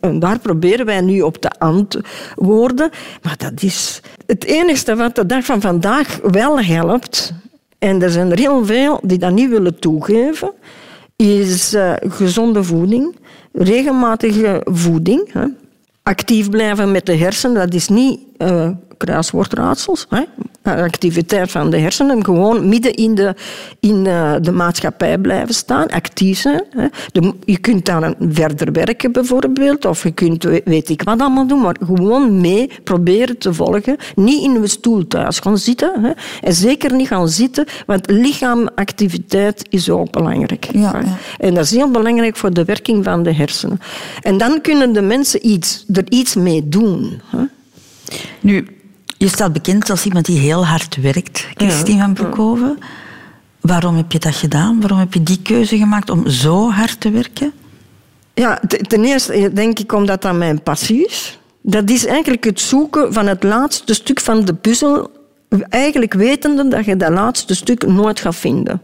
en 0.00 0.18
daar 0.18 0.38
proberen 0.38 0.86
wij 0.86 1.00
nu 1.00 1.20
op 1.20 1.36
te 1.36 1.50
antwoorden. 1.58 2.90
Maar 3.22 3.36
dat 3.36 3.62
is 3.62 4.00
het 4.26 4.44
enige 4.44 4.96
wat 4.96 5.14
de 5.14 5.26
dag 5.26 5.44
van 5.44 5.60
vandaag 5.60 6.18
wel 6.22 6.60
helpt. 6.60 7.32
En 7.78 8.02
er 8.02 8.10
zijn 8.10 8.30
er 8.30 8.38
heel 8.38 8.66
veel 8.66 9.00
die 9.02 9.18
dat 9.18 9.32
niet 9.32 9.50
willen 9.50 9.78
toegeven 9.78 10.52
is 11.16 11.74
uh, 11.74 11.92
gezonde 11.98 12.64
voeding, 12.64 13.16
regelmatige 13.52 14.60
voeding. 14.64 15.32
Hè. 15.32 15.46
Actief 16.02 16.50
blijven 16.50 16.92
met 16.92 17.06
de 17.06 17.16
hersenen, 17.16 17.56
dat 17.56 17.74
is 17.74 17.88
niet 17.88 18.20
uh, 18.38 18.70
kruiswoordraadsels. 19.04 20.06
Hè 20.08 20.22
activiteit 20.72 21.50
van 21.50 21.70
de 21.70 21.78
hersenen, 21.78 22.24
gewoon 22.24 22.68
midden 22.68 22.94
in 22.94 23.14
de, 23.14 23.34
in 23.80 24.06
eh, 24.06 24.34
de 24.40 24.52
maatschappij 24.52 25.18
blijven 25.18 25.54
staan, 25.54 25.88
actief 25.88 26.38
zijn. 26.38 26.62
je 27.44 27.58
kunt 27.58 27.86
dan 27.86 28.14
verder 28.30 28.72
werken 28.72 29.12
bijvoorbeeld, 29.12 29.84
of 29.84 30.02
je 30.02 30.10
kunt 30.10 30.42
weet 30.64 30.88
ik 30.88 31.02
wat 31.02 31.20
allemaal 31.20 31.46
doen, 31.46 31.60
maar 31.60 31.76
gewoon 31.86 32.40
mee 32.40 32.70
proberen 32.84 33.38
te 33.38 33.54
volgen. 33.54 33.96
Niet 34.14 34.42
in 34.42 34.54
een 34.54 34.68
stoel 34.68 35.06
thuis 35.06 35.38
gaan 35.38 35.58
zitten. 35.58 36.02
Hè. 36.02 36.10
En 36.40 36.52
zeker 36.52 36.94
niet 36.94 37.08
gaan 37.08 37.28
zitten, 37.28 37.66
want 37.86 38.10
lichaamactiviteit 38.10 39.66
is 39.68 39.90
ook 39.90 40.10
belangrijk. 40.10 40.68
Ja, 40.72 40.80
ja. 40.80 41.16
En 41.38 41.54
dat 41.54 41.64
is 41.64 41.70
heel 41.70 41.90
belangrijk 41.90 42.36
voor 42.36 42.52
de 42.52 42.64
werking 42.64 43.04
van 43.04 43.22
de 43.22 43.32
hersenen. 43.32 43.80
En 44.22 44.38
dan 44.38 44.60
kunnen 44.60 44.92
de 44.92 45.02
mensen 45.02 45.48
iets, 45.48 45.84
er 45.92 46.04
iets 46.08 46.34
mee 46.34 46.68
doen. 46.68 47.20
Hè. 47.30 47.44
Nu, 48.40 48.66
je 49.24 49.30
staat 49.30 49.52
bekend 49.52 49.90
als 49.90 50.04
iemand 50.04 50.26
die 50.26 50.38
heel 50.38 50.66
hard 50.66 50.96
werkt, 50.96 51.46
Christine 51.54 52.00
van 52.00 52.14
Broekhoven. 52.14 52.78
Waarom 53.60 53.96
heb 53.96 54.12
je 54.12 54.18
dat 54.18 54.34
gedaan? 54.34 54.80
Waarom 54.80 54.98
heb 54.98 55.14
je 55.14 55.22
die 55.22 55.42
keuze 55.42 55.78
gemaakt 55.78 56.10
om 56.10 56.28
zo 56.28 56.70
hard 56.70 57.00
te 57.00 57.10
werken? 57.10 57.52
Ja, 58.34 58.60
ten 58.88 59.04
eerste 59.04 59.50
denk 59.52 59.78
ik 59.78 59.92
omdat 59.92 60.22
dat 60.22 60.34
mijn 60.34 60.62
passie 60.62 61.06
is. 61.06 61.38
Dat 61.60 61.90
is 61.90 62.06
eigenlijk 62.06 62.44
het 62.44 62.60
zoeken 62.60 63.12
van 63.12 63.26
het 63.26 63.42
laatste 63.42 63.94
stuk 63.94 64.20
van 64.20 64.44
de 64.44 64.54
puzzel, 64.54 65.10
eigenlijk 65.68 66.14
wetende 66.14 66.68
dat 66.68 66.84
je 66.84 66.96
dat 66.96 67.10
laatste 67.10 67.54
stuk 67.54 67.86
nooit 67.86 68.20
gaat 68.20 68.36
vinden. 68.36 68.80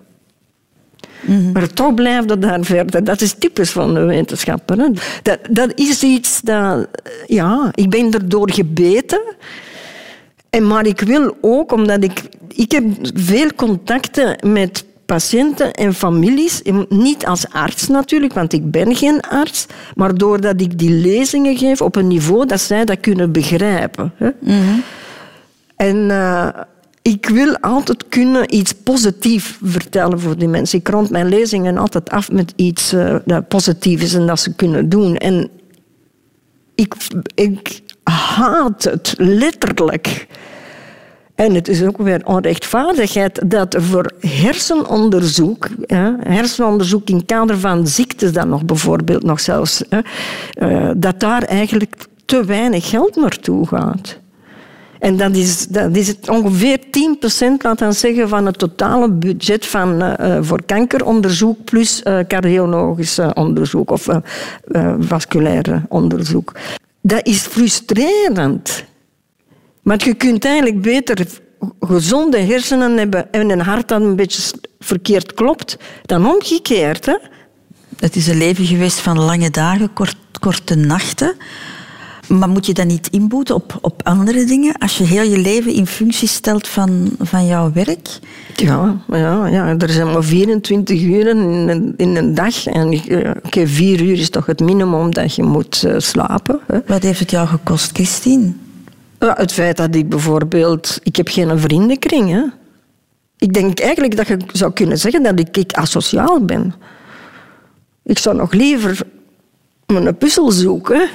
Mhm. 1.21 1.53
Maar 1.53 1.73
toch 1.73 1.95
blijft 1.95 2.31
het 2.31 2.43
daar 2.43 2.65
verder. 2.65 3.05
Dat 3.05 3.21
is 3.21 3.35
typisch 3.39 3.71
van 3.71 3.95
de 3.95 4.01
wetenschapper. 4.01 4.79
Hè. 4.79 4.89
Dat, 5.23 5.39
dat 5.51 5.73
is 5.75 6.03
iets 6.03 6.41
dat... 6.41 6.89
Ja, 7.27 7.71
ik 7.75 7.91
ben 7.91 8.13
erdoor 8.13 8.51
gebeten. 8.51 9.23
En, 10.51 10.67
maar 10.67 10.87
ik 10.87 11.01
wil 11.01 11.37
ook, 11.41 11.73
omdat 11.73 12.05
ik... 12.05 12.23
Ik 12.49 12.73
heb 12.73 12.85
veel 13.15 13.55
contacten 13.55 14.37
met 14.53 14.85
patiënten 15.07 15.73
en 15.73 15.95
families, 15.95 16.63
niet 16.89 17.27
als 17.27 17.49
arts 17.49 17.89
natuurlijk, 17.89 18.33
want 18.33 18.53
ik 18.53 18.71
ben 18.71 18.95
geen 18.95 19.21
arts, 19.21 19.67
maar 19.95 20.15
doordat 20.15 20.61
ik 20.61 20.79
die 20.79 20.91
lezingen 20.91 21.57
geef 21.57 21.81
op 21.81 21.97
een 21.97 22.07
niveau 22.07 22.47
dat 22.47 22.61
zij 22.61 22.85
dat 22.85 23.01
kunnen 23.01 23.33
begrijpen. 23.33 24.13
Hè. 24.17 24.31
Mhm. 24.41 24.79
En 25.77 25.97
uh, 25.97 26.49
ik 27.03 27.27
wil 27.29 27.57
altijd 27.59 28.09
kunnen 28.09 28.55
iets 28.55 28.73
positiefs 28.73 29.59
vertellen 29.63 30.21
voor 30.21 30.39
die 30.39 30.49
mensen. 30.49 30.79
Ik 30.79 30.89
rond 30.89 31.11
mijn 31.11 31.29
lezingen 31.29 31.79
altijd 31.79 32.11
af 32.11 32.33
met 32.33 32.53
iets 32.57 32.93
uh, 32.93 33.17
dat 33.25 33.49
positief 33.49 34.03
is 34.03 34.15
en 34.15 34.27
dat 34.27 34.41
ze 34.41 34.55
kunnen 34.55 34.89
doen. 34.89 35.17
En 35.17 35.49
ik, 36.75 36.95
ik 37.35 37.83
haat 38.11 38.85
het 38.85 39.15
letterlijk. 39.17 40.27
En 41.35 41.55
het 41.55 41.69
is 41.69 41.83
ook 41.83 41.99
weer 41.99 42.27
onrechtvaardigheid 42.27 43.51
dat 43.51 43.77
voor 43.79 44.13
hersenonderzoek, 44.21 45.69
hersenonderzoek 46.21 47.09
in 47.09 47.25
kader 47.27 47.59
van 47.59 47.87
ziektes 47.87 48.33
dan 48.33 48.49
nog 48.49 48.65
bijvoorbeeld 48.65 49.23
nog 49.23 49.41
zelfs, 49.41 49.83
uh, 50.59 50.91
dat 50.97 51.21
daar 51.21 51.43
eigenlijk 51.43 51.95
te 52.25 52.45
weinig 52.45 52.89
geld 52.89 53.17
naartoe 53.17 53.67
gaat. 53.67 54.19
En 54.99 55.17
dat 55.17 55.37
is, 55.37 55.67
dat 55.67 55.97
is 55.97 56.09
het 56.09 56.29
ongeveer 56.29 56.79
10% 56.79 57.63
laten 57.63 57.95
zeggen, 57.95 58.29
van 58.29 58.47
het 58.47 58.59
totale 58.59 59.11
budget 59.11 59.67
van, 59.67 60.03
uh, 60.03 60.39
voor 60.41 60.63
kankeronderzoek 60.67 61.65
plus 61.65 62.01
uh, 62.05 62.19
cardiologisch 62.29 63.19
onderzoek 63.35 63.91
of 63.91 64.09
uh, 64.09 64.95
vasculair 64.99 65.85
onderzoek. 65.89 66.53
Dat 67.01 67.27
is 67.27 67.39
frustrerend. 67.39 68.85
Maar 69.83 70.05
je 70.05 70.15
kunt 70.15 70.45
eigenlijk 70.45 70.81
beter 70.81 71.27
gezonde 71.81 72.39
hersenen 72.39 72.97
hebben 72.97 73.33
en 73.33 73.51
een 73.51 73.61
hart 73.61 73.89
dat 73.89 74.01
een 74.01 74.17
beetje 74.17 74.53
verkeerd 74.79 75.35
klopt, 75.35 75.77
dan 76.03 76.27
omgekeerd. 76.27 77.07
Hè? 77.07 77.17
Het 77.99 78.17
is 78.17 78.27
een 78.27 78.39
leven 78.39 78.67
geweest 78.67 78.99
van 78.99 79.19
lange 79.19 79.51
dagen, 79.51 79.93
kort, 79.93 80.17
korte 80.41 80.75
nachten. 80.75 81.37
Maar 82.39 82.49
moet 82.49 82.67
je 82.67 82.75
dan 82.75 82.87
niet 82.87 83.09
inboeten 83.11 83.55
op, 83.55 83.79
op 83.81 84.01
andere 84.05 84.45
dingen? 84.45 84.79
Als 84.79 84.99
je 84.99 85.05
heel 85.05 85.23
je 85.23 85.39
leven 85.39 85.73
in 85.73 85.87
functie 85.87 86.29
stelt 86.29 86.69
van, 86.69 87.11
van 87.19 87.47
jouw 87.47 87.73
werk? 87.73 88.19
Ja, 88.55 88.97
ja, 89.09 89.47
ja, 89.47 89.77
er 89.79 89.91
zijn 89.91 90.13
maar 90.13 90.25
24 90.25 91.03
uur 91.03 91.27
in 91.27 91.39
een, 91.39 91.95
in 91.97 92.17
een 92.17 92.35
dag. 92.35 92.67
En 92.67 93.01
okay, 93.47 93.67
vier 93.67 94.03
uur 94.03 94.19
is 94.19 94.31
toch 94.31 94.47
het 94.47 94.61
minimum 94.61 95.15
dat 95.15 95.35
je 95.35 95.43
moet 95.43 95.83
uh, 95.87 95.95
slapen. 95.99 96.61
Hè? 96.67 96.79
Wat 96.87 97.03
heeft 97.03 97.19
het 97.21 97.31
jou 97.31 97.49
gekost, 97.49 97.91
Christine? 97.93 98.53
Ja, 99.19 99.35
het 99.39 99.53
feit 99.53 99.77
dat 99.77 99.95
ik 99.95 100.09
bijvoorbeeld... 100.09 100.99
Ik 101.03 101.17
heb 101.17 101.29
geen 101.29 101.59
vriendenkring. 101.59 102.31
Hè? 102.31 102.43
Ik 103.39 103.53
denk 103.53 103.81
eigenlijk 103.81 104.17
dat 104.17 104.27
je 104.27 104.37
zou 104.53 104.73
kunnen 104.73 104.99
zeggen 104.99 105.23
dat 105.23 105.39
ik, 105.39 105.57
ik 105.57 105.73
asociaal 105.73 106.45
ben. 106.45 106.75
Ik 108.03 108.19
zou 108.19 108.37
nog 108.37 108.53
liever 108.53 109.01
mijn 109.87 110.17
puzzel 110.17 110.51
zoeken 110.51 111.09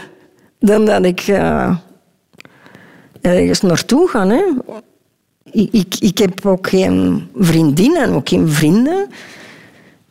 dan 0.66 0.86
dat 0.86 1.06
ik 1.06 1.28
uh, 1.28 1.76
ergens 3.22 3.62
naartoe 3.62 4.08
ga. 4.08 4.28
Hè. 4.28 4.44
Ik, 5.52 5.96
ik, 6.00 6.18
heb 6.18 6.46
ook 6.46 6.70
geen 6.70 7.28
vriendinnen 7.36 8.02
en 8.02 8.14
ook 8.14 8.30
geen 8.30 8.50
vrienden. 8.50 9.08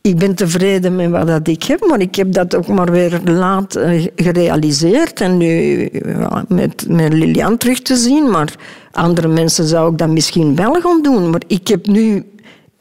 Ik 0.00 0.18
ben 0.18 0.34
tevreden 0.34 0.96
met 0.96 1.10
wat 1.10 1.48
ik 1.48 1.62
heb, 1.62 1.86
maar 1.86 2.00
ik 2.00 2.14
heb 2.14 2.32
dat 2.32 2.54
ook 2.54 2.66
maar 2.66 2.90
weer 2.90 3.20
laat 3.24 3.76
eh, 3.76 4.06
gerealiseerd. 4.16 5.20
En 5.20 5.36
nu 5.36 5.90
met, 6.48 6.88
met 6.88 7.12
Lilian 7.12 7.56
terug 7.56 7.80
te 7.80 7.96
zien, 7.96 8.30
maar 8.30 8.54
andere 8.92 9.28
mensen 9.28 9.66
zou 9.66 9.92
ik 9.92 9.98
dat 9.98 10.08
misschien 10.08 10.56
wel 10.56 10.80
gaan 10.80 11.02
doen. 11.02 11.30
Maar 11.30 11.42
ik 11.46 11.68
heb 11.68 11.86
nu 11.86 12.24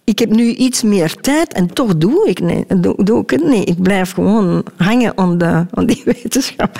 ik 0.03 0.19
heb 0.19 0.29
nu 0.29 0.43
iets 0.43 0.81
meer 0.81 1.15
tijd 1.15 1.53
en 1.53 1.73
toch 1.73 1.97
doe 1.97 2.29
ik, 2.29 2.39
nee, 2.39 2.65
doe, 2.77 3.03
doe 3.03 3.21
ik 3.21 3.29
het 3.29 3.43
niet. 3.43 3.69
Ik 3.69 3.81
blijf 3.81 4.11
gewoon 4.11 4.63
hangen 4.77 5.17
aan, 5.17 5.37
de, 5.37 5.65
aan 5.71 5.85
die 5.85 6.01
wetenschap. 6.23 6.79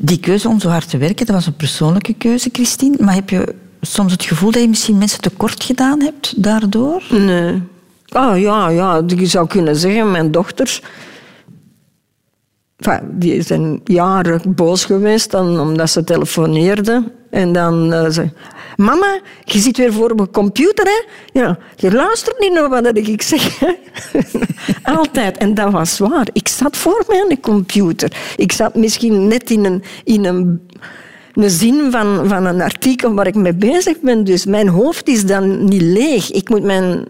Die 0.00 0.20
keuze 0.20 0.48
om 0.48 0.60
zo 0.60 0.68
hard 0.68 0.90
te 0.90 0.98
werken, 0.98 1.26
dat 1.26 1.34
was 1.34 1.46
een 1.46 1.56
persoonlijke 1.56 2.14
keuze, 2.14 2.48
Christine. 2.52 2.96
Maar 3.00 3.14
heb 3.14 3.30
je 3.30 3.54
soms 3.80 4.12
het 4.12 4.24
gevoel 4.24 4.50
dat 4.50 4.62
je 4.62 4.68
misschien 4.68 4.98
mensen 4.98 5.20
tekort 5.20 5.64
gedaan 5.64 6.02
hebt 6.02 6.42
daardoor? 6.42 7.02
Nee. 7.10 7.62
Ah 8.08 8.40
ja, 8.40 8.68
ja, 8.68 9.02
je 9.06 9.26
zou 9.26 9.46
kunnen 9.46 9.76
zeggen, 9.76 10.10
mijn 10.10 10.30
dochters... 10.30 10.82
die 13.10 13.42
zijn 13.42 13.80
jaren 13.84 14.54
boos 14.54 14.84
geweest 14.84 15.30
dan, 15.30 15.60
omdat 15.60 15.90
ze 15.90 16.04
telefoneerden. 16.04 17.12
En 17.30 17.52
dan 17.52 17.92
uh, 17.92 18.08
ze... 18.08 18.28
Mama, 18.76 19.20
je 19.44 19.58
zit 19.58 19.76
weer 19.76 19.92
voor 19.92 20.14
mijn 20.14 20.30
computer, 20.30 20.84
hè? 20.84 21.04
Ja, 21.40 21.58
je 21.76 21.92
luistert 21.92 22.40
niet 22.40 22.52
naar 22.52 22.68
wat 22.68 22.96
ik 22.96 23.22
zeg. 23.22 23.62
Altijd. 24.82 25.36
En 25.36 25.54
dat 25.54 25.72
was 25.72 25.98
waar. 25.98 26.28
Ik 26.32 26.48
zat 26.48 26.76
voor 26.76 27.04
mijn 27.08 27.40
computer. 27.40 28.16
Ik 28.36 28.52
zat 28.52 28.74
misschien 28.74 29.28
net 29.28 29.50
in 29.50 29.64
een, 29.64 29.82
in 30.04 30.24
een, 30.24 30.68
een 31.34 31.50
zin 31.50 31.90
van, 31.90 32.28
van 32.28 32.46
een 32.46 32.60
artikel 32.60 33.14
waar 33.14 33.26
ik 33.26 33.34
mee 33.34 33.54
bezig 33.54 34.00
ben. 34.00 34.24
Dus 34.24 34.46
mijn 34.46 34.68
hoofd 34.68 35.08
is 35.08 35.26
dan 35.26 35.64
niet 35.64 35.82
leeg. 35.82 36.30
Ik 36.30 36.48
moet 36.48 36.62
mijn 36.62 37.08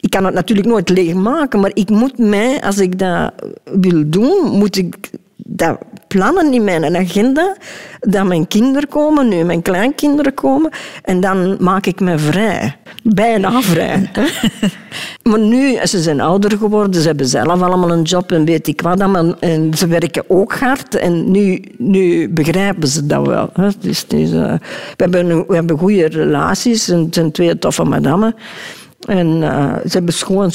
ik 0.00 0.10
kan 0.10 0.24
het 0.24 0.34
natuurlijk 0.34 0.68
nooit 0.68 0.88
leeg 0.88 1.14
maken, 1.14 1.60
maar 1.60 1.70
ik 1.74 1.90
moet 1.90 2.18
mij, 2.18 2.60
als 2.60 2.78
ik 2.78 2.98
dat 2.98 3.32
wil 3.64 4.02
doen, 4.06 4.50
moet 4.58 4.76
ik 4.76 5.10
dat 5.36 5.78
plannen 6.08 6.52
in 6.52 6.64
mijn 6.64 6.96
agenda 6.96 7.56
dat 8.00 8.26
mijn 8.26 8.46
kinderen 8.46 8.88
komen, 8.88 9.28
nu 9.28 9.44
mijn 9.44 9.62
kleinkinderen 9.62 10.34
komen, 10.34 10.70
en 11.02 11.20
dan 11.20 11.56
maak 11.58 11.86
ik 11.86 12.00
me 12.00 12.18
vrij. 12.18 12.76
Bijna 13.02 13.60
vrij. 13.62 14.10
maar 15.30 15.38
nu, 15.38 15.86
ze 15.86 16.02
zijn 16.02 16.20
ouder 16.20 16.58
geworden, 16.58 17.00
ze 17.00 17.06
hebben 17.06 17.26
zelf 17.26 17.62
allemaal 17.62 17.92
een 17.92 18.02
job 18.02 18.32
en 18.32 18.44
weet 18.44 18.66
ik 18.66 18.80
wat. 18.80 19.00
En 19.40 19.74
ze 19.76 19.86
werken 19.86 20.24
ook 20.28 20.54
hard 20.54 20.94
en 20.94 21.30
nu, 21.30 21.62
nu 21.78 22.28
begrijpen 22.28 22.88
ze 22.88 23.06
dat 23.06 23.26
wel. 23.26 23.50
Dus, 23.80 24.06
dus 24.06 24.30
uh, 24.30 24.52
we, 24.96 25.02
hebben, 25.04 25.46
we 25.46 25.54
hebben 25.54 25.78
goede 25.78 26.06
relaties 26.06 26.88
en 26.88 26.98
het 26.98 27.14
zijn 27.14 27.30
twee 27.30 27.58
toffe 27.58 27.84
madammen. 27.84 28.34
En 29.06 29.26
uh, 29.26 29.74
ze 29.74 29.90
hebben 29.90 30.14
gewoon 30.14 30.52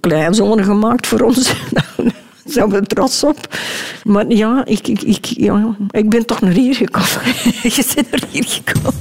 kleinzonen 0.00 0.64
gemaakt 0.64 1.06
voor 1.06 1.20
ons. 1.20 1.52
zijn 2.44 2.70
we 2.70 2.82
trots 2.82 3.24
op. 3.24 3.58
Maar 4.04 4.26
ja, 4.26 4.64
ik, 4.64 4.88
ik, 4.88 5.02
ik, 5.02 5.24
ja, 5.24 5.76
ik 5.90 6.10
ben 6.10 6.26
toch 6.26 6.40
naar 6.40 6.52
hier 6.52 6.74
gekomen. 6.74 7.08
Je 7.76 7.84
bent 7.94 8.10
naar 8.10 8.22
hier 8.30 8.44
gekomen. 8.46 8.94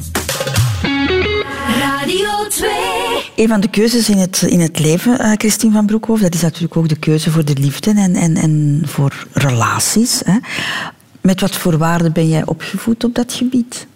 Radio 1.79 2.47
2. 2.49 2.69
Een 3.35 3.47
van 3.47 3.59
de 3.59 3.69
keuzes 3.69 4.09
in 4.09 4.17
het, 4.17 4.41
in 4.41 4.59
het 4.59 4.79
leven, 4.79 5.21
uh, 5.21 5.31
Christine 5.37 5.73
van 5.73 5.85
Broekhoff, 5.85 6.21
dat 6.21 6.33
is 6.33 6.41
natuurlijk 6.41 6.77
ook 6.77 6.89
de 6.89 6.99
keuze 6.99 7.31
voor 7.31 7.45
de 7.45 7.55
liefde 7.59 7.91
en, 7.91 8.15
en, 8.15 8.35
en 8.35 8.81
voor 8.85 9.27
relaties. 9.31 10.21
Hè. 10.25 10.37
Met 11.21 11.41
wat 11.41 11.55
voor 11.55 11.77
waarden 11.77 12.13
ben 12.13 12.29
jij 12.29 12.45
opgevoed 12.45 13.03
op 13.03 13.15
dat 13.15 13.33
gebied? 13.33 13.87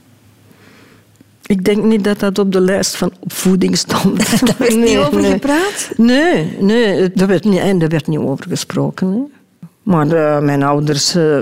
Ik 1.52 1.66
denk 1.66 1.84
niet 1.84 2.04
dat 2.04 2.20
dat 2.20 2.40
op 2.40 2.52
de 2.52 2.62
lijst 2.62 2.96
van 2.96 3.12
opvoeding 3.20 3.78
stond. 3.78 4.18
Daar 4.48 4.56
werd 4.58 4.76
nee, 4.76 4.90
niet 4.90 4.98
over 4.98 5.24
gepraat? 5.24 5.92
Nee, 5.98 6.58
nee 6.60 7.12
daar, 7.14 7.28
werd 7.28 7.44
niet, 7.44 7.60
en 7.60 7.80
daar 7.80 7.90
werd 7.90 8.08
niet 8.08 8.20
over 8.20 8.46
gesproken. 8.50 9.32
Maar 9.84 10.08
uh, 10.08 10.40
mijn 10.40 10.64
ouders 10.64 11.16
uh, 11.16 11.38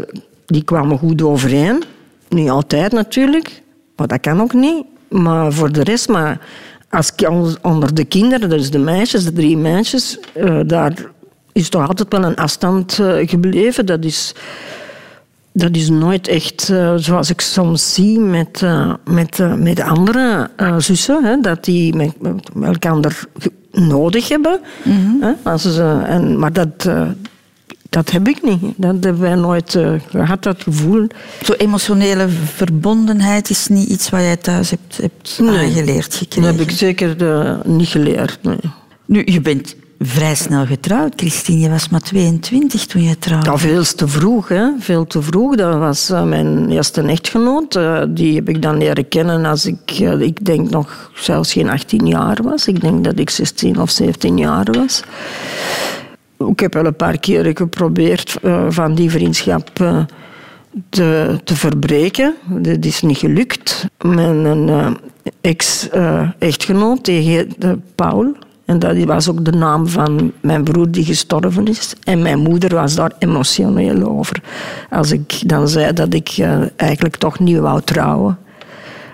die 0.45 0.63
kwamen 0.63 0.97
goed 0.97 1.21
overeen. 1.21 1.83
Niet 2.29 2.49
altijd 2.49 2.91
natuurlijk, 2.91 3.61
maar 3.95 4.07
dat 4.07 4.19
kan 4.19 4.41
ook 4.41 4.53
niet. 4.53 4.85
Maar 5.09 5.53
voor 5.53 5.71
de 5.71 5.83
rest, 5.83 6.09
maar 6.09 6.41
als 6.89 7.11
onder 7.61 7.93
de 7.93 8.05
kinderen, 8.05 8.49
dus 8.49 8.71
de 8.71 8.79
meisjes, 8.79 9.23
de 9.23 9.33
drie 9.33 9.57
meisjes, 9.57 10.19
uh, 10.37 10.59
daar 10.65 10.93
is 11.51 11.69
toch 11.69 11.87
altijd 11.87 12.11
wel 12.11 12.23
een 12.23 12.35
afstand 12.35 12.99
gebleven. 13.25 13.85
Dat 13.85 14.03
is, 14.03 14.35
dat 15.53 15.75
is 15.75 15.89
nooit 15.89 16.27
echt 16.27 16.73
zoals 16.95 17.29
ik 17.29 17.41
soms 17.41 17.93
zie 17.93 18.19
met, 18.19 18.65
met, 19.05 19.37
met 19.57 19.79
andere 19.79 20.49
zussen, 20.77 21.23
hè, 21.23 21.39
dat 21.39 21.63
die 21.63 21.95
met, 21.95 22.13
elkaar 22.63 23.25
nodig 23.71 24.27
hebben. 24.27 24.59
Mm 24.83 25.21
hè, 25.21 25.31
als 25.43 25.61
ze, 25.61 26.01
en, 26.05 26.39
maar 26.39 26.53
dat 26.53 26.89
dat 27.89 28.11
heb 28.11 28.27
ik 28.27 28.43
niet. 28.43 28.61
Dat 28.75 29.03
hebben 29.03 29.19
wij 29.21 29.35
nooit 29.35 29.79
gehad, 30.09 30.43
dat 30.43 30.63
gevoel. 30.63 31.07
Zo 31.43 31.53
emotionele 31.53 32.29
verbondenheid 32.29 33.49
is 33.49 33.67
niet 33.67 33.89
iets 33.89 34.09
wat 34.09 34.19
jij 34.19 34.37
thuis 34.37 34.69
hebt, 34.69 34.97
hebt 34.97 35.39
aangeleerd 35.41 36.15
gekregen? 36.15 36.41
Dat 36.41 36.59
heb 36.59 36.69
ik 36.69 36.77
zeker 36.77 37.15
niet 37.65 37.87
geleerd. 37.87 38.39
Nee. 38.41 38.59
Nu, 39.05 39.21
je 39.25 39.41
bent 39.41 39.75
vrij 39.99 40.35
snel 40.35 40.65
getrouwd, 40.65 41.13
Christine. 41.15 41.59
Je 41.59 41.69
was 41.69 41.89
maar 41.89 42.01
22 42.01 42.85
toen 42.85 43.03
je 43.03 43.17
trouwde. 43.17 43.49
Ja, 43.49 43.57
veel 43.57 43.83
te 43.83 44.07
vroeg. 44.07 44.47
Hè? 44.47 44.69
Veel 44.79 45.07
te 45.07 45.21
vroeg. 45.21 45.55
Dat 45.55 45.75
was 45.75 46.09
uh, 46.09 46.23
mijn 46.23 46.69
eerste 46.69 47.01
echtgenoot. 47.01 47.75
Uh, 47.75 48.01
die 48.09 48.35
heb 48.35 48.49
ik 48.49 48.61
dan 48.61 48.77
leren 48.77 49.07
kennen 49.07 49.45
als 49.45 49.65
ik, 49.65 49.99
uh, 49.99 50.19
ik 50.19 50.45
denk 50.45 50.69
nog 50.69 51.11
zelfs 51.15 51.53
geen 51.53 51.69
18 51.69 52.07
jaar 52.07 52.37
was. 52.43 52.67
Ik 52.67 52.81
denk 52.81 53.03
dat 53.03 53.19
ik 53.19 53.29
16 53.29 53.79
of 53.79 53.89
17 53.89 54.37
jaar 54.37 54.65
was. 54.71 55.03
Ik 56.47 56.59
heb 56.59 56.73
wel 56.73 56.85
een 56.85 56.95
paar 56.95 57.19
keren 57.19 57.57
geprobeerd 57.57 58.37
van 58.69 58.95
die 58.95 59.11
vriendschap 59.11 59.69
te, 60.89 61.39
te 61.43 61.55
verbreken. 61.55 62.35
Dat 62.47 62.85
is 62.85 63.01
niet 63.01 63.17
gelukt. 63.17 63.87
Mijn 64.01 64.97
ex-echtgenoot, 65.41 67.05
die 67.05 67.21
heette 67.21 67.79
Paul... 67.95 68.35
En 68.69 68.79
dat 68.79 68.97
was 68.97 69.29
ook 69.29 69.45
de 69.45 69.51
naam 69.51 69.87
van 69.87 70.31
mijn 70.41 70.63
broer 70.63 70.91
die 70.91 71.05
gestorven 71.05 71.67
is. 71.67 71.93
En 72.03 72.21
mijn 72.21 72.39
moeder 72.39 72.75
was 72.75 72.95
daar 72.95 73.11
emotioneel 73.19 74.07
over. 74.07 74.41
Als 74.89 75.11
ik 75.11 75.49
dan 75.49 75.67
zei 75.67 75.93
dat 75.93 76.13
ik 76.13 76.37
uh, 76.37 76.61
eigenlijk 76.75 77.15
toch 77.15 77.39
niet 77.39 77.57
wou 77.57 77.81
trouwen. 77.81 78.37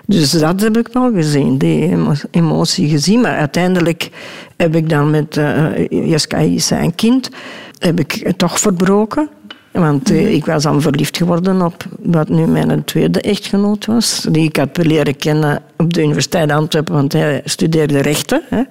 Dus 0.06 0.30
dat 0.30 0.60
heb 0.60 0.76
ik 0.76 0.88
wel 0.92 1.12
gezien, 1.12 1.58
die 1.58 1.96
emotie 2.30 2.88
gezien. 2.88 3.20
Maar 3.20 3.36
uiteindelijk 3.36 4.10
heb 4.56 4.74
ik 4.74 4.88
dan 4.88 5.10
met 5.10 5.36
uh, 5.36 5.86
Jeska, 5.88 6.58
zijn 6.58 6.94
kind, 6.94 7.30
heb 7.78 8.00
ik 8.00 8.32
toch 8.36 8.60
verbroken. 8.60 9.28
Want 9.72 10.10
uh, 10.10 10.34
ik 10.34 10.46
was 10.46 10.62
dan 10.62 10.82
verliefd 10.82 11.16
geworden 11.16 11.62
op 11.62 11.84
wat 11.98 12.28
nu 12.28 12.46
mijn 12.46 12.84
tweede 12.84 13.20
echtgenoot 13.20 13.86
was. 13.86 14.26
Die 14.30 14.44
ik 14.44 14.56
had 14.56 14.86
leren 14.86 15.16
kennen 15.16 15.62
op 15.76 15.92
de 15.92 16.02
Universiteit 16.02 16.50
Antwerpen, 16.50 16.94
want 16.94 17.12
hij 17.12 17.40
studeerde 17.44 17.98
rechten. 17.98 18.42
Hè. 18.48 18.62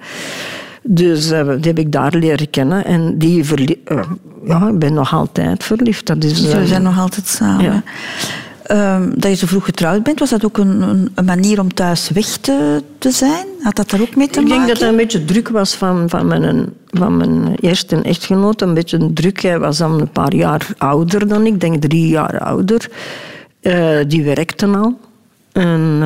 Dus 0.88 1.32
uh, 1.32 1.46
die 1.46 1.66
heb 1.66 1.78
ik 1.78 1.92
daar 1.92 2.14
leren 2.14 2.50
kennen. 2.50 2.84
En 2.84 3.18
die 3.18 3.44
uh, 3.54 4.02
ja, 4.44 4.68
ik 4.68 4.78
ben 4.78 4.94
nog 4.94 5.14
altijd 5.14 5.64
verliefd. 5.64 6.06
Dat 6.06 6.24
is, 6.24 6.46
uh, 6.46 6.54
we 6.54 6.66
zijn 6.66 6.82
nog 6.82 6.98
altijd 6.98 7.26
samen. 7.26 7.64
Ja. 7.64 7.82
Ehm, 8.62 9.10
dat 9.14 9.30
je 9.30 9.36
zo 9.36 9.46
vroeg 9.46 9.64
getrouwd 9.64 10.02
bent, 10.02 10.18
was 10.18 10.30
dat 10.30 10.44
ook 10.44 10.58
een, 10.58 10.82
een, 11.14 11.24
manier 11.24 11.60
om 11.60 11.74
thuis 11.74 12.10
weg 12.10 12.26
te, 12.26 12.82
te 12.98 13.10
zijn? 13.10 13.46
Had 13.60 13.76
dat 13.76 13.90
daar 13.90 14.00
ook 14.00 14.16
mee 14.16 14.28
te 14.28 14.40
maken? 14.40 14.54
Ik 14.54 14.58
denk 14.58 14.68
dat 14.68 14.80
het 14.80 14.90
een 14.90 14.96
beetje 14.96 15.24
druk 15.24 15.48
was 15.48 15.74
van, 15.74 16.08
van, 16.08 16.26
mijn, 16.26 16.72
van 16.86 17.16
mijn 17.16 17.54
eerste 17.60 18.02
echtgenoot. 18.02 18.62
Een 18.62 18.74
beetje 18.74 19.12
druk. 19.12 19.40
Hij 19.40 19.58
was 19.58 19.78
dan 19.78 20.00
een 20.00 20.10
paar 20.10 20.34
jaar 20.34 20.66
ouder 20.78 21.28
dan 21.28 21.46
ik. 21.46 21.52
Ik 21.52 21.60
denk 21.60 21.82
drie 21.82 22.08
jaar 22.08 22.38
ouder. 22.38 22.90
die 24.06 24.22
werkte 24.22 24.66
al. 24.66 24.98
En 25.52 26.02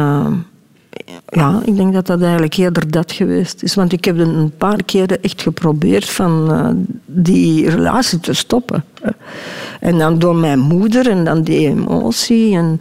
ja, 1.31 1.61
ik 1.65 1.77
denk 1.77 1.93
dat 1.93 2.07
dat 2.07 2.23
eigenlijk 2.23 2.57
eerder 2.57 2.91
dat 2.91 3.13
geweest 3.13 3.63
is. 3.63 3.75
Want 3.75 3.93
ik 3.93 4.05
heb 4.05 4.19
een 4.19 4.53
paar 4.59 4.85
keren 4.85 5.23
echt 5.23 5.43
geprobeerd 5.43 6.09
van 6.09 6.53
uh, 6.53 6.71
die 7.07 7.71
relatie 7.71 8.21
te 8.21 8.33
stoppen. 8.33 8.85
En 9.81 9.99
dan 9.99 10.19
door 10.19 10.37
mijn 10.37 10.59
moeder 10.59 11.11
en 11.11 11.25
dan 11.25 11.43
die 11.43 11.69
emotie. 11.69 12.57
En, 12.57 12.77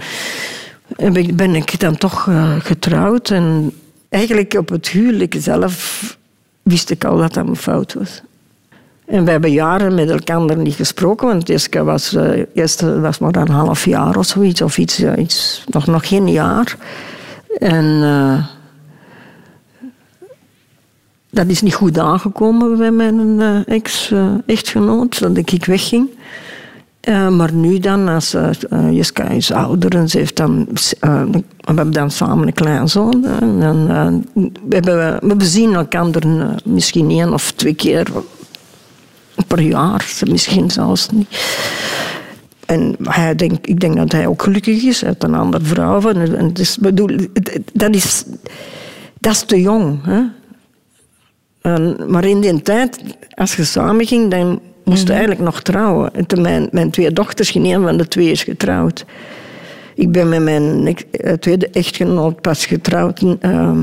en 0.98 1.36
ben 1.36 1.56
ik 1.56 1.80
dan 1.80 1.98
toch 1.98 2.26
uh, 2.26 2.56
getrouwd. 2.60 3.30
En 3.30 3.72
eigenlijk 4.10 4.54
op 4.54 4.70
het 4.70 4.88
huwelijk 4.88 5.36
zelf 5.40 6.18
wist 6.62 6.90
ik 6.90 7.04
al 7.04 7.18
dat 7.18 7.34
dat 7.34 7.48
een 7.48 7.56
fout 7.56 7.94
was. 7.94 8.22
En 9.06 9.26
we 9.26 9.32
hebben 9.32 9.52
jaren 9.52 9.96
met 9.96 10.10
elkaar 10.10 10.58
niet 10.58 10.76
gesproken, 10.76 11.28
want 11.28 11.48
Jessica 11.48 11.84
was, 11.84 12.14
uh, 12.14 12.46
eerst 12.54 12.82
was 12.82 13.20
maar 13.20 13.36
een 13.36 13.50
half 13.50 13.86
jaar 13.86 14.18
of 14.18 14.26
zoiets, 14.26 14.62
of 14.62 14.78
iets, 14.78 15.04
iets 15.04 15.64
nog, 15.68 15.86
nog 15.86 16.08
geen 16.08 16.32
jaar. 16.32 16.78
En 17.60 17.86
uh, 17.86 18.46
dat 21.30 21.48
is 21.48 21.62
niet 21.62 21.74
goed 21.74 22.00
aangekomen 22.00 22.78
bij 22.78 22.92
mijn 22.92 23.40
uh, 23.40 23.68
ex-echtgenoot, 23.68 25.20
dat 25.20 25.38
ik 25.38 25.66
wegging. 25.66 26.10
Uh, 27.04 27.30
maar 27.30 27.54
nu 27.54 27.80
dan, 27.80 28.08
als 28.08 28.36
Jeska 28.92 29.24
is 29.24 29.52
ouder 29.52 29.96
en 29.96 30.10
ze 30.10 30.18
heeft 30.18 30.36
dan, 30.36 30.68
we 31.00 31.44
hebben 31.62 31.92
dan 31.92 32.12
samen 32.12 32.48
een 32.48 32.54
kleinzoon. 32.54 33.26
En 33.26 34.26
we, 34.34 34.76
hebben, 34.76 35.38
we 35.38 35.46
zien 35.46 35.74
elkaar 35.74 36.06
misschien 36.64 37.10
één 37.10 37.34
of 37.34 37.52
twee 37.52 37.74
keer 37.74 38.08
per 39.48 39.62
jaar, 39.62 40.14
misschien 40.28 40.72
zelfs 40.72 41.10
niet. 41.10 41.28
En 42.70 42.96
hij 43.04 43.36
denk, 43.36 43.68
ik 43.68 43.80
denk 43.80 43.96
dat 43.96 44.12
hij 44.12 44.28
ook 44.28 44.44
gelukkig 44.44 44.84
is. 44.84 45.00
Hij 45.00 45.10
heeft 45.10 45.24
een 45.24 45.36
andere 45.36 45.64
vrouw. 45.64 46.02
En, 46.02 46.54
dus, 46.54 46.78
bedoel, 46.78 47.10
dat, 47.74 47.96
is, 47.96 48.24
dat 49.20 49.34
is 49.34 49.42
te 49.42 49.62
jong. 49.62 50.00
Hè? 50.06 50.22
En, 51.62 51.98
maar 52.08 52.26
in 52.26 52.42
die 52.42 52.62
tijd, 52.62 53.00
als 53.30 53.56
je 53.56 53.64
samen 53.64 54.08
ging, 54.08 54.32
dan 54.32 54.60
moest 54.84 54.98
je 54.98 55.04
mhm. 55.04 55.12
eigenlijk 55.12 55.42
nog 55.42 55.62
trouwen. 55.62 56.12
En 56.14 56.42
mijn, 56.42 56.68
mijn 56.72 56.92
twee 56.92 57.12
dochters, 57.12 57.50
geen 57.50 57.66
een 57.66 57.82
van 57.82 57.98
de 57.98 58.08
twee 58.08 58.32
is 58.32 58.44
getrouwd. 58.44 59.06
Ik 59.96 60.12
ben 60.12 60.30
met 60.30 60.42
mijn 60.42 60.96
eh, 61.12 61.34
tweede 61.34 61.70
echtgenoot 61.70 62.42
pas 62.42 62.66
getrouwd. 62.66 63.22
Uh, 63.42 63.78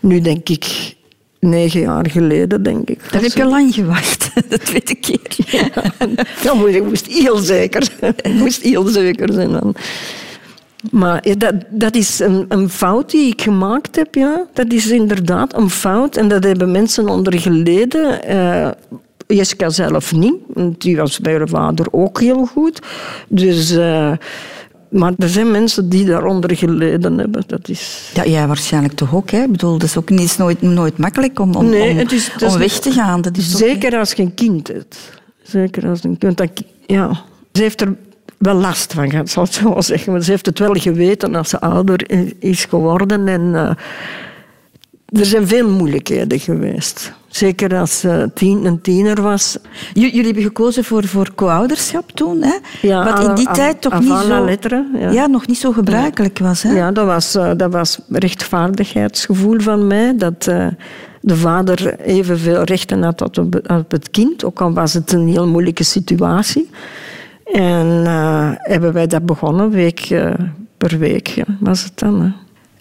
nu 0.00 0.20
denk 0.20 0.48
ik 0.48 0.94
negen 1.44 1.80
jaar 1.80 2.10
geleden, 2.10 2.62
denk 2.62 2.88
ik. 2.88 3.12
Daar 3.12 3.22
heb 3.22 3.32
je 3.32 3.44
lang 3.44 3.74
gewacht, 3.74 4.30
de 4.48 4.58
tweede 4.58 4.94
keer. 4.94 5.36
Ja, 5.46 5.68
dan 6.42 6.58
moest, 6.58 6.74
ik 6.74 6.84
moest 6.84 7.06
heel 7.06 7.36
zeker 7.36 7.88
zijn. 8.00 8.36
moest 8.36 8.62
heel 8.62 8.86
zeker 8.86 9.32
zijn 9.32 9.52
dan. 9.52 9.74
Maar 10.90 11.22
dat, 11.38 11.54
dat 11.70 11.94
is 11.94 12.18
een, 12.18 12.44
een, 12.48 12.68
fout 12.68 13.10
die 13.10 13.32
ik 13.32 13.42
gemaakt 13.42 13.96
heb, 13.96 14.14
ja. 14.14 14.46
Dat 14.52 14.72
is 14.72 14.90
inderdaad 14.90 15.56
een 15.56 15.70
fout. 15.70 16.16
En 16.16 16.28
dat 16.28 16.44
hebben 16.44 16.70
mensen 16.70 17.08
onder 17.08 17.40
geleden. 17.40 18.20
Uh, 18.30 18.70
Jessica 19.26 19.70
zelf 19.70 20.12
niet. 20.12 20.34
Die 20.78 20.96
was 20.96 21.18
bij 21.20 21.36
haar 21.36 21.48
vader 21.48 21.86
ook 21.90 22.20
heel 22.20 22.46
goed. 22.46 22.80
Dus... 23.28 23.72
Uh, 23.72 24.12
maar 24.94 25.12
er 25.18 25.28
zijn 25.28 25.50
mensen 25.50 25.88
die 25.88 26.04
daaronder 26.04 26.56
geleden 26.56 27.18
hebben. 27.18 27.44
Dat 27.46 27.68
is... 27.68 28.10
Ja, 28.14 28.26
jij 28.26 28.46
waarschijnlijk 28.46 28.94
toch 28.94 29.14
ook. 29.14 29.30
Hè? 29.30 29.42
Ik 29.42 29.50
bedoel, 29.50 29.72
dat 29.78 29.88
is 29.88 29.96
ook 29.96 30.10
niet, 30.10 30.38
nooit, 30.38 30.62
nooit 30.62 30.98
makkelijk 30.98 31.40
om, 31.40 31.54
om, 31.54 31.68
nee, 31.68 31.94
het 31.94 32.12
is, 32.12 32.30
om 32.44 32.58
weg 32.58 32.78
te 32.78 32.90
gaan. 32.90 33.22
Dat 33.22 33.36
is 33.36 33.50
zeker 33.50 33.98
als 33.98 34.12
je 34.12 34.22
een 34.22 34.34
kind 34.34 34.68
hebt. 34.68 34.98
Zeker 35.42 35.88
als 35.88 36.04
een 36.04 36.18
kind. 36.18 36.36
Dat, 36.36 36.62
ja. 36.86 37.22
Ze 37.52 37.62
heeft 37.62 37.80
er 37.80 37.96
wel 38.38 38.54
last 38.54 38.92
van 38.92 39.10
gehad, 39.10 39.30
zal 39.30 39.44
ik 39.44 39.52
zo 39.52 39.80
zeggen. 39.80 40.12
Maar 40.12 40.22
ze 40.22 40.30
heeft 40.30 40.46
het 40.46 40.58
wel 40.58 40.74
geweten 40.74 41.34
als 41.34 41.48
ze 41.48 41.60
ouder 41.60 42.10
is 42.38 42.64
geworden. 42.64 43.28
En 43.28 43.40
uh, 43.40 43.70
er 45.20 45.26
zijn 45.26 45.46
veel 45.46 45.70
moeilijkheden 45.70 46.40
geweest. 46.40 47.12
Zeker 47.28 47.76
als 47.76 48.00
ze 48.00 48.30
tien, 48.34 48.64
een 48.64 48.80
tiener 48.80 49.22
was. 49.22 49.58
jullie 49.92 50.24
hebben 50.24 50.42
gekozen 50.42 50.84
voor, 50.84 51.04
voor 51.04 51.30
co-ouderschap 51.34 52.10
toen, 52.10 52.42
hè? 52.42 52.54
Ja, 52.82 53.04
Wat 53.04 53.28
in 53.28 53.34
die 53.34 53.50
tijd 53.50 53.80
toch 53.80 54.00
niet 54.00 54.08
zo, 54.08 54.48
ja. 54.98 55.10
ja. 55.10 55.26
nog 55.26 55.46
niet 55.46 55.58
zo 55.58 55.72
gebruikelijk 55.72 56.38
was. 56.38 56.62
Hè? 56.62 56.72
Ja, 56.72 56.92
dat 56.92 57.06
was, 57.06 57.36
uh, 57.36 57.50
dat 57.56 57.72
was 57.72 57.98
rechtvaardigheidsgevoel 58.08 59.60
van 59.60 59.86
mij. 59.86 60.16
Dat 60.16 60.46
uh, 60.48 60.66
de 61.20 61.36
vader 61.36 62.00
evenveel 62.00 62.62
rechten 62.62 63.02
had 63.02 63.20
op, 63.20 63.60
op 63.66 63.90
het 63.90 64.10
kind, 64.10 64.44
ook 64.44 64.60
al 64.60 64.72
was 64.72 64.92
het 64.92 65.12
een 65.12 65.28
heel 65.28 65.46
moeilijke 65.46 65.84
situatie. 65.84 66.70
En 67.52 67.86
uh, 67.86 68.50
hebben 68.54 68.92
wij 68.92 69.06
dat 69.06 69.26
begonnen, 69.26 69.70
week 69.70 70.08
per 70.76 70.98
week 70.98 71.44
was 71.60 71.84
het 71.84 71.98
dan. 71.98 72.22
Hè. 72.22 72.28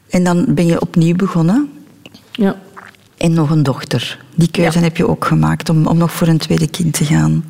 En 0.09 0.23
dan 0.23 0.45
ben 0.47 0.65
je 0.65 0.81
opnieuw 0.81 1.15
begonnen? 1.15 1.72
Ja. 2.33 2.59
En 3.17 3.33
nog 3.33 3.49
een 3.49 3.63
dochter. 3.63 4.19
Die 4.35 4.51
keuze 4.51 4.79
heb 4.79 4.97
je 4.97 5.07
ook 5.07 5.25
gemaakt 5.25 5.69
om, 5.69 5.87
om 5.87 5.97
nog 5.97 6.11
voor 6.11 6.27
een 6.27 6.37
tweede 6.37 6.69
kind 6.69 6.93
te 6.93 7.05
gaan. 7.05 7.45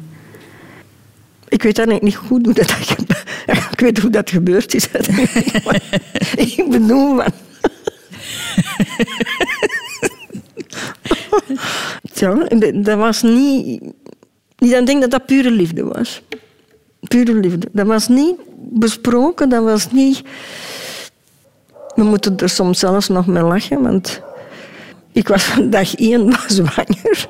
Ik 1.47 1.63
weet 1.63 1.77
eigenlijk 1.77 2.01
niet 2.01 2.15
goed 2.15 2.45
hoe 2.45 2.53
dat... 2.53 2.75
Ik 3.71 3.79
weet 3.79 3.99
hoe 3.99 4.09
dat 4.09 4.29
gebeurd 4.29 4.73
is. 4.73 4.87
ik 6.55 6.65
bedoel... 6.69 7.13
Maar... 7.13 7.31
ja, 12.13 12.33
dat 12.73 12.97
was 12.97 13.21
niet... 13.21 13.81
Ik 14.57 14.85
denk 14.85 15.01
dat 15.01 15.11
dat 15.11 15.25
pure 15.25 15.51
liefde 15.51 15.83
was. 15.83 16.21
Pure 17.07 17.33
liefde. 17.33 17.67
Dat 17.71 17.87
was 17.87 18.07
niet 18.07 18.35
besproken, 18.57 19.49
dat 19.49 19.63
was 19.63 19.91
niet... 19.91 20.21
We 21.95 22.03
moeten 22.03 22.37
er 22.37 22.49
soms 22.49 22.79
zelfs 22.79 23.07
nog 23.07 23.27
mee 23.27 23.43
lachen, 23.43 23.81
want 23.81 24.21
ik 25.13 25.27
was 25.27 25.43
van 25.43 25.69
dag 25.69 25.95
één 25.95 26.33
zwanger. 26.47 27.27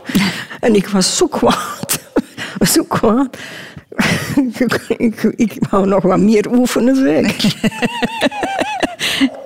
En 0.59 0.75
ik 0.75 0.87
was 0.87 1.17
zo 1.17 1.27
kwaad. 1.27 2.01
Zo 2.73 2.83
kwaad. 2.83 3.37
Ik, 4.97 5.23
ik, 5.35 5.57
wou 5.69 5.87
nog 5.87 6.03
wat 6.03 6.19
meer 6.19 6.51
oefenen, 6.51 6.95
zeker. 6.95 7.71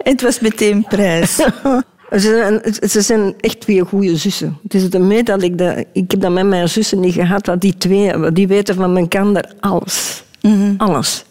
het 0.03 0.21
was 0.21 0.39
meteen 0.39 0.85
prijs. 0.87 1.35
Ze 1.35 2.19
zijn, 2.19 2.89
ze 2.89 3.01
zijn 3.01 3.33
echt 3.39 3.59
twee 3.59 3.85
goede 3.85 4.17
zussen. 4.17 4.57
Het 4.63 4.73
is 4.73 4.89
ermee 4.89 5.23
dat 5.23 5.41
ik 5.41 5.57
dat... 5.57 5.85
Ik 5.93 6.11
heb 6.11 6.21
dat 6.21 6.31
met 6.31 6.45
mijn 6.45 6.69
zussen 6.69 6.99
niet 6.99 7.13
gehad, 7.13 7.45
dat 7.45 7.61
die 7.61 7.77
twee 7.77 8.31
Die 8.31 8.47
weten 8.47 8.75
van 8.75 8.93
mijn 8.93 9.07
kander 9.07 9.53
alles. 9.59 10.23
Mm 10.41 10.73
Alles. 10.77 11.25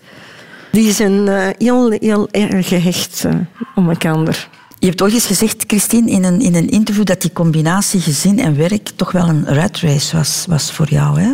Die 0.71 0.93
zijn 0.93 1.27
uh, 1.27 1.49
heel, 1.59 1.91
heel 1.91 2.29
erg 2.31 2.69
gehecht 2.69 3.25
uh, 3.27 3.35
om 3.75 3.89
elkaar. 3.89 4.49
Je 4.87 4.93
hebt 4.93 5.05
ooit 5.05 5.15
eens 5.15 5.27
gezegd, 5.27 5.65
Christine, 5.67 6.11
in 6.11 6.25
een, 6.25 6.41
in 6.41 6.55
een 6.55 6.69
interview 6.69 7.05
dat 7.05 7.21
die 7.21 7.33
combinatie 7.33 8.01
gezin 8.01 8.39
en 8.39 8.57
werk 8.57 8.91
toch 8.97 9.13
wel 9.13 9.29
een 9.29 9.45
rat 9.45 9.77
race 9.77 10.17
was, 10.17 10.45
was 10.49 10.73
voor 10.73 10.89
jou, 10.89 11.21
hè? 11.21 11.33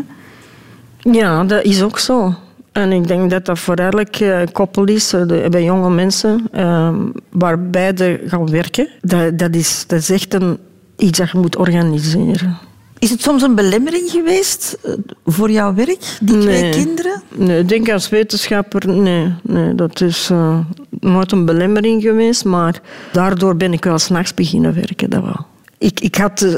Ja, 0.99 1.45
dat 1.45 1.65
is 1.65 1.83
ook 1.83 1.99
zo. 1.99 2.35
En 2.73 2.93
ik 2.93 3.07
denk 3.07 3.31
dat 3.31 3.45
dat 3.45 3.59
voor 3.59 3.75
elk 3.75 4.19
uh, 4.19 4.41
koppel 4.53 4.85
is, 4.85 5.15
uh, 5.15 5.49
bij 5.49 5.65
jonge 5.65 5.91
mensen, 5.91 6.49
uh, 6.55 6.95
waar 7.31 7.63
beide 7.63 8.21
gaan 8.27 8.51
werken. 8.51 8.89
Dat, 9.01 9.39
dat, 9.39 9.55
is, 9.55 9.85
dat 9.87 9.99
is 9.99 10.11
echt 10.11 10.35
een, 10.35 10.59
iets 10.97 11.19
dat 11.19 11.31
je 11.31 11.39
moet 11.39 11.57
organiseren. 11.57 12.59
Is 13.03 13.11
het 13.11 13.23
soms 13.23 13.43
een 13.43 13.55
belemmering 13.55 14.11
geweest 14.11 14.79
eh, 14.83 14.93
voor 15.25 15.51
jouw 15.51 15.75
werk, 15.75 16.19
die 16.21 16.37
nee. 16.37 16.59
twee 16.59 16.71
kinderen? 16.71 17.23
Nee, 17.35 17.59
ik 17.59 17.69
denk 17.69 17.91
als 17.91 18.09
wetenschapper, 18.09 18.89
nee. 18.89 19.35
nee 19.43 19.75
dat 19.75 20.01
is 20.01 20.29
uh, 20.33 20.59
nooit 21.01 21.33
een 21.33 21.45
belemmering 21.45 22.03
geweest. 22.03 22.45
Maar 22.45 22.81
daardoor 23.13 23.57
ben 23.57 23.73
ik 23.73 23.85
wel 23.85 23.99
s'nachts 23.99 24.35
beginnen 24.35 24.75
werken, 24.75 25.11
dat 25.11 25.23
wel. 25.23 25.47
Ik, 25.79 26.01
ik 26.01 26.15
had 26.15 26.43
uh, 26.43 26.55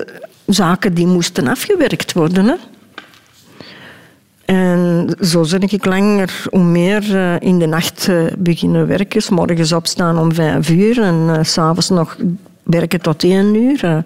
zaken 0.46 0.94
die 0.94 1.06
moesten 1.06 1.48
afgewerkt 1.48 2.12
worden. 2.12 2.46
Hè. 2.46 2.54
En 4.44 5.08
zo 5.20 5.46
ben 5.50 5.62
ik 5.62 5.84
langer 5.84 6.46
hoe 6.50 6.62
meer 6.62 7.04
uh, 7.10 7.40
in 7.40 7.58
de 7.58 7.66
nacht 7.66 8.08
beginnen 8.38 8.86
werken. 8.86 9.22
S 9.22 9.28
morgens 9.28 9.72
opstaan 9.72 10.18
om 10.18 10.34
vijf 10.34 10.70
uur 10.70 11.02
en 11.02 11.46
s'avonds 11.46 11.88
nog 11.88 12.16
werken 12.62 13.00
tot 13.00 13.24
één 13.24 13.54
uur 13.54 14.04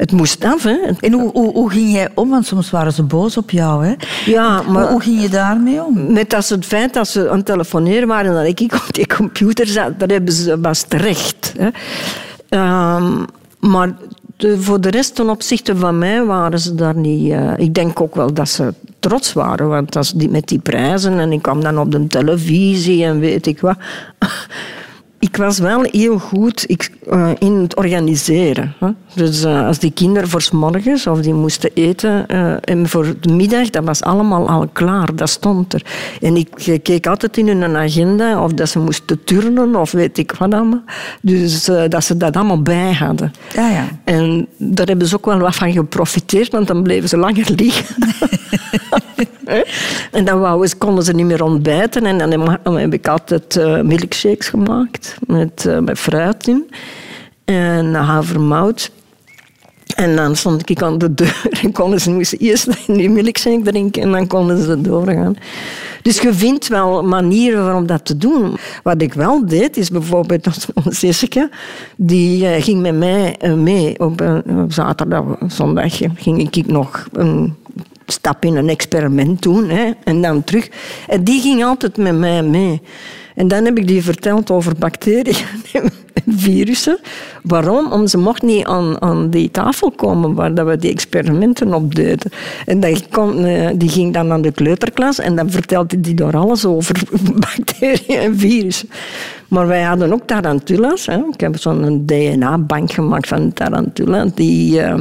het 0.00 0.12
moest 0.12 0.44
af. 0.44 0.62
Hè. 0.62 0.78
En 1.00 1.12
hoe, 1.12 1.30
hoe, 1.32 1.52
hoe, 1.52 1.70
ging 1.70 1.92
jij 1.92 2.08
om? 2.14 2.30
Want 2.30 2.46
soms 2.46 2.70
waren 2.70 2.92
ze 2.92 3.02
boos 3.02 3.36
op 3.36 3.50
jou. 3.50 3.86
Hè? 3.86 3.94
Ja, 4.24 4.62
maar 4.62 4.82
hoe, 4.82 4.90
hoe 4.90 5.00
ging 5.00 5.22
je 5.22 5.28
daarmee 5.28 5.84
om? 5.84 6.12
Met 6.12 6.30
dat 6.30 6.48
het 6.48 6.66
feit 6.66 6.94
dat 6.94 7.08
ze 7.08 7.30
aan 7.30 7.36
het 7.36 7.46
telefoneren 7.46 8.08
waren 8.08 8.30
en 8.30 8.36
dat 8.36 8.60
ik 8.60 8.72
op 8.74 8.94
die 8.94 9.06
computer 9.16 9.66
zat, 9.66 10.00
dat 10.00 10.10
hebben 10.10 10.32
ze 10.32 10.60
was 10.60 10.82
terecht. 10.82 11.54
Hè. 11.58 11.68
Um, 12.96 13.24
maar 13.58 13.92
de, 14.36 14.60
voor 14.60 14.80
de 14.80 14.90
rest 14.90 15.14
ten 15.14 15.30
opzichte 15.30 15.76
van 15.76 15.98
mij 15.98 16.24
waren 16.24 16.58
ze 16.58 16.74
daar 16.74 16.96
niet... 16.96 17.30
Uh, 17.30 17.52
ik 17.56 17.74
denk 17.74 18.00
ook 18.00 18.14
wel 18.14 18.34
dat 18.34 18.48
ze 18.48 18.74
trots 18.98 19.32
waren, 19.32 19.68
want 19.68 19.96
als 19.96 20.12
die, 20.12 20.28
met 20.28 20.48
die 20.48 20.58
prijzen 20.58 21.18
en 21.18 21.32
ik 21.32 21.42
kwam 21.42 21.62
dan 21.62 21.78
op 21.78 21.92
de 21.92 22.06
televisie 22.06 23.04
en 23.04 23.20
weet 23.20 23.46
ik 23.46 23.60
wat 23.60 23.76
ik 25.20 25.36
was 25.36 25.58
wel 25.58 25.82
heel 25.90 26.18
goed 26.18 26.64
ik, 26.66 26.90
uh, 27.12 27.30
in 27.38 27.52
het 27.52 27.76
organiseren. 27.76 28.74
Hè. 28.78 28.88
Dus 29.14 29.44
uh, 29.44 29.66
als 29.66 29.78
die 29.78 29.92
kinderen 29.92 30.28
voor 30.28 30.42
s 30.42 30.50
morgens 30.50 31.06
of 31.06 31.20
die 31.20 31.34
moesten 31.34 31.70
eten 31.74 32.24
uh, 32.28 32.54
en 32.60 32.88
voor 32.88 33.14
de 33.20 33.32
middag, 33.32 33.70
dat 33.70 33.84
was 33.84 34.02
allemaal 34.02 34.48
al 34.48 34.68
klaar, 34.72 35.14
dat 35.14 35.30
stond 35.30 35.74
er. 35.74 35.82
En 36.20 36.36
ik 36.36 36.78
keek 36.82 37.06
altijd 37.06 37.36
in 37.36 37.48
hun 37.48 37.76
agenda 37.76 38.44
of 38.44 38.52
dat 38.52 38.68
ze 38.68 38.78
moesten 38.78 39.24
turnen 39.24 39.76
of 39.76 39.92
weet 39.92 40.18
ik 40.18 40.32
wat 40.32 40.54
allemaal. 40.54 40.82
Dus 41.22 41.64
dat 41.64 42.04
ze 42.04 42.16
dat 42.16 42.36
allemaal 42.36 42.62
bij 42.62 42.92
hadden. 42.92 43.32
Ja, 43.54 43.70
ja. 43.70 43.88
En 44.04 44.46
daar 44.56 44.86
hebben 44.86 45.06
ze 45.06 45.16
ook 45.16 45.26
wel 45.26 45.38
wat 45.38 45.54
van 45.54 45.72
geprofiteerd, 45.72 46.52
want 46.52 46.66
dan 46.66 46.82
bleven 46.82 47.08
ze 47.08 47.16
langer 47.16 47.50
liggen. 47.56 47.96
en 50.12 50.24
dan 50.24 50.68
konden 50.78 51.04
ze 51.04 51.12
niet 51.12 51.26
meer 51.26 51.44
ontbijten 51.44 52.06
en 52.06 52.18
dan 52.62 52.76
heb 52.76 52.92
ik 52.92 53.08
altijd 53.08 53.60
milkshakes 53.82 54.48
gemaakt 54.48 55.09
met, 55.26 55.64
uh, 55.68 55.94
fruit 55.94 56.48
in 56.48 56.70
en 57.44 57.94
havermout. 57.94 58.90
En 59.94 60.16
dan 60.16 60.36
stond 60.36 60.70
ik 60.70 60.82
aan 60.82 60.98
de 60.98 61.14
deur 61.14 61.48
en 61.62 61.72
konden 61.72 62.00
ze 62.00 62.10
moesten 62.10 62.38
eerst 62.38 62.68
die 62.86 63.10
milkshake 63.10 63.62
drinken 63.62 64.02
en 64.02 64.12
dan 64.12 64.26
konden 64.26 64.62
ze 64.62 64.80
doorgaan. 64.80 65.36
Dus 66.02 66.20
je 66.20 66.34
vindt 66.34 66.68
wel 66.68 67.04
manieren 67.04 67.74
om 67.74 67.86
dat 67.86 68.04
te 68.04 68.16
doen. 68.16 68.56
Wat 68.82 69.02
ik 69.02 69.14
wel 69.14 69.46
deed, 69.46 69.76
is 69.76 69.90
bijvoorbeeld 69.90 70.46
onze 70.84 71.06
Jessica, 71.06 71.48
die 71.96 72.42
uh, 72.42 72.62
ging 72.62 72.80
met 72.80 72.94
mij 72.94 73.36
uh, 73.42 73.54
mee. 73.54 73.98
Op, 73.98 74.42
op 74.46 74.72
zaterdag, 74.72 75.24
zondag 75.48 75.96
ging 76.14 76.56
ik 76.56 76.66
nog 76.66 77.08
een 77.12 77.54
stap 78.06 78.44
in 78.44 78.56
een 78.56 78.68
experiment 78.68 79.42
doen 79.42 79.68
hè, 79.68 79.90
en 80.04 80.22
dan 80.22 80.44
terug. 80.44 80.68
En 81.08 81.24
die 81.24 81.40
ging 81.40 81.64
altijd 81.64 81.96
met 81.96 82.18
mij 82.18 82.42
mee. 82.42 82.82
En 83.34 83.48
dan 83.48 83.64
heb 83.64 83.78
ik 83.78 83.86
die 83.86 84.02
verteld 84.02 84.50
over 84.50 84.74
bacteriën 84.78 85.34
en 85.72 86.38
virussen. 86.38 86.98
Waarom? 87.42 87.92
Omdat 87.92 88.10
ze 88.10 88.18
mocht 88.18 88.42
niet 88.42 88.64
aan, 88.64 89.02
aan 89.02 89.30
die 89.30 89.50
tafel 89.50 89.90
komen 89.90 90.34
waar 90.34 90.54
dat 90.54 90.66
we 90.66 90.76
die 90.76 90.90
experimenten 90.90 91.74
op 91.74 91.94
deden. 91.94 92.30
En 92.66 93.08
kon, 93.10 93.44
eh, 93.44 93.70
die 93.74 93.88
ging 93.88 94.12
dan 94.14 94.32
aan 94.32 94.42
de 94.42 94.52
kleuterklas 94.52 95.18
en 95.18 95.36
dan 95.36 95.50
vertelde 95.50 96.00
die 96.00 96.14
door 96.14 96.36
alles 96.36 96.64
over 96.64 97.02
bacteriën 97.46 98.18
en 98.18 98.38
virussen. 98.38 98.88
Maar 99.48 99.66
wij 99.66 99.82
hadden 99.82 100.12
ook 100.12 100.26
tarantulas. 100.26 101.06
Hè. 101.06 101.16
Ik 101.32 101.40
heb 101.40 101.58
zo'n 101.58 102.06
DNA-bank 102.06 102.92
gemaakt 102.92 103.28
van 103.28 103.52
tarantula. 103.52 104.26
Die 104.34 104.80
uh, 104.80 104.94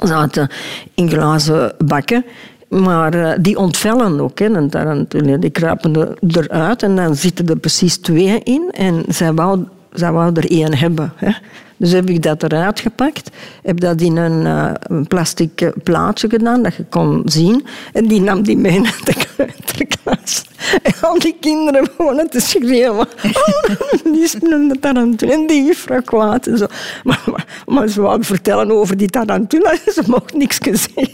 zaten 0.00 0.48
in 0.94 1.10
glazen 1.10 1.72
bakken. 1.78 2.24
Maar 2.70 3.14
uh, 3.14 3.32
die 3.40 3.58
ontvellen 3.58 4.20
ook, 4.20 4.38
hè, 4.38 4.68
tarantula. 4.68 5.36
Die 5.36 5.50
kruipen 5.50 6.16
eruit 6.20 6.82
en 6.82 6.96
dan 6.96 7.14
zitten 7.16 7.48
er 7.48 7.58
precies 7.58 7.96
twee 7.96 8.40
in. 8.42 8.70
En 8.72 9.02
zij 9.08 9.32
wou, 9.32 9.64
zij 9.92 10.12
wou 10.12 10.32
er 10.34 10.50
één 10.50 10.76
hebben. 10.76 11.12
Hè. 11.16 11.30
Dus 11.80 11.92
heb 11.92 12.08
ik 12.08 12.22
dat 12.22 12.42
eruit 12.42 12.80
gepakt, 12.80 13.30
heb 13.62 13.80
dat 13.80 14.00
in 14.00 14.16
een, 14.16 14.46
uh, 14.46 14.70
een 14.80 15.06
plastic 15.06 15.72
plaatje 15.82 16.28
gedaan, 16.28 16.62
dat 16.62 16.74
je 16.74 16.84
kon 16.88 17.22
zien. 17.24 17.64
En 17.92 18.06
die 18.06 18.20
nam 18.20 18.42
die 18.42 18.56
mee 18.56 18.80
naar 18.86 19.00
de 19.04 19.14
kleuterklas. 19.14 20.44
En 20.82 20.92
al 21.00 21.18
die 21.18 21.36
kinderen 21.40 21.84
begonnen 21.96 22.30
te 22.30 22.40
schreeuwen. 22.40 23.08
Oh, 23.24 24.02
die 24.12 24.22
is 24.22 24.34
een 24.40 24.76
tarantula 24.80 25.32
en 25.32 25.46
die 25.46 25.64
juffrouw 25.64 26.02
kwaad. 26.02 26.46
En 26.46 26.58
zo. 26.58 26.66
Maar, 27.04 27.20
maar, 27.26 27.46
maar, 27.66 27.88
ze 27.88 28.00
wou 28.00 28.24
vertellen 28.24 28.70
over 28.70 28.96
die 28.96 29.08
tarantula 29.08 29.70
en 29.70 29.92
ze 30.02 30.02
mocht 30.06 30.34
niks 30.34 30.58
zeggen. 30.62 31.12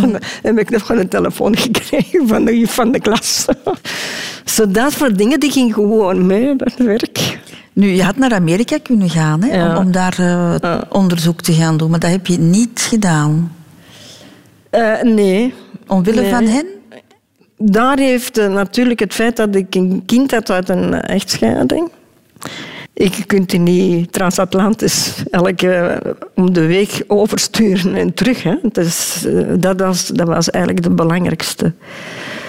Dan 0.00 0.18
heb 0.42 0.58
ik 0.58 0.70
nog 0.70 0.88
een 0.88 1.08
telefoon 1.08 1.56
gekregen 1.56 2.28
van 2.28 2.44
de 2.44 2.66
van 2.66 2.92
de 2.92 3.00
klas. 3.00 3.46
Zo 4.44 4.70
dat 4.70 4.92
soort 4.92 5.18
dingen, 5.18 5.40
die 5.40 5.50
ging 5.50 5.74
gewoon 5.74 6.26
mee, 6.26 6.56
dat 6.56 6.74
werk. 6.76 7.40
Nu, 7.72 7.88
je 7.88 8.02
had 8.02 8.16
naar 8.16 8.32
Amerika 8.32 8.78
kunnen 8.82 9.10
gaan 9.10 9.42
hè, 9.42 9.56
ja. 9.56 9.70
om, 9.70 9.86
om, 9.86 9.92
daar 9.92 10.16
uh, 10.20 10.54
ja. 10.60 10.84
onderzoek 10.88 11.40
te 11.40 11.52
gaan 11.52 11.76
doen, 11.76 11.90
maar 11.90 11.98
dat 11.98 12.10
heb 12.10 12.26
je 12.26 12.38
niet 12.38 12.86
gedaan. 12.88 13.52
Uh, 14.70 15.02
nee. 15.02 15.54
Omwille 15.86 16.20
nee. 16.20 16.30
van 16.30 16.46
hen? 16.46 16.66
Daar 17.58 17.98
heeft 17.98 18.38
uh, 18.38 18.52
natuurlijk 18.52 19.00
het 19.00 19.14
feit 19.14 19.36
dat 19.36 19.54
ik 19.54 19.74
een 19.74 20.02
kind 20.06 20.30
had 20.30 20.50
uit 20.50 20.68
een 20.68 20.94
echtscheiding. 21.00 21.90
Ik 22.94 23.24
kunt 23.26 23.50
die 23.50 23.60
niet 23.60 24.12
transatlantisch 24.12 25.22
elke 25.30 26.02
om 26.34 26.52
de 26.52 26.66
week 26.66 27.04
oversturen 27.06 27.94
en 27.94 28.14
terug. 28.14 28.42
Hè. 28.42 28.56
Dus, 28.72 29.26
dat, 29.58 29.80
was, 29.80 30.06
dat 30.06 30.26
was 30.26 30.50
eigenlijk 30.50 30.84
de 30.84 30.90
belangrijkste. 30.90 31.72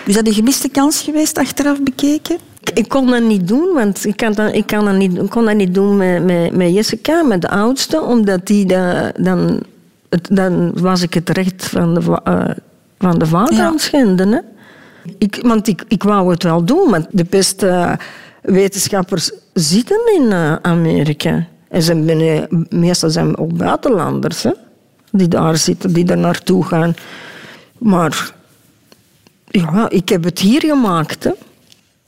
Is 0.05 0.15
dat 0.15 0.27
een 0.27 0.33
gemiste 0.33 0.69
kans 0.69 1.01
geweest, 1.01 1.37
achteraf 1.37 1.83
bekeken? 1.83 2.37
Ik 2.73 2.87
kon 2.87 3.07
dat 3.07 3.23
niet 3.23 3.47
doen, 3.47 3.73
want 3.73 4.05
ik, 4.05 4.17
kan 4.17 4.33
dat, 4.33 4.53
ik 4.53 4.67
kan 4.67 4.85
dat 4.85 4.95
niet, 4.95 5.29
kon 5.29 5.45
dat 5.45 5.55
niet 5.55 5.73
doen 5.73 5.97
met, 5.97 6.23
met, 6.23 6.55
met 6.55 6.73
Jessica, 6.73 7.23
met 7.23 7.41
de 7.41 7.49
oudste, 7.49 8.01
omdat 8.01 8.47
die 8.47 8.65
da, 8.65 9.11
dan, 9.19 9.59
dan 10.29 10.71
was 10.81 11.01
ik 11.01 11.13
het 11.13 11.29
recht 11.29 11.65
van 11.65 11.93
de, 11.93 12.01
uh, 12.27 12.49
van 12.99 13.19
de 13.19 13.25
vader 13.25 13.55
ja. 13.55 13.65
aan 13.65 13.71
het 13.71 13.81
schenden. 13.81 14.31
Hè. 14.31 14.39
Ik, 15.17 15.39
want 15.41 15.67
ik, 15.67 15.83
ik 15.87 16.03
wou 16.03 16.31
het 16.31 16.43
wel 16.43 16.65
doen, 16.65 16.89
want 16.89 17.07
de 17.11 17.25
beste 17.29 17.99
wetenschappers 18.41 19.31
zitten 19.53 20.01
in 20.15 20.23
uh, 20.23 20.55
Amerika. 20.61 21.47
En 21.69 21.81
ze 21.81 22.03
zijn, 22.05 22.67
meestal 22.69 23.09
zijn 23.09 23.37
ook 23.37 23.57
buitenlanders 23.57 24.43
hè, 24.43 24.51
die 25.11 25.27
daar 25.27 25.57
zitten, 25.57 25.93
die 25.93 26.07
er 26.07 26.17
naartoe 26.17 26.65
gaan. 26.65 26.95
Maar 27.77 28.33
ja, 29.47 29.89
ik 29.89 30.09
heb 30.09 30.23
het 30.23 30.39
hier 30.39 30.61
gemaakt. 30.61 31.23
Hè. 31.23 31.31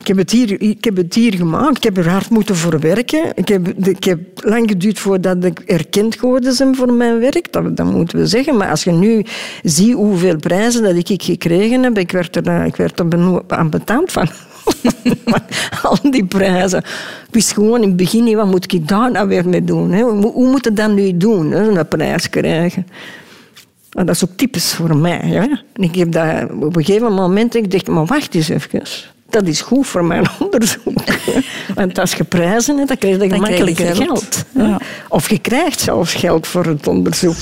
Ik 0.06 0.12
heb, 0.12 0.18
het 0.18 0.32
hier, 0.32 0.62
ik 0.62 0.84
heb 0.84 1.06
gemaakt. 1.10 1.78
Ik 1.78 1.84
heb 1.84 1.97
er 1.97 2.10
hard 2.10 2.30
moeten 2.30 2.56
voor 2.56 2.80
werken. 2.80 3.32
Ik 3.36 3.47
heb, 3.47 3.68
ik 3.68 4.03
heb 4.03 4.20
lang 4.36 4.70
geduurd 4.70 4.99
voordat 4.99 5.43
ik 5.43 5.60
erkend 5.60 6.16
geworden 6.16 6.56
ben 6.58 6.76
voor 6.76 6.93
mijn 6.93 7.20
werk. 7.20 7.51
Dat, 7.51 7.78
dat 7.78 7.91
moeten 7.91 8.18
we 8.18 8.28
zeggen. 8.28 8.58
Maar 8.58 8.70
als 8.70 8.84
je 8.84 8.91
nu 8.91 9.26
ziet 9.64 9.93
hoeveel 9.93 10.36
prijzen 10.36 10.84
dat 10.84 11.10
ik 11.10 11.24
gekregen 11.24 11.84
heb, 11.84 11.97
ik 11.97 12.12
werd 12.12 12.36
er, 12.36 12.66
ik 12.66 12.76
werd 12.76 12.99
er 12.99 13.06
van. 14.06 14.28
Al 15.84 15.97
die 16.12 16.26
prijzen. 16.26 16.80
Ik 17.28 17.32
wist 17.32 17.53
gewoon 17.53 17.82
in 17.82 17.88
het 17.88 17.97
begin 17.97 18.24
niet, 18.24 18.36
wat 18.36 18.51
moet 18.51 18.74
ik 18.74 18.88
daar 18.88 19.12
nou 19.12 19.28
weer 19.28 19.49
mee 19.49 19.64
doen? 19.64 19.91
Hè? 19.91 20.01
Hoe, 20.01 20.49
moet 20.49 20.68
ik 20.68 20.76
dat 20.76 20.91
nu 20.91 21.18
doen, 21.18 21.51
hè? 21.51 21.68
een 21.68 21.88
prijs 21.88 22.30
krijgen? 22.30 22.88
En 23.91 24.06
dat 24.06 24.16
is 24.16 24.24
ook 24.24 24.38
typisch 24.38 24.74
voor 24.74 24.97
mij. 24.97 25.20
En 25.74 25.84
ik 25.84 25.95
heb 25.95 26.12
dat, 26.12 26.51
op 26.51 26.76
een 26.76 26.86
gegeven 26.86 27.14
moment 27.14 27.56
ik 27.56 27.72
dacht 27.72 27.88
maar 27.88 28.06
wacht 28.06 28.36
eens 28.36 28.49
even 28.49 28.82
dat 29.30 29.47
is 29.47 29.61
goed 29.61 29.88
voor 29.88 30.05
mijn 30.05 30.26
onderzoek. 30.39 31.03
Want 31.76 31.99
als 31.99 32.13
je 32.13 32.23
prijzen 32.23 32.76
hebt, 32.78 32.88
dan 32.88 32.97
krijg 32.97 33.21
je 33.21 33.30
gemakkelijker 33.30 33.95
geld. 33.95 34.07
geld 34.07 34.45
ja. 34.51 34.80
Of 35.09 35.30
je 35.30 35.39
krijgt 35.39 35.80
zelfs 35.80 36.13
geld 36.13 36.47
voor 36.47 36.65
het 36.65 36.88
onderzoek. 36.88 37.36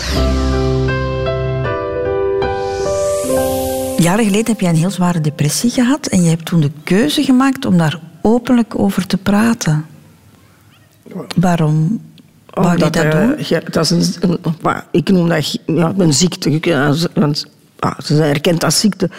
Jaren 3.98 4.26
geleden 4.26 4.46
heb 4.46 4.60
je 4.60 4.68
een 4.68 4.76
heel 4.76 4.92
zware 4.92 5.22
depressie 5.22 5.70
gehad 5.70 6.08
en 6.08 6.24
je 6.24 6.30
hebt 6.30 6.46
toen 6.46 6.62
de 6.62 6.72
keuze 6.84 7.24
gemaakt 7.24 7.66
om 7.66 7.78
daar 7.78 8.00
openlijk 8.22 8.80
over 8.80 9.08
te 9.08 9.18
praten. 9.18 9.86
Waarom? 11.36 12.02
Wou 12.50 12.72
je 12.72 12.78
dat 12.78 13.12
doen? 13.12 13.36
ja, 13.38 13.60
dat 13.72 13.92
is 13.92 14.18
een, 14.20 14.40
ik 14.92 15.10
noem 15.10 15.30
dat 15.30 15.60
ja, 15.66 15.94
een 15.98 16.14
ziekte. 16.14 16.60
Want, 17.14 17.46
ah, 17.84 18.00
ze 18.00 18.16
zijn 18.16 18.34
erkend 18.34 18.64
als 18.64 18.80
ziekte. 18.80 19.10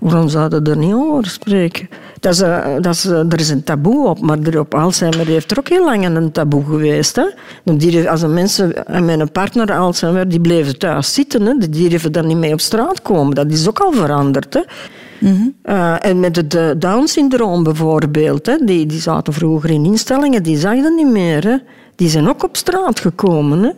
Waarom 0.00 0.28
zouden 0.28 0.64
we 0.64 0.70
er 0.70 0.76
niet 0.76 0.94
over 0.94 1.26
spreken? 1.26 1.88
Dat 2.20 2.32
is, 2.32 2.38
dat 2.80 2.94
is, 2.94 3.04
er 3.04 3.40
is 3.40 3.48
een 3.48 3.64
taboe 3.64 4.08
op, 4.08 4.20
maar 4.20 4.38
er 4.38 4.58
op 4.58 4.74
Alzheimer 4.74 5.26
heeft 5.26 5.50
er 5.50 5.58
ook 5.58 5.68
heel 5.68 5.84
lang 5.84 6.04
een 6.04 6.32
taboe 6.32 6.64
geweest. 6.64 7.16
Hè? 7.16 7.24
Die, 7.76 8.10
als 8.10 8.20
de 8.20 8.28
mensen 8.28 8.86
en 8.86 9.04
mijn 9.04 9.32
partner 9.32 9.72
Alzheimer, 9.72 10.28
die 10.28 10.40
bleven 10.40 10.78
thuis 10.78 11.14
zitten. 11.14 11.46
Hè? 11.46 11.54
Die 11.58 11.88
durven 11.88 12.12
dan 12.12 12.26
niet 12.26 12.36
mee 12.36 12.52
op 12.52 12.60
straat 12.60 13.02
komen. 13.02 13.34
Dat 13.34 13.50
is 13.50 13.68
ook 13.68 13.78
al 13.78 13.92
veranderd. 13.92 14.54
Hè? 14.54 14.60
Eh, 15.62 16.04
en 16.04 16.20
met 16.20 16.36
het 16.36 16.54
eh, 16.54 16.70
Down-syndroom 16.76 17.62
bijvoorbeeld, 17.62 18.46
hè, 18.46 18.56
die, 18.64 18.86
die 18.86 19.00
zaten 19.00 19.32
vroeger 19.32 19.70
in 19.70 19.84
instellingen, 19.84 20.42
die 20.42 20.58
zag 20.58 20.74
je 20.74 20.92
niet 20.96 21.10
meer. 21.10 21.44
Hè. 21.44 21.56
Die 21.94 22.08
zijn 22.08 22.28
ook 22.28 22.44
op 22.44 22.56
straat 22.56 23.00
gekomen. 23.00 23.62
Hè. 23.62 23.70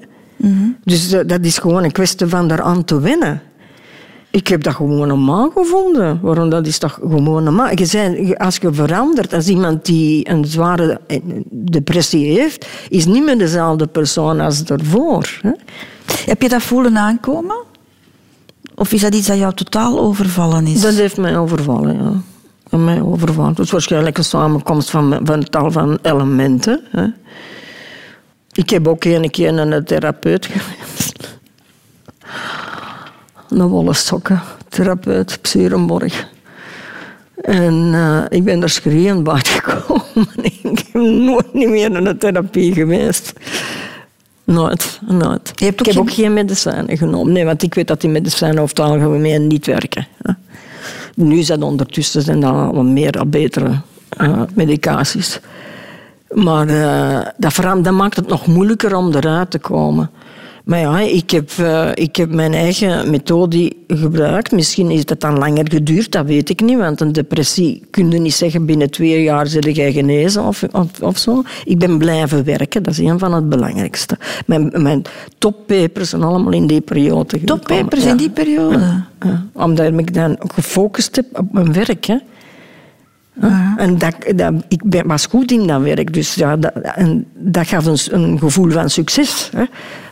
Dus 0.84 1.12
eh, 1.12 1.20
dat 1.26 1.44
is 1.44 1.58
gewoon 1.58 1.84
een 1.84 1.92
kwestie 1.92 2.26
van 2.26 2.50
eraan 2.50 2.84
te 2.84 3.00
wennen. 3.00 3.42
Ik 4.32 4.48
heb 4.48 4.62
dat 4.62 4.74
gewoon 4.74 5.08
normaal 5.08 5.50
gevonden. 5.50 6.20
Waarom 6.22 6.50
dat 6.50 6.66
is 6.66 6.78
toch 6.78 6.92
gewoon 6.92 7.42
normaal? 7.42 7.68
Je 7.68 8.34
als 8.38 8.56
je 8.56 8.72
verandert, 8.72 9.32
als 9.32 9.48
iemand 9.48 9.84
die 9.84 10.30
een 10.30 10.44
zware 10.44 11.00
eh, 11.06 11.20
depressie 11.50 12.38
heeft, 12.38 12.66
is 12.88 13.06
niet 13.06 13.24
meer 13.24 13.38
dezelfde 13.38 13.86
persoon 13.86 14.40
als 14.40 14.64
daarvoor. 14.64 15.38
Hè. 15.42 15.50
Heb 16.24 16.42
je 16.42 16.48
dat 16.48 16.62
voelen 16.62 16.98
aankomen? 16.98 17.56
Of 18.74 18.92
is 18.92 19.00
dat 19.00 19.14
iets 19.14 19.26
dat 19.26 19.38
jou 19.38 19.54
totaal 19.54 19.98
overvallen 19.98 20.66
is? 20.66 20.80
Dat 20.80 20.94
heeft 20.94 21.16
mij 21.16 21.38
overvallen, 21.38 21.94
ja. 21.94 22.12
Dat 22.68 22.80
mij 22.80 23.02
overvallen. 23.02 23.50
Het 23.50 23.58
is 23.58 23.70
waarschijnlijk 23.70 24.18
een 24.18 24.24
samenkomst 24.24 24.90
van, 24.90 25.20
van 25.24 25.44
tal 25.44 25.70
van 25.70 25.98
elementen. 26.02 26.80
Hè. 26.90 27.06
Ik 28.52 28.70
heb 28.70 28.88
ook 28.88 29.04
een 29.04 29.30
keer 29.30 29.58
een 29.58 29.84
therapeut 29.84 30.46
geweest. 30.52 31.38
Een 33.52 33.66
wollen 33.66 33.94
sokken, 33.94 34.40
therapeut, 34.68 35.36
op 35.38 35.46
Serenborg. 35.46 36.26
En 37.42 37.90
eh, 37.94 38.22
ik 38.28 38.44
ben 38.44 38.62
er 38.62 38.70
schreeuwend 38.70 39.24
buiten 39.24 39.52
gekomen. 39.62 40.26
ik 40.42 40.84
ben 40.92 41.24
nooit 41.24 41.54
niet 41.54 41.68
meer 41.68 41.90
naar 41.90 42.04
een 42.04 42.18
therapie 42.18 42.72
geweest. 42.74 43.32
Nooit, 44.44 45.00
nooit. 45.06 45.52
Je 45.54 45.64
hebt 45.64 45.80
ook 45.80 45.86
ik 45.86 45.94
heb 45.94 45.94
geen- 45.94 45.98
ook 46.02 46.12
geen 46.12 46.32
medicijnen 46.32 46.96
genomen. 46.96 47.32
Nee, 47.32 47.44
want 47.44 47.62
ik 47.62 47.74
weet 47.74 47.86
dat 47.88 48.00
die 48.00 48.10
medicijnen 48.10 48.62
over 48.62 48.76
het 48.76 48.84
algemeen 48.84 49.46
niet 49.46 49.66
werken. 49.66 50.06
hè. 50.22 50.32
Nu 51.14 51.44
dat 51.44 51.62
ondertussen 51.62 52.22
zijn 52.22 52.40
dat 52.40 52.52
al 52.52 52.82
meer 52.84 53.24
betere 53.26 53.80
eh, 54.08 54.42
medicaties. 54.54 55.40
Maar 56.30 56.68
eh, 56.68 57.26
dat 57.82 57.92
maakt 57.94 58.16
het 58.16 58.28
nog 58.28 58.46
moeilijker 58.46 58.96
om 58.96 59.14
eruit 59.14 59.50
te 59.50 59.58
komen. 59.58 60.10
Maar 60.64 60.78
ja, 60.78 61.00
ik 61.00 61.30
heb, 61.30 61.50
eh, 61.58 61.88
ik 61.94 62.16
heb 62.16 62.32
mijn 62.32 62.54
eigen 62.54 63.10
methode 63.10 63.72
gebruikt. 63.86 64.52
Misschien 64.52 64.90
is 64.90 65.02
het 65.04 65.20
dan 65.20 65.38
langer 65.38 65.70
geduurd, 65.70 66.12
dat 66.12 66.26
weet 66.26 66.48
ik 66.48 66.60
niet. 66.60 66.78
Want 66.78 67.00
een 67.00 67.12
depressie 67.12 67.82
kun 67.90 68.10
je 68.10 68.18
niet 68.18 68.34
zeggen 68.34 68.66
binnen 68.66 68.90
twee 68.90 69.22
jaar 69.22 69.46
zit 69.46 69.76
jij 69.76 69.92
genezen 69.92 70.44
of, 70.44 70.62
of, 70.72 71.00
of 71.00 71.18
zo. 71.18 71.42
Ik 71.64 71.78
ben 71.78 71.98
blijven 71.98 72.44
werken, 72.44 72.82
dat 72.82 72.92
is 72.92 72.98
een 72.98 73.18
van 73.18 73.34
het 73.34 73.48
belangrijkste. 73.48 74.18
Mijn, 74.46 74.72
mijn 74.76 75.02
toppapers 75.38 76.10
zijn 76.10 76.22
allemaal 76.22 76.52
in 76.52 76.66
die 76.66 76.80
periode 76.80 77.38
gekomen. 77.38 77.64
Toppapers 77.64 78.04
Ja. 78.04 78.10
in 78.10 78.16
die 78.16 78.30
periode? 78.30 79.04
Ja, 79.20 79.46
omdat 79.52 79.92
ik 79.98 80.14
dan 80.14 80.36
gefocust 80.54 81.16
heb 81.16 81.26
op 81.38 81.52
mijn 81.52 81.72
werk. 81.72 82.04
Hè. 82.04 82.16
Ja, 83.40 83.74
En 83.76 83.98
dat, 83.98 84.14
dat, 84.36 84.52
ik 84.68 84.82
ben, 84.84 85.06
was 85.06 85.26
goed 85.26 85.50
in 85.50 85.66
dat 85.66 85.82
werk. 85.82 86.14
Dus 86.14 86.34
ja, 86.34 86.56
dat, 86.56 86.72
en 86.74 87.26
dat 87.34 87.66
gaf 87.66 87.86
een, 87.86 87.98
een 88.22 88.38
gevoel 88.38 88.70
van 88.70 88.90
succes. 88.90 89.50
Hè. 89.56 89.64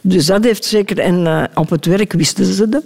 Dus 0.02 0.26
dat 0.26 0.44
heeft 0.44 0.64
zeker... 0.64 0.98
En 0.98 1.26
eh, 1.26 1.42
op 1.54 1.70
het 1.70 1.86
werk 1.86 2.12
wisten 2.12 2.44
ze 2.44 2.68
dat. 2.68 2.82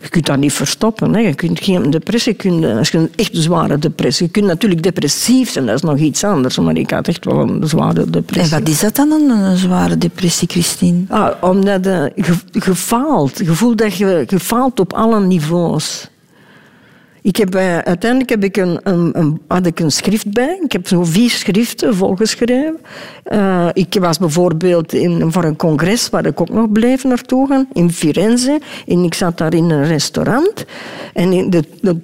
Je 0.00 0.08
kunt 0.08 0.26
dat 0.26 0.38
niet 0.38 0.52
verstoppen. 0.52 1.14
Hè. 1.14 1.20
Je 1.20 1.34
kunt 1.34 1.60
geen 1.60 1.90
depressie... 1.90 2.34
Kun, 2.34 2.64
als 2.64 2.88
je 2.88 2.98
een 2.98 3.10
echt 3.16 3.30
zware 3.32 3.78
depressie... 3.78 4.26
Je 4.26 4.32
kunt 4.32 4.46
natuurlijk 4.46 4.82
depressief 4.82 5.50
zijn, 5.50 5.66
dat 5.66 5.74
is 5.74 5.82
nog 5.82 5.98
iets 5.98 6.24
anders. 6.24 6.58
Maar 6.58 6.76
ik 6.76 6.90
had 6.90 7.08
echt 7.08 7.24
wel 7.24 7.40
een 7.40 7.68
zware 7.68 8.00
En 8.00 8.10
depressie. 8.10 8.58
wat 8.58 8.68
is 8.68 8.80
dat 8.80 8.96
dan, 8.96 9.10
een, 9.10 9.56
zware 9.56 9.98
depressie, 9.98 10.48
Christine? 10.48 11.04
Ah, 11.08 11.30
omdat 11.40 11.86
eh, 11.86 12.04
je, 12.14 12.34
je 12.50 12.74
faalt. 12.74 13.38
Je 13.38 13.52
voelt 13.54 13.78
dat 13.78 13.96
je, 13.96 14.24
je 14.26 14.40
faalt 14.40 14.80
op 14.80 14.92
alle 14.92 15.20
niveaus. 15.20 16.08
Ik 17.28 17.36
heb, 17.36 17.54
eh, 17.54 17.78
uiteindelijk 17.78 18.30
heb 18.30 18.44
ik 18.44 18.56
een, 18.56 18.80
een, 18.82 19.18
een- 19.18 19.40
had 19.46 19.66
ik 19.66 19.80
een 19.80 19.90
schrift 19.92 20.32
bij. 20.32 20.58
Ik 20.64 20.72
heb 20.72 20.88
zo 20.88 21.04
vier 21.04 21.30
schriften 21.30 21.94
volgeschreven. 21.94 22.76
Eh, 23.22 23.68
ik 23.72 23.96
was 24.00 24.18
bijvoorbeeld 24.18 24.92
in, 24.92 25.32
voor 25.32 25.44
een 25.44 25.56
congres 25.56 26.08
waar 26.10 26.26
ik 26.26 26.40
ook 26.40 26.48
nog 26.48 26.72
bleef 26.72 27.04
naartoe 27.04 27.48
gaan, 27.48 27.68
in 27.72 27.90
Firenze. 27.90 28.60
En 28.86 29.04
ik 29.04 29.14
zat 29.14 29.38
daar 29.38 29.54
in 29.54 29.70
een 29.70 29.84
restaurant. 29.86 30.64
En 31.14 31.32
in 31.32 31.50
de, 31.50 31.64
de, 31.80 31.96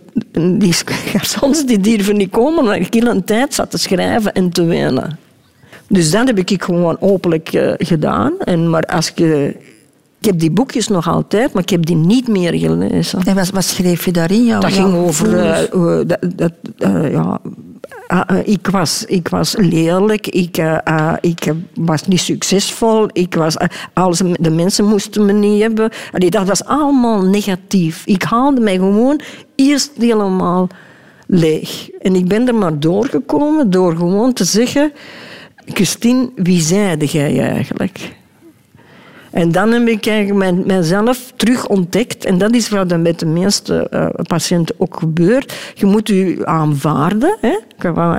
die 0.58 0.74
garçons 1.12 1.64
die 1.66 2.12
niet 2.12 2.30
komen, 2.30 2.58
omdat 2.58 2.74
ik 2.76 2.94
heel 2.94 3.06
een 3.06 3.24
tijd 3.24 3.54
zat 3.54 3.70
te 3.70 3.78
schrijven 3.78 4.32
en 4.32 4.50
te 4.50 4.64
wenen. 4.64 5.18
Dus 5.88 6.10
dat 6.10 6.26
heb 6.26 6.38
ik 6.38 6.62
gewoon 6.62 7.00
openlijk 7.00 7.52
eh, 7.52 7.72
gedaan. 7.76 8.32
En, 8.38 8.70
maar 8.70 8.82
als 8.84 9.12
je... 9.14 9.56
Ik 10.24 10.30
heb 10.30 10.38
die 10.38 10.50
boekjes 10.50 10.88
nog 10.88 11.08
altijd, 11.08 11.52
maar 11.52 11.62
ik 11.62 11.68
heb 11.68 11.86
die 11.86 11.96
niet 11.96 12.28
meer 12.28 12.54
gelezen. 12.54 13.22
En 13.22 13.34
wat, 13.34 13.50
wat 13.50 13.64
schreef 13.64 14.04
je 14.04 14.12
daarin? 14.12 14.44
Jouw, 14.44 14.60
Dat 14.60 14.72
ging 14.72 14.94
over... 14.94 15.38
eh, 15.38 15.62
eh, 15.62 16.06
dat, 16.06 16.18
dat, 16.36 16.52
eh, 16.78 17.12
ja, 17.12 17.40
ik, 18.44 18.66
was, 18.66 19.04
ik 19.04 19.28
was 19.28 19.54
lelijk, 19.56 20.26
ik, 20.26 20.56
ik 21.20 21.52
was 21.74 22.06
niet 22.06 22.20
succesvol, 22.20 23.08
ik 23.12 23.34
was, 23.34 23.56
alles, 23.92 24.22
de 24.40 24.50
mensen 24.50 24.84
moesten 24.84 25.24
me 25.24 25.32
niet 25.32 25.62
hebben. 25.62 25.90
Allee, 26.12 26.30
dat 26.30 26.46
was 26.46 26.64
allemaal 26.64 27.22
negatief. 27.22 28.02
Ik 28.06 28.22
haalde 28.22 28.60
mij 28.60 28.76
gewoon 28.76 29.20
eerst 29.54 29.90
helemaal 29.98 30.68
leeg. 31.26 31.90
En 32.00 32.14
ik 32.14 32.28
ben 32.28 32.48
er 32.48 32.54
maar 32.54 32.78
doorgekomen 32.78 33.70
door 33.70 33.96
gewoon 33.96 34.32
te 34.32 34.44
zeggen... 34.44 34.92
Christine, 35.66 36.30
wie 36.36 36.60
zeide 36.60 37.04
jij 37.04 37.40
eigenlijk? 37.40 38.22
En 39.34 39.52
dan 39.52 39.72
heb 39.72 39.88
ik 39.88 40.06
eigenlijk 40.06 40.66
mijzelf 40.66 41.32
terug 41.36 41.66
ontdekt. 41.66 42.24
En 42.24 42.38
dat 42.38 42.54
is 42.54 42.68
wat 42.68 42.98
met 42.98 43.18
de 43.18 43.26
meeste 43.26 43.88
eh, 43.88 44.06
patiënten 44.22 44.74
ook 44.78 44.96
gebeurt. 44.98 45.72
Je 45.74 45.86
moet 45.86 46.08
je 46.08 46.40
aanvaarden, 46.44 47.36
hè? 47.40 47.56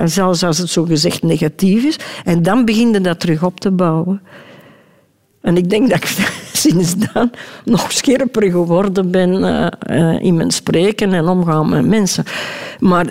zelfs 0.08 0.42
als 0.42 0.58
het 0.58 0.70
zogezegd 0.70 1.22
negatief 1.22 1.84
is. 1.84 1.98
En 2.24 2.42
dan 2.42 2.64
begin 2.64 2.92
je 2.92 3.00
dat 3.00 3.20
terug 3.20 3.42
op 3.42 3.60
te 3.60 3.70
bouwen. 3.70 4.22
En 5.40 5.56
ik 5.56 5.70
denk 5.70 5.88
dat 5.88 5.98
ik 5.98 6.06
sinds 6.52 6.94
dan 7.12 7.30
nog 7.64 7.92
scherper 7.92 8.50
geworden 8.50 9.10
ben 9.10 9.44
eh, 9.44 9.66
eh, 9.78 10.22
in 10.22 10.34
mijn 10.36 10.50
spreken 10.50 11.12
en 11.12 11.28
omgaan 11.28 11.68
met 11.68 11.86
mensen. 11.86 12.24
Maar 12.78 13.06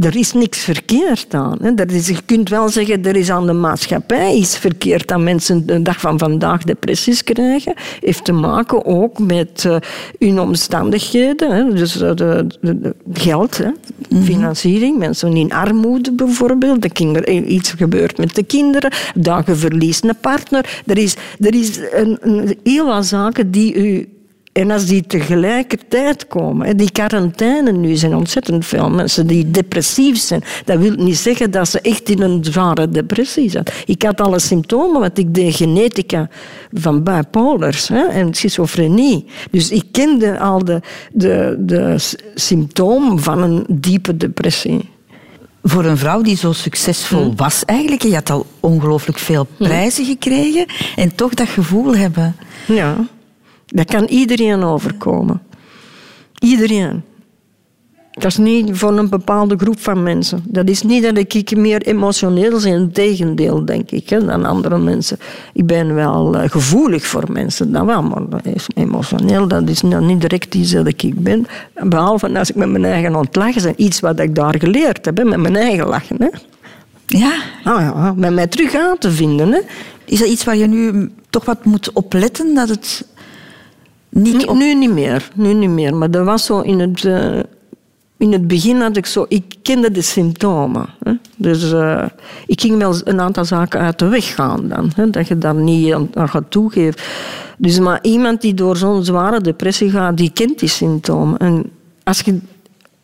er 0.00 0.16
is 0.16 0.32
niks 0.32 0.58
verkeerd 0.58 1.34
aan. 1.34 1.58
Hè. 1.62 1.74
Er 1.74 1.92
is, 1.92 2.08
je 2.08 2.16
kunt 2.26 2.48
wel 2.48 2.68
zeggen, 2.68 3.04
er 3.04 3.16
is 3.16 3.30
aan 3.30 3.46
de 3.46 3.52
maatschappij 3.52 4.34
iets 4.34 4.58
verkeerd 4.58 5.08
dat 5.08 5.20
mensen 5.20 5.66
de 5.66 5.82
dag 5.82 6.00
van 6.00 6.18
vandaag 6.18 6.62
depressies 6.64 7.24
krijgen. 7.24 7.74
Heeft 8.00 8.24
te 8.24 8.32
maken 8.32 8.84
ook 8.84 9.18
met 9.18 9.64
eh, 9.64 9.76
hun 10.18 10.40
omstandigheden. 10.40 11.50
Hè. 11.50 11.74
Dus 11.74 12.00
eh, 12.00 12.14
de, 12.14 12.46
de- 12.60 12.78
de 12.80 12.94
geld, 13.12 13.58
hè. 13.58 13.70
financiering. 14.22 14.98
Mensen 14.98 15.36
in 15.36 15.52
armoede 15.52 16.12
bijvoorbeeld. 16.12 16.82
De 16.82 16.90
kinderen, 16.90 17.52
iets 17.52 17.70
gebeurt 17.70 18.18
met 18.18 18.34
de 18.34 18.44
kinderen. 18.44 18.92
Dat 19.14 19.46
je 19.46 19.54
verliest 19.54 20.04
een 20.04 20.14
partner. 20.20 20.82
Er 20.86 20.98
is, 20.98 21.16
er 21.40 21.54
is 21.54 21.78
een, 21.92 22.18
een, 22.20 22.56
heel 22.62 22.86
wat 22.86 23.06
zaken 23.06 23.50
die 23.50 23.74
u 23.74 24.08
en 24.52 24.70
als 24.70 24.86
die 24.86 25.06
tegelijkertijd 25.06 26.26
komen, 26.26 26.76
die 26.76 26.90
quarantaine 26.90 27.72
nu 27.72 27.96
zijn 27.96 28.14
ontzettend 28.14 28.66
veel 28.66 28.90
mensen 28.90 29.26
die 29.26 29.50
depressief 29.50 30.18
zijn. 30.18 30.44
Dat 30.64 30.78
wil 30.78 30.94
niet 30.96 31.16
zeggen 31.16 31.50
dat 31.50 31.68
ze 31.68 31.80
echt 31.80 32.08
in 32.08 32.22
een 32.22 32.44
zware 32.44 32.88
depressie 32.88 33.50
zijn. 33.50 33.64
Ik 33.86 34.02
had 34.02 34.20
alle 34.20 34.38
symptomen, 34.38 35.00
want 35.00 35.18
ik 35.18 35.34
deed 35.34 35.56
genetica 35.56 36.28
van 36.72 37.02
bipolars 37.02 37.88
hè, 37.88 38.02
en 38.02 38.34
schizofrenie. 38.34 39.26
Dus 39.50 39.70
ik 39.70 39.84
kende 39.90 40.38
al 40.38 40.64
de, 40.64 40.80
de, 41.12 41.56
de 41.58 41.94
symptomen 42.34 43.20
van 43.22 43.42
een 43.42 43.64
diepe 43.68 44.16
depressie. 44.16 44.90
Voor 45.62 45.84
een 45.84 45.98
vrouw 45.98 46.22
die 46.22 46.36
zo 46.36 46.52
succesvol 46.52 47.30
Hm. 47.30 47.36
was 47.36 47.64
eigenlijk, 47.64 48.02
je 48.02 48.14
had 48.14 48.30
al 48.30 48.46
ongelooflijk 48.60 49.18
veel 49.18 49.46
prijzen 49.56 50.04
gekregen 50.04 50.66
en 50.96 51.14
toch 51.14 51.34
dat 51.34 51.48
gevoel 51.48 51.96
hebben. 51.96 52.36
Ja, 52.66 52.96
dat 53.72 53.86
kan 53.86 54.04
iedereen 54.04 54.62
overkomen. 54.62 55.42
Iedereen. 56.38 57.02
Dat 58.12 58.24
is 58.24 58.36
niet 58.36 58.78
voor 58.78 58.98
een 58.98 59.08
bepaalde 59.08 59.56
groep 59.56 59.80
van 59.80 60.02
mensen. 60.02 60.44
Dat 60.46 60.68
is 60.68 60.82
niet 60.82 61.02
dat 61.02 61.18
ik 61.18 61.56
meer 61.56 61.82
emotioneel 61.82 62.60
ben, 62.60 62.66
integendeel, 62.66 63.64
denk 63.64 63.90
ik, 63.90 64.08
hè, 64.08 64.24
dan 64.24 64.44
andere 64.44 64.78
mensen. 64.78 65.18
Ik 65.52 65.66
ben 65.66 65.94
wel 65.94 66.36
eh, 66.36 66.50
gevoelig 66.50 67.06
voor 67.06 67.32
mensen, 67.32 67.72
dat 67.72 67.84
wel, 67.84 68.02
maar 68.02 68.28
dat 68.28 68.46
is 68.54 68.66
emotioneel, 68.74 69.48
dat 69.48 69.68
is 69.68 69.82
nou 69.82 70.04
niet 70.04 70.20
direct 70.20 70.54
iets 70.54 70.70
dat 70.70 70.86
ik 70.86 71.12
ben. 71.16 71.46
Behalve 71.82 72.38
als 72.38 72.50
ik 72.50 72.56
met 72.56 72.68
mijn 72.68 72.84
eigen 72.84 73.16
ontlachen 73.16 73.68
is 73.68 73.84
iets 73.84 74.00
wat 74.00 74.20
ik 74.20 74.34
daar 74.34 74.58
geleerd 74.58 75.04
heb, 75.04 75.16
hè, 75.16 75.24
met 75.24 75.40
mijn 75.40 75.56
eigen 75.56 75.86
lachen. 75.86 76.16
Hè. 76.18 76.28
Ja, 77.06 77.32
Ah 77.64 77.80
ja, 77.80 78.12
met 78.16 78.32
mij 78.32 78.46
terug 78.46 78.74
aan 78.74 78.98
te 78.98 79.10
vinden. 79.10 79.52
Hè. 79.52 79.60
Is 80.04 80.18
dat 80.18 80.28
iets 80.28 80.44
waar 80.44 80.56
je 80.56 80.66
nu 80.66 81.10
toch 81.30 81.44
wat 81.44 81.64
moet 81.64 81.92
opletten? 81.92 82.54
Dat 82.54 82.68
het 82.68 83.06
niet 84.12 84.48
nu, 84.48 84.54
nu 84.54 84.74
niet 84.74 84.92
meer. 84.92 85.28
Nu 85.34 85.52
niet 85.52 85.70
meer. 85.70 85.94
Maar 85.94 86.10
dat 86.10 86.24
was 86.24 86.44
zo 86.44 86.60
in 86.60 86.80
het... 86.80 87.02
Uh, 87.02 87.38
in 88.16 88.32
het 88.32 88.46
begin 88.46 88.80
had 88.80 88.96
ik 88.96 89.06
zo... 89.06 89.24
Ik 89.28 89.54
kende 89.62 89.90
de 89.90 90.02
symptomen. 90.02 90.86
Hè. 91.02 91.12
Dus 91.36 91.72
uh, 91.72 92.04
ik 92.46 92.60
ging 92.60 92.78
wel 92.78 92.94
een 93.04 93.20
aantal 93.20 93.44
zaken 93.44 93.80
uit 93.80 93.98
de 93.98 94.08
weg 94.08 94.34
gaan 94.34 94.68
dan. 94.68 94.90
Hè, 94.94 95.10
dat 95.10 95.28
je 95.28 95.38
daar 95.38 95.54
niet 95.54 95.94
aan 96.14 96.28
gaat 96.28 96.50
toegeven. 96.50 97.00
Dus 97.58 97.78
maar 97.78 97.98
iemand 98.02 98.40
die 98.40 98.54
door 98.54 98.76
zo'n 98.76 99.04
zware 99.04 99.40
depressie 99.40 99.90
gaat, 99.90 100.16
die 100.16 100.30
kent 100.30 100.58
die 100.58 100.68
symptomen. 100.68 101.38
En 101.38 101.70
als 102.04 102.20
je 102.20 102.38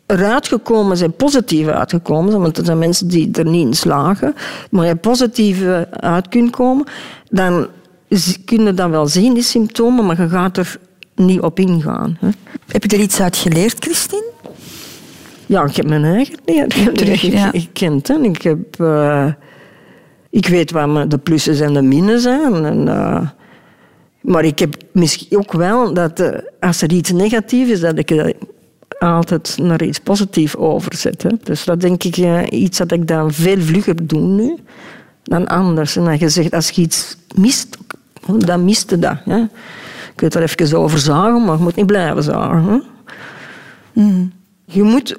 eruit 0.07 0.49
gekomen 0.49 0.97
zijn, 0.97 1.13
positief 1.13 1.67
uitgekomen, 1.67 2.41
want 2.41 2.59
er 2.59 2.65
zijn 2.65 2.79
mensen 2.79 3.09
die 3.09 3.31
er 3.33 3.47
niet 3.47 3.67
in 3.67 3.75
slagen, 3.75 4.35
maar 4.71 4.87
je 4.87 4.97
positief 4.97 5.63
uit 5.91 6.29
kunt 6.29 6.51
komen, 6.51 6.87
dan 7.31 7.67
kun 8.45 8.65
je 8.65 8.75
dat 8.75 8.91
wel 8.91 9.07
zien, 9.07 9.35
die 9.35 9.43
symptomen, 9.43 10.07
maar 10.07 10.21
je 10.21 10.29
gaat 10.29 10.57
er 10.57 10.79
niet 11.19 11.41
op 11.41 11.59
ingaan. 11.59 12.16
Hè. 12.21 12.29
Heb 12.66 12.85
je 12.85 12.97
er 12.97 13.03
iets 13.03 13.21
uit 13.21 13.37
geleerd, 13.37 13.77
Christine? 13.79 14.31
Ja, 15.47 15.64
ik 15.64 15.77
heb 15.77 15.89
mijn 15.89 16.05
eigen 16.05 16.39
leer 16.45 17.33
ja. 17.33 17.51
gekend. 17.51 18.09
Hè. 18.09 18.14
Ik, 18.14 18.43
heb, 18.43 18.81
uh, 18.81 19.27
ik 20.31 20.49
weet 20.49 20.71
wat 20.71 21.11
de 21.11 21.19
plussen 21.19 21.64
en 21.64 21.75
de 21.75 21.83
minnen 21.83 22.21
zijn. 22.21 22.64
En, 22.64 22.87
uh, 22.87 23.29
maar 24.21 24.45
ik 24.45 24.59
heb 24.59 24.77
misschien 24.93 25.39
ook 25.39 25.53
wel 25.53 25.95
dat 25.95 26.21
uh, 26.21 26.29
als 26.61 26.83
er 26.83 26.93
iets 26.93 27.12
negatiefs 27.12 27.71
is, 27.71 27.81
dat 27.81 27.99
ik 27.99 28.35
altijd 28.99 29.59
naar 29.61 29.83
iets 29.83 29.99
positiefs 29.99 30.57
overzetten. 30.57 31.41
Dus 31.43 31.64
dat 31.64 31.81
denk 31.81 32.05
ik 32.05 32.16
iets 32.51 32.79
dat 32.79 32.93
ik 32.93 33.07
dan 33.07 33.33
veel 33.33 33.61
vlugger 33.61 34.07
doe 34.07 34.21
nu 34.21 34.57
dan 35.23 35.47
anders. 35.47 35.97
En 35.97 36.05
dan 36.05 36.19
je 36.19 36.29
zegt, 36.29 36.53
als 36.53 36.71
je 36.71 36.83
iets 36.83 37.16
mist, 37.35 37.77
dan 38.39 38.64
miste 38.64 38.99
dat. 38.99 39.16
Hè. 39.25 39.45
Je 40.19 40.29
kunt 40.29 40.35
er 40.35 40.51
even 40.51 40.79
over 40.79 40.99
zagen, 40.99 41.45
maar 41.45 41.57
je 41.57 41.62
moet 41.62 41.77
niet 41.77 41.87
blijven 41.87 42.23
zagen. 42.23 42.83
Mm. 43.93 44.33
Je 44.64 44.83
moet 44.83 45.19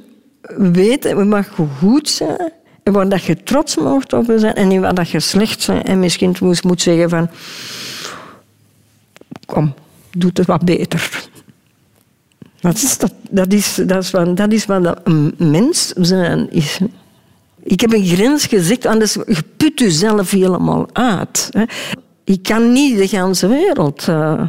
weten, 0.58 1.18
het 1.18 1.28
mag 1.28 1.48
goed 1.78 2.10
zijn 2.10 2.52
en 2.84 2.94
waar 2.94 3.10
dat 3.10 3.24
je 3.24 3.44
trots 3.44 3.78
mag 3.78 4.14
op 4.14 4.34
zijn 4.36 4.54
en 4.54 4.68
niet 4.68 4.80
waar 4.80 4.94
dat 4.94 5.10
je 5.10 5.20
slecht 5.20 5.68
bent. 5.68 5.84
En 5.84 6.00
misschien 6.00 6.36
moet, 6.40 6.64
moet 6.64 6.82
zeggen 6.82 7.10
van, 7.10 7.30
kom, 9.46 9.74
doe 10.12 10.30
het 10.34 10.46
wat 10.46 10.66
beter. 10.66 11.30
Dat 12.60 12.76
is, 12.76 12.98
dat, 12.98 13.14
dat 13.30 13.54
is, 13.54 13.76
dat 13.76 14.04
is, 14.04 14.12
wat, 14.12 14.38
dat 14.38 14.52
is 14.52 14.66
wat 14.66 15.00
een 15.04 15.36
mens 15.38 15.88
zijn 15.88 16.52
is. 16.52 16.80
Ik 17.64 17.82
heb 17.82 17.94
een 17.94 18.06
grens 18.06 18.46
gezegd, 18.46 18.86
anders 18.86 19.14
je 19.14 19.44
put 19.58 19.80
jezelf 19.80 20.32
helemaal 20.32 20.88
uit. 20.94 21.50
Ik 22.24 22.44
kan 22.44 22.72
niet 22.72 22.98
de 22.98 23.18
hele 23.18 23.48
wereld 23.48 24.08
uh, 24.08 24.42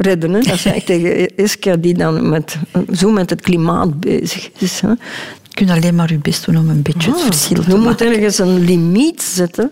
redden. 0.00 0.32
Hè. 0.32 0.40
Dat 0.40 0.58
zei 0.58 0.74
ik 0.74 0.84
tegen 0.92 1.36
Iska, 1.36 1.76
die 1.76 1.94
dan 1.94 2.28
met, 2.28 2.56
zo 2.92 3.10
met 3.10 3.30
het 3.30 3.40
klimaat 3.40 4.00
bezig 4.00 4.50
is. 4.58 4.80
Hè. 4.80 4.88
Je 4.88 4.96
kunt 5.54 5.70
alleen 5.70 5.94
maar 5.94 6.12
je 6.12 6.18
best 6.18 6.44
doen 6.44 6.56
om 6.56 6.68
een 6.68 6.82
beetje 6.82 7.10
het 7.10 7.20
ah, 7.20 7.26
verschil 7.26 7.62
te 7.62 7.68
maken. 7.68 7.82
Je 7.82 7.88
moet 7.88 8.00
ergens 8.00 8.38
een 8.38 8.58
limiet 8.58 9.22
zetten. 9.22 9.70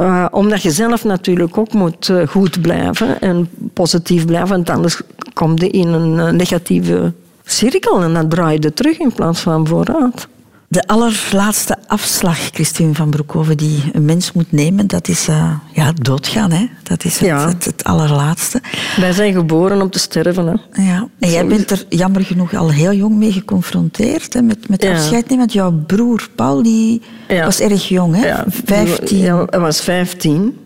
Uh, 0.00 0.26
omdat 0.30 0.62
je 0.62 0.70
zelf 0.70 1.04
natuurlijk 1.04 1.58
ook 1.58 1.72
moet 1.72 2.08
uh, 2.08 2.26
goed 2.26 2.60
blijven 2.60 3.20
en 3.20 3.48
positief 3.72 4.26
blijven, 4.26 4.48
want 4.48 4.70
anders 4.70 5.00
kom 5.32 5.58
je 5.58 5.68
in 5.68 5.88
een 5.88 6.14
uh, 6.16 6.30
negatieve 6.30 7.12
cirkel 7.44 8.02
en 8.02 8.14
dan 8.14 8.28
draai 8.28 8.58
je 8.60 8.72
terug 8.72 8.98
in 8.98 9.12
plaats 9.12 9.40
van 9.40 9.66
vooruit. 9.66 10.28
De 10.68 10.86
allerlaatste 10.86 11.76
afslag, 11.86 12.38
Christine 12.38 12.94
van 12.94 13.10
Broekhoven, 13.10 13.56
die 13.56 13.82
een 13.92 14.04
mens 14.04 14.32
moet 14.32 14.52
nemen, 14.52 14.86
dat 14.86 15.08
is 15.08 15.28
uh, 15.28 15.52
ja, 15.72 15.92
doodgaan. 15.92 16.50
Hè? 16.50 16.66
Dat 16.82 17.04
is 17.04 17.18
het, 17.18 17.28
ja. 17.28 17.48
het, 17.48 17.64
het, 17.64 17.84
allerlaatste. 17.84 18.60
Wij 18.96 19.12
zijn 19.12 19.32
geboren 19.32 19.82
om 19.82 19.90
te 19.90 19.98
sterven. 19.98 20.46
Hè? 20.46 20.82
Ja. 20.82 21.08
En 21.18 21.30
jij 21.30 21.46
bent 21.46 21.70
er 21.70 21.84
jammer 21.88 22.24
genoeg 22.24 22.54
al 22.54 22.70
heel 22.70 22.92
jong 22.92 23.16
mee 23.16 23.32
geconfronteerd 23.32 24.32
hè, 24.32 24.42
met, 24.42 24.68
met 24.68 24.84
afscheid 24.84 25.22
nemen. 25.22 25.38
Want 25.38 25.52
jouw 25.52 25.72
broer 25.72 26.28
Paul 26.34 26.62
die 26.62 27.02
was 27.28 27.60
erg 27.60 27.88
jong, 27.88 28.16
hè? 28.16 28.26
Ja, 28.26 28.44
15. 28.48 29.18
Ja, 29.18 29.46
hij 29.50 29.60
was 29.60 29.80
15. 29.80 30.58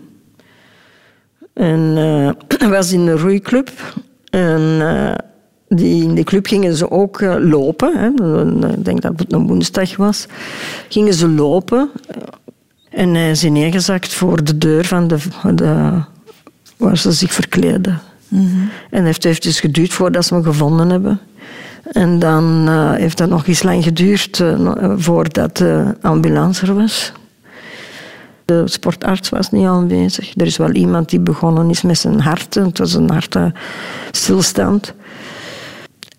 En 1.55 1.95
uh, 1.97 2.31
hij 2.61 2.69
was 2.69 2.93
in 2.93 3.05
de 3.05 3.17
roeiclub. 3.17 3.71
En... 4.31 4.61
Uh, 4.61 5.13
die, 5.77 6.03
in 6.03 6.15
de 6.15 6.25
club 6.25 6.47
gingen 6.47 6.77
ze 6.77 6.91
ook 6.91 7.21
uh, 7.21 7.35
lopen. 7.39 7.97
Hè. 7.97 8.09
Ik 8.73 8.85
denk 8.85 9.03
dat 9.03 9.13
het 9.17 9.33
een 9.33 9.47
woensdag 9.47 9.97
was. 9.97 10.27
Gingen 10.89 11.15
ze 11.15 11.29
lopen. 11.29 11.91
En 12.91 13.15
hij 13.15 13.31
is 13.31 13.43
neergezakt 13.43 14.13
voor 14.13 14.45
de 14.45 14.59
deur 14.59 14.85
van 14.85 15.09
de, 15.09 15.19
de 15.55 16.03
waar 16.77 16.99
ze 16.99 17.13
zich 17.13 17.33
verkleden. 17.33 18.01
Mm 18.29 18.41
-hmm. 18.41 18.71
En 18.91 19.05
heeft 19.05 19.43
dus 19.43 19.61
geduurd 19.61 19.93
voordat 19.93 20.25
ze 20.25 20.35
hem 20.35 20.43
gevonden 20.43 20.91
hebben. 20.91 21.21
En 21.93 22.19
dan 22.19 22.65
uh, 22.69 22.93
heeft 22.93 23.19
dat 23.19 23.29
nog 23.29 23.47
eens 23.47 23.63
lang 23.63 23.85
geduurd 23.85 24.39
uh, 24.39 24.93
voordat 24.97 25.57
de 25.57 25.95
ambulance 26.01 26.67
er 26.67 26.75
was. 26.75 27.13
De 28.45 28.63
sportarts 28.65 29.29
was 29.29 29.51
niet 29.51 29.67
aanwezig. 29.67 30.33
Er 30.37 30.47
is 30.47 30.57
wel 30.57 30.71
iemand 30.71 31.09
die 31.09 31.21
begonnen 31.21 31.71
is 31.71 31.83
met 31.83 31.99
zijn 31.99 32.21
hart. 32.21 32.55
Het 32.55 32.79
was 32.79 32.95
een 32.95 33.11
hartstilstand. 33.11 34.95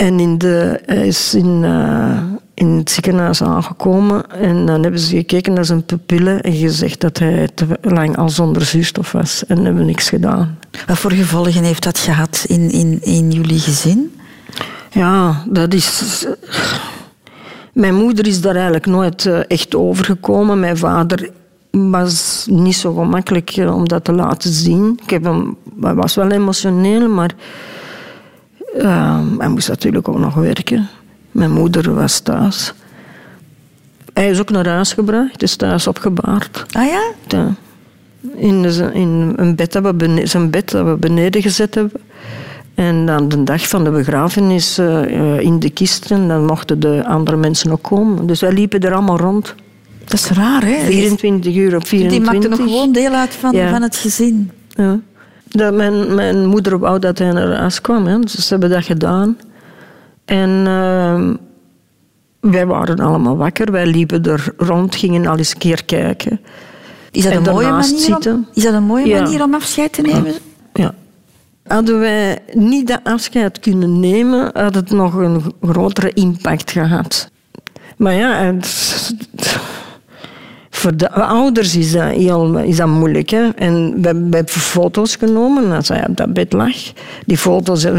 En 0.02 0.20
in 0.20 0.38
de, 0.38 0.80
hij 0.86 1.08
is 1.08 1.34
in, 1.34 1.64
uh, 1.64 2.18
in 2.54 2.68
het 2.68 2.91
ziekenhuis 2.91 3.43
aangekomen 3.43 4.32
en 4.32 4.66
dan 4.66 4.82
hebben 4.82 4.99
ze 4.99 5.16
gekeken 5.16 5.54
naar 5.54 5.66
zijn 5.66 5.86
pupillen 5.86 6.41
en 6.41 6.54
gezegd 6.54 7.02
dat 7.02 7.18
hij 7.18 7.49
te 7.54 7.66
lang 7.82 8.18
al 8.18 8.30
zonder 8.30 8.62
zuurstof 8.62 9.12
was 9.12 9.45
en 9.47 9.66
hebben 9.66 9.86
niks 9.86 10.10
gedaan. 10.10 10.58
Wat 10.88 10.97
voor 10.97 11.12
gevolgen 11.12 11.64
heeft 11.64 11.84
dat 11.84 11.99
gehad 11.99 12.45
in, 12.47 12.72
in, 12.72 12.99
in 13.02 13.32
jullie 13.32 13.60
gezin? 13.60 14.20
Ja, 14.91 15.43
dat 15.47 15.74
is... 15.74 16.26
Mijn 17.74 17.95
moeder 17.95 18.28
is 18.28 18.41
daar 18.41 18.56
eigenlijk 18.56 18.86
nooit 18.86 19.26
eh, 19.26 19.39
echt 19.47 19.76
overgekomen. 19.76 20.60
Mijn 20.60 20.78
vader 20.78 21.30
was 21.72 22.45
niet 22.49 22.76
zo 22.76 22.93
gemakkelijk 22.93 23.54
om 23.58 23.88
dat 23.88 24.04
te 24.04 24.12
laten 24.12 24.52
zien. 24.54 24.99
Ik 25.04 25.10
heb 25.10 25.24
hem, 25.24 25.58
hij 25.82 25.93
was 25.93 26.16
wel 26.16 26.32
emotioneel, 26.32 27.10
maar 27.10 27.32
uh, 28.78 29.19
hij 29.38 29.47
moest 29.47 29.67
natuurlijk 29.67 30.07
ook 30.07 30.19
nog 30.19 30.34
werken. 30.34 30.89
Mijn 31.32 31.51
moeder 31.51 31.93
was 31.93 32.19
thuis. 32.19 32.74
Hij 34.13 34.30
is 34.30 34.39
ook 34.39 34.49
naar 34.49 34.67
huis 34.67 34.93
gebracht, 34.93 35.43
is 35.43 35.55
thuis 35.55 35.88
opgebaard. 35.88 36.65
Ah 36.72 36.86
ja? 36.86 37.01
ja. 37.28 37.53
In, 38.36 38.65
in 38.93 39.34
een 39.36 39.55
bed 39.55 39.72
dat 39.72 39.84
we 39.84 39.93
beneden, 39.93 40.30
zijn 40.30 40.49
bed 40.49 40.72
dat 40.72 40.86
we 40.86 40.95
beneden 40.95 41.41
gezet 41.41 41.76
hebben. 41.76 42.01
En 42.76 43.05
dan 43.05 43.30
de 43.30 43.43
dag 43.43 43.67
van 43.67 43.84
de 43.84 43.89
begrafenis 43.89 44.80
uh, 44.80 45.39
in 45.39 45.59
de 45.59 45.69
kisten, 45.69 46.28
dan 46.28 46.45
mochten 46.45 46.80
de 46.80 47.05
andere 47.05 47.38
mensen 47.38 47.72
ook 47.72 47.84
komen. 47.84 48.28
Dus 48.28 48.39
wij 48.39 48.51
liepen 48.53 48.80
er 48.80 48.93
allemaal 48.93 49.17
rond. 49.17 49.55
Dat 50.05 50.13
is 50.13 50.30
raar, 50.30 50.65
hè? 50.65 50.86
24 50.86 51.55
uur 51.55 51.76
op 51.76 51.88
24. 51.88 52.09
Die 52.09 52.22
maakte 52.22 52.47
nog 52.47 52.69
gewoon 52.69 52.91
deel 52.91 53.11
uit 53.11 53.34
van, 53.34 53.51
ja. 53.51 53.69
van 53.69 53.82
het 53.82 53.95
gezin. 53.95 54.51
Ja. 54.69 54.99
Dat 55.52 55.74
mijn, 55.74 56.16
mijn 56.16 56.45
moeder 56.45 56.80
wou 56.80 56.99
dat 56.99 57.18
hij 57.18 57.32
naar 57.32 57.56
huis 57.56 57.82
kwam. 57.82 58.06
Hè. 58.06 58.20
Dus 58.20 58.34
ze 58.34 58.47
hebben 58.49 58.70
dat 58.70 58.86
gedaan. 58.86 59.38
En 60.26 60.49
uh, 60.49 61.30
wij 62.52 62.66
waren 62.66 62.99
allemaal 62.99 63.38
wakker. 63.38 63.72
Wij 63.72 63.86
liepen 63.86 64.24
er 64.24 64.54
rond, 64.58 64.95
gingen 64.95 65.26
al 65.26 65.38
eens 65.38 65.52
een 65.52 65.58
keer 65.58 65.86
kijken. 65.86 66.39
Is 67.12 67.24
dat, 67.24 67.34
een 67.34 67.41
mooie, 67.41 67.70
manier 67.70 68.18
om, 68.32 68.47
is 68.54 68.64
dat 68.64 68.74
een 68.74 68.84
mooie 68.84 69.08
ja. 69.08 69.22
manier 69.22 69.43
om 69.43 69.54
afscheid 69.54 69.93
te 69.93 70.02
nemen? 70.02 70.34
Ja. 70.74 70.93
Hadden 71.68 71.99
wij 71.99 72.39
niet 72.54 72.88
dat 72.88 72.99
afscheid 73.04 73.60
kunnen 73.60 73.99
nemen, 73.99 74.49
had 74.54 74.76
het 74.76 74.91
nog 74.91 75.14
een 75.14 75.54
grotere 75.62 76.14
impact 76.14 76.72
gehad. 76.72 77.30
Maar 77.97 78.14
ja, 78.14 78.43
het, 78.43 79.16
voor 80.82 80.98
de 80.98 81.12
ouders 81.12 81.76
is 81.76 81.92
dat, 81.92 82.12
heel, 82.12 82.58
is 82.58 82.76
dat 82.76 82.88
moeilijk. 82.88 83.30
Hè? 83.30 83.50
En 83.50 83.94
we, 83.94 84.02
we 84.02 84.36
hebben 84.36 84.48
foto's 84.48 85.16
genomen 85.16 85.72
als 85.72 85.88
hij 85.88 86.08
op 86.08 86.18
dat 86.18 86.34
bed 86.34 86.54
lag. 86.54 86.76
Die 87.26 87.38
foto's, 87.38 87.84
eh, 87.84 87.94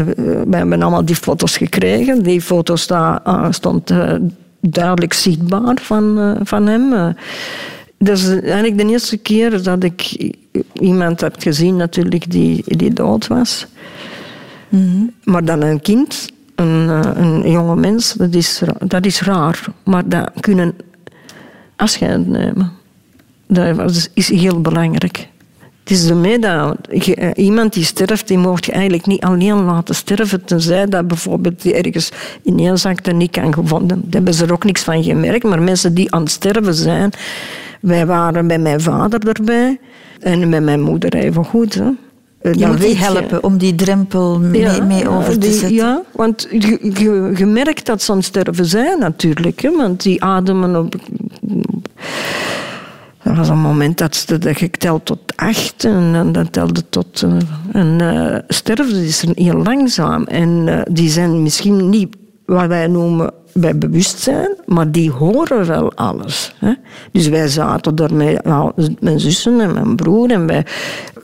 we 0.47 0.55
hebben 0.55 0.81
allemaal 0.81 1.05
die 1.05 1.15
foto's 1.15 1.57
gekregen. 1.57 2.23
Die 2.23 2.41
foto's 2.41 2.81
sta, 2.81 3.21
uh, 3.27 3.47
stond 3.49 3.91
uh, 3.91 4.13
duidelijk 4.59 5.13
zichtbaar 5.13 5.77
van, 5.81 6.19
uh, 6.19 6.31
van 6.43 6.67
hem. 6.67 7.15
dat 7.97 8.17
is 8.17 8.27
eigenlijk 8.27 8.77
de 8.77 8.85
eerste 8.85 9.17
keer 9.17 9.63
dat 9.63 9.83
ik 9.83 10.31
iemand 10.73 11.21
heb 11.21 11.35
gezien 11.39 11.75
natuurlijk 11.75 12.31
die, 12.31 12.63
die 12.65 12.93
dood 12.93 13.27
was. 13.27 13.67
Mm 14.69 14.79
-hmm. 14.79 15.11
Maar 15.23 15.45
dan 15.45 15.61
een 15.61 15.81
kind, 15.81 16.29
een, 16.55 16.89
een 17.21 17.51
jonge 17.51 17.75
mens, 17.75 18.13
dat 18.13 18.33
is, 18.33 18.61
dat 18.85 19.05
is 19.05 19.21
raar. 19.21 19.63
Maar 19.83 20.09
dat 20.09 20.31
kunnen 20.39 20.73
afscheid 21.75 22.27
nemen. 22.27 22.71
Dat 23.47 24.09
is 24.13 24.29
heel 24.29 24.61
belangrijk. 24.61 25.27
Het 25.83 25.91
is 25.91 26.09
ermee 26.09 26.39
dat 26.39 26.77
eh, 26.87 27.29
iemand 27.35 27.73
die 27.73 27.83
sterft, 27.83 28.27
die 28.27 28.37
mocht 28.37 28.65
je 28.65 28.71
eigenlijk 28.71 29.05
niet 29.05 29.21
alleen 29.21 29.63
laten 29.63 29.95
sterven, 29.95 30.45
tenzij 30.45 30.85
dat 30.87 31.07
bijvoorbeeld 31.07 31.61
die 31.61 31.73
ergens 31.73 32.11
ineenzakt 32.43 33.07
en 33.07 33.17
niet 33.17 33.31
kan 33.31 33.53
gevonden. 33.53 34.01
Daar 34.01 34.11
hebben 34.11 34.33
ze 34.33 34.45
er 34.45 34.51
ook 34.53 34.63
niks 34.63 34.81
van 34.81 35.03
gemerkt. 35.03 35.43
Maar 35.43 35.61
mensen 35.61 35.93
die 35.93 36.13
aan 36.13 36.21
het 36.21 36.31
sterven 36.31 36.73
zijn, 36.73 37.09
wij 37.81 38.05
waren 38.05 38.47
bij 38.47 38.59
mijn 38.59 38.81
vader 38.81 39.27
erbij. 39.27 39.79
En 40.19 40.49
met 40.49 40.63
mijn 40.63 40.81
moeder 40.81 41.13
even 41.15 41.45
goed. 41.45 41.73
Hè. 41.73 41.89
Je 42.51 42.57
Dan 42.57 42.69
moet 42.69 42.79
die 42.79 42.89
je- 42.89 42.95
helpen 42.95 43.43
om 43.43 43.57
die 43.57 43.75
drempel 43.75 44.39
mee, 44.39 44.81
mee 44.81 45.09
over 45.09 45.33
te 45.33 45.37
die- 45.39 45.51
zetten. 45.51 45.73
Ja, 45.75 46.01
want 46.11 46.47
je, 46.51 46.79
je, 46.93 47.33
je 47.35 47.45
merkt 47.45 47.85
dat 47.85 48.01
ze 48.01 48.11
aan 48.11 48.17
het 48.17 48.25
sterven 48.25 48.65
zijn 48.65 48.99
natuurlijk. 48.99 49.61
Hè, 49.61 49.71
want 49.75 50.03
die 50.03 50.23
ademen 50.23 50.75
op... 50.75 50.95
Er 53.23 53.35
was 53.35 53.49
een 53.49 53.59
moment 53.59 53.97
dat, 53.97 54.15
ze, 54.15 54.37
dat 54.37 54.61
ik 54.61 54.75
tel 54.75 55.03
tot 55.03 55.19
acht 55.35 55.83
en, 55.83 56.13
dan 56.13 56.31
dat 56.31 56.51
telde 56.51 56.89
tot... 56.89 57.23
eh, 57.23 57.81
en 57.81 58.01
eh 58.01 58.39
sterven 58.47 59.03
is 59.03 59.21
er 59.21 59.29
heel 59.33 59.61
langzaam. 59.61 60.23
En 60.23 60.63
eh, 60.67 60.81
die 60.91 61.09
zijn 61.09 61.43
misschien 61.43 61.89
niet 61.89 62.15
wat 62.45 62.67
wij 62.67 62.87
noemen 62.87 63.33
bij 63.53 63.77
bewustzijn, 63.77 64.55
maar 64.65 64.91
die 64.91 65.11
horen 65.11 65.67
wel 65.67 65.93
alles. 65.93 66.55
Hè. 66.57 66.73
Dus 67.11 67.27
wij 67.27 67.47
zaten 67.47 67.95
daar 67.95 68.13
met 68.13 68.39
ja, 68.43 68.71
mijn 68.99 69.19
zussen 69.19 69.59
en 69.59 69.73
mijn 69.73 69.95
broer 69.95 70.31
en 70.31 70.47
wij, 70.47 70.65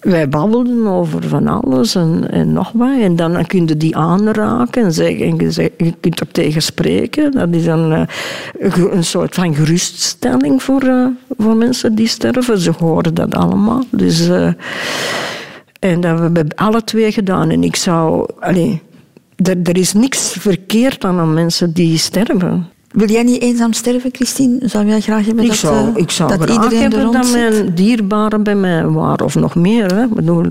wij 0.02 0.30
babbelden 0.30 0.88
over 0.88 1.24
van 1.24 1.48
alles 1.48 1.96
en, 1.96 2.32
en 2.32 2.54
nog 2.54 2.72
wat. 2.72 3.00
En 3.00 3.16
dan 3.16 3.46
kun 3.46 3.68
je 3.68 3.78
die 3.78 3.98
aanraken 3.98 4.84
en, 4.84 4.94
zeggen, 4.94 5.26
en 5.26 5.38
je, 5.78 5.94
kunt 6.00 6.20
er 6.20 6.32
tegen 6.32 6.62
spreken. 6.62 7.32
Dat 7.32 7.50
is 7.52 7.66
dan 7.66 7.94
eh, 7.94 8.08
een 8.92 9.04
soort 9.04 9.36
van 9.36 9.56
geruststelling 9.56 10.64
voor, 10.64 10.82
eh, 10.82 11.06
voor 11.38 11.56
mensen 11.56 11.96
die 11.96 12.08
sterven. 12.08 12.60
Ze 12.60 12.72
horen 12.80 13.14
dat 13.14 13.36
allemaal. 13.36 13.84
Dus, 13.90 14.30
eh, 14.30 14.54
en 15.80 16.02
dat 16.02 16.20
hebben 16.20 16.34
we 16.34 16.56
alle 16.56 16.84
twee 16.84 17.12
gedaan. 17.12 17.50
En 17.50 17.64
ik 17.64 17.76
zou... 17.76 18.30
Allee, 18.40 18.82
er, 19.36 19.58
er 19.64 19.78
is 19.78 19.94
niks 19.94 20.36
verkeerd 20.40 21.04
aan 21.04 21.34
mensen 21.34 21.74
die 21.74 21.98
sterven. 21.98 22.68
Wil 23.00 23.10
jij 23.10 23.24
niet 23.24 23.42
eenzaam 23.42 23.74
sterven, 23.74 24.10
Christine? 24.14 24.58
Zou 24.62 24.86
jij 24.86 25.00
graag 25.00 25.26
hebben 25.26 25.44
Ik 25.44 25.50
dat, 25.50 25.60
zou, 25.60 25.90
eh, 25.96 26.02
ik 26.02 26.12
zou 26.12 26.38
dat 26.38 26.50
iedereen 26.50 26.72
er 26.72 26.82
hebben 26.82 27.02
rond 27.02 27.14
dat 27.14 27.32
mijn 27.32 27.76
dierbaren 27.76 28.44
bij 28.44 28.56
mij 28.56 28.86
waren, 28.86 29.26
of 29.26 29.36
nog 29.36 29.56
meer. 29.56 29.96
Hè. 29.96 30.04
Ik 30.04 30.14
bedoel, 30.14 30.46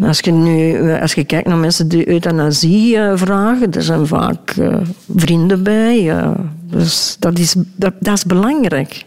als, 0.00 0.18
je 0.20 0.32
nu, 0.32 0.92
als 1.00 1.14
je 1.14 1.24
kijkt 1.24 1.48
naar 1.48 1.56
mensen 1.56 1.88
die 1.88 2.08
euthanasie 2.08 2.96
eh, 2.96 3.12
vragen, 3.16 3.72
er 3.72 3.82
zijn 3.82 4.06
vaak 4.06 4.50
eh, 4.50 4.76
vrienden 5.16 5.62
bij. 5.62 6.10
eh, 6.10 6.30
dus 6.70 7.16
dat 7.18 7.38
is, 7.38 7.54
dat, 7.76 7.92
dat 8.00 8.14
is 8.16 8.24
belangrijk. 8.24 9.04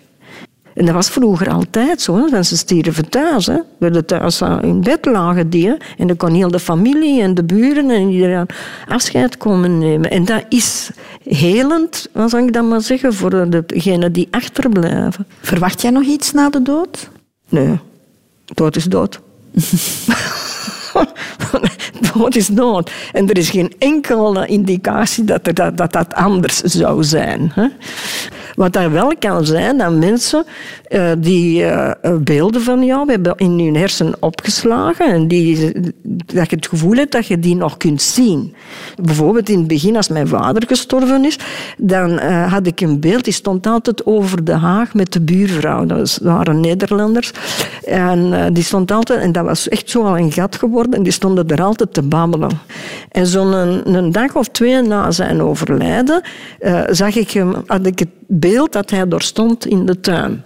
En 0.75 0.85
dat 0.85 0.95
was 0.95 1.09
vroeger 1.09 1.49
altijd 1.49 2.01
zo. 2.01 2.15
Hè. 2.15 2.29
Mensen 2.31 2.57
stierven 2.57 3.09
thuis. 3.09 3.45
Hè. 3.45 3.57
Werden 3.77 4.05
thuis 4.05 4.41
eh, 4.41 4.57
in 4.61 4.81
bed 4.81 5.05
lagen 5.05 5.49
die. 5.49 5.67
hè. 5.67 5.75
En 5.97 6.07
dan 6.07 6.17
kon 6.17 6.33
heel 6.33 6.51
de 6.51 6.59
familie 6.59 7.21
en 7.21 7.33
de 7.33 7.43
buren 7.43 7.89
en 7.89 8.09
iedereen 8.09 8.45
afscheid 8.87 9.37
komen 9.37 9.77
nemen. 9.77 10.11
En 10.11 10.25
dat 10.25 10.43
is 10.49 10.89
helend, 11.23 12.07
wat 12.11 12.29
zou 12.29 12.45
ik 12.45 12.53
dan 12.53 12.67
maar 12.67 12.81
zeggen, 12.81 13.13
voor 13.13 13.49
degenen 13.67 14.11
die 14.11 14.27
achterblijven. 14.31 15.27
Verwacht 15.41 15.81
jij 15.81 15.91
nog 15.91 16.03
iets 16.03 16.31
na 16.31 16.49
de 16.49 16.61
dood? 16.61 17.09
Nee, 17.49 17.79
dood 18.53 18.75
is 18.75 18.83
dood. 18.83 19.19
dood 22.13 22.35
is 22.35 22.47
dood. 22.47 22.91
En 23.11 23.29
er 23.29 23.37
is 23.37 23.49
geen 23.49 23.73
enkele 23.79 24.45
indicatie 24.47 25.23
dat 25.23 25.47
er, 25.47 25.75
dat, 25.75 25.91
dat, 25.91 26.13
anders 26.13 26.61
zou 26.61 27.03
zijn. 27.03 27.51
Hè? 27.53 27.67
Wat 28.55 28.73
daar 28.73 28.91
wel 28.91 29.11
kan 29.19 29.45
zijn, 29.45 29.77
dat 29.77 29.91
mensen 29.91 30.45
eh, 30.87 31.11
die 31.17 31.65
eh, 31.65 32.15
beelden 32.21 32.61
van 32.61 32.85
jou 32.85 33.11
hebben 33.11 33.33
in 33.35 33.59
hun 33.59 33.75
hersenen 33.75 34.15
opgeslagen 34.19 35.07
en 35.07 35.27
die, 35.27 35.71
dat 36.03 36.49
je 36.49 36.55
het 36.55 36.67
gevoel 36.67 36.95
hebt 36.95 37.11
dat 37.11 37.27
je 37.27 37.39
die 37.39 37.55
nog 37.55 37.77
kunt 37.77 38.01
zien. 38.01 38.53
Bijvoorbeeld 39.01 39.49
in 39.49 39.57
het 39.57 39.67
begin, 39.67 39.95
als 39.95 40.07
mijn 40.07 40.27
vader 40.27 40.63
gestorven 40.67 41.25
is, 41.25 41.39
dan 41.77 42.19
eh, 42.19 42.51
had 42.51 42.67
ik 42.67 42.81
een 42.81 42.99
beeld, 42.99 43.23
die 43.23 43.33
stond 43.33 43.67
altijd 43.67 44.05
over 44.05 44.43
de 44.43 44.53
haag 44.53 44.93
met 44.93 45.13
de 45.13 45.21
buurvrouw. 45.21 45.85
Dat 45.85 46.19
waren 46.23 46.59
Nederlanders. 46.59 47.31
En 47.83 48.33
eh, 48.33 48.45
die 48.51 48.63
stond 48.63 48.91
altijd, 48.91 49.19
en 49.19 49.31
dat 49.31 49.45
was 49.45 49.69
echt 49.69 49.89
zo 49.89 50.03
al 50.03 50.17
een 50.17 50.31
gat 50.31 50.55
geworden, 50.55 50.93
en 50.93 51.03
die 51.03 51.11
stonden 51.11 51.47
er 51.47 51.63
altijd 51.63 51.93
te 51.93 52.01
babbelen. 52.01 52.59
En 53.11 53.27
zo'n 53.27 53.53
een, 53.53 53.93
een 53.93 54.11
dag 54.11 54.35
of 54.35 54.47
twee 54.47 54.81
na 54.81 55.11
zijn 55.11 55.41
overlijden, 55.41 56.21
eh, 56.59 56.81
zag 56.89 57.15
ik 57.15 57.31
hem, 57.31 57.53
had 57.65 57.85
ik 57.85 57.99
het 57.99 58.09
beeld 58.27 58.73
dat 58.73 58.89
hij 58.89 59.07
daar 59.07 59.21
stond 59.21 59.65
in 59.65 59.85
de 59.85 59.99
tuin. 59.99 60.43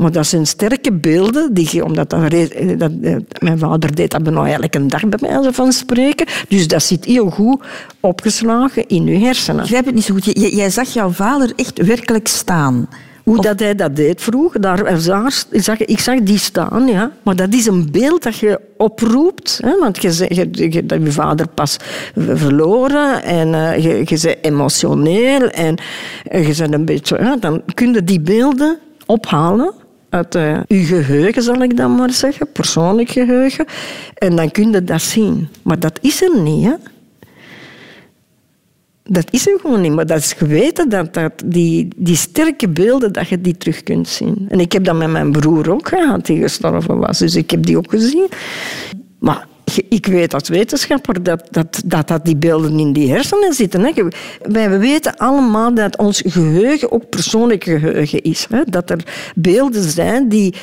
Maar 0.00 0.12
dat 0.12 0.26
zijn 0.26 0.46
sterke 0.46 0.92
beelden, 0.92 1.54
die, 1.54 1.84
omdat 1.84 2.10
dat, 2.10 2.30
dat, 2.78 2.90
eh, 3.02 3.16
mijn 3.38 3.58
vader 3.58 3.94
deed 3.94 4.10
dat 4.10 4.22
bijna 4.22 4.50
elke 4.50 4.86
dag 4.86 5.08
bij 5.08 5.18
wijze 5.30 5.52
van 5.52 5.72
spreken. 5.72 6.26
Dus 6.48 6.68
dat 6.68 6.82
zit 6.82 7.04
heel 7.04 7.30
goed 7.30 7.62
opgeslagen 8.00 8.88
in 8.88 9.06
uw 9.06 9.18
hersenen. 9.18 9.56
Ik 9.56 9.62
begrijp 9.62 9.84
het 9.84 9.94
niet 9.94 10.04
zo 10.04 10.14
goed. 10.14 10.24
J- 10.24 10.56
jij 10.56 10.70
zag 10.70 10.88
jouw 10.88 11.10
vader 11.10 11.52
echt 11.56 11.86
werkelijk 11.86 12.28
staan. 12.28 12.88
Hoe 13.24 13.40
dat 13.40 13.60
hij 13.60 13.74
dat 13.74 13.96
deed 13.96 14.22
vroeger, 14.22 14.60
daar, 14.60 15.00
zag, 15.00 15.44
ik, 15.50 15.62
zag, 15.62 15.78
ik 15.78 15.98
zag 16.00 16.20
die 16.20 16.38
staan, 16.38 16.86
ja. 16.86 17.10
maar 17.22 17.36
dat 17.36 17.54
is 17.54 17.66
een 17.66 17.88
beeld 17.90 18.22
dat 18.22 18.36
je 18.36 18.60
oproept. 18.76 19.60
Hè? 19.62 19.78
Want 19.78 20.02
je, 20.02 20.24
je, 20.28 20.72
je, 20.72 20.86
dat 20.86 21.02
je 21.02 21.12
vader 21.12 21.48
pas 21.48 21.76
verloren 22.16 23.22
en 23.22 23.54
eh, 23.54 23.84
je, 23.84 23.98
je 24.04 24.18
bent 24.22 24.38
emotioneel 24.40 25.48
en 25.48 25.76
eh, 26.24 26.48
je 26.48 26.54
bent 26.56 26.74
een 26.74 26.84
beetje... 26.84 27.18
Ja, 27.18 27.36
dan 27.36 27.62
kun 27.74 27.92
je 27.92 28.04
die 28.04 28.20
beelden 28.20 28.78
ophalen 29.06 29.72
uit 30.10 30.34
eh, 30.34 30.60
je 30.66 30.84
geheugen, 30.84 31.42
zal 31.42 31.62
ik 31.62 31.76
dan 31.76 31.94
maar 31.94 32.10
zeggen, 32.12 32.52
persoonlijk 32.52 33.10
geheugen. 33.10 33.64
En 34.14 34.36
dan 34.36 34.50
kun 34.50 34.70
je 34.70 34.84
dat 34.84 35.02
zien. 35.02 35.48
Maar 35.62 35.78
dat 35.78 35.98
is 36.02 36.22
er 36.22 36.40
niet, 36.40 36.64
hè. 36.64 36.74
Dat 39.02 39.26
is 39.30 39.46
er 39.48 39.58
gewoon 39.60 39.80
niet, 39.80 39.92
maar 39.92 40.06
dat 40.06 40.18
is 40.18 40.32
geweten 40.32 40.88
dat, 40.88 41.14
dat 41.14 41.32
die, 41.44 41.88
die 41.96 42.16
sterke 42.16 42.68
beelden, 42.68 43.12
dat 43.12 43.28
je 43.28 43.40
die 43.40 43.56
terug 43.56 43.82
kunt 43.82 44.08
zien. 44.08 44.46
En 44.48 44.60
ik 44.60 44.72
heb 44.72 44.84
dat 44.84 44.96
met 44.96 45.10
mijn 45.10 45.32
broer 45.32 45.70
ook 45.70 45.88
gehad, 45.88 46.26
die 46.26 46.40
gestorven 46.40 46.98
was. 46.98 47.18
Dus 47.18 47.34
ik 47.34 47.50
heb 47.50 47.66
die 47.66 47.76
ook 47.76 47.90
gezien. 47.90 48.28
Maar 49.18 49.46
ik 49.76 50.06
weet 50.06 50.34
als 50.34 50.48
wetenschapper 50.48 51.22
dat, 51.22 51.48
dat, 51.50 51.82
dat, 51.84 52.08
dat 52.08 52.24
die 52.24 52.36
beelden 52.36 52.78
in 52.78 52.92
die 52.92 53.10
hersenen 53.10 53.52
zitten. 53.52 53.84
Hè. 53.84 53.92
Wij 54.42 54.78
weten 54.78 55.16
allemaal 55.16 55.74
dat 55.74 55.96
ons 55.96 56.22
geheugen 56.26 56.92
ook 56.92 57.08
persoonlijk 57.08 57.64
geheugen 57.64 58.22
is. 58.22 58.46
Hè. 58.50 58.62
Dat 58.64 58.90
er 58.90 59.04
beelden 59.34 59.82
zijn 59.82 60.28
die 60.28 60.54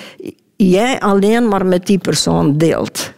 jij 0.55 0.99
alleen 0.99 1.47
maar 1.47 1.66
met 1.66 1.86
die 1.86 1.97
persoon 1.97 2.58
deelt. 2.58 3.16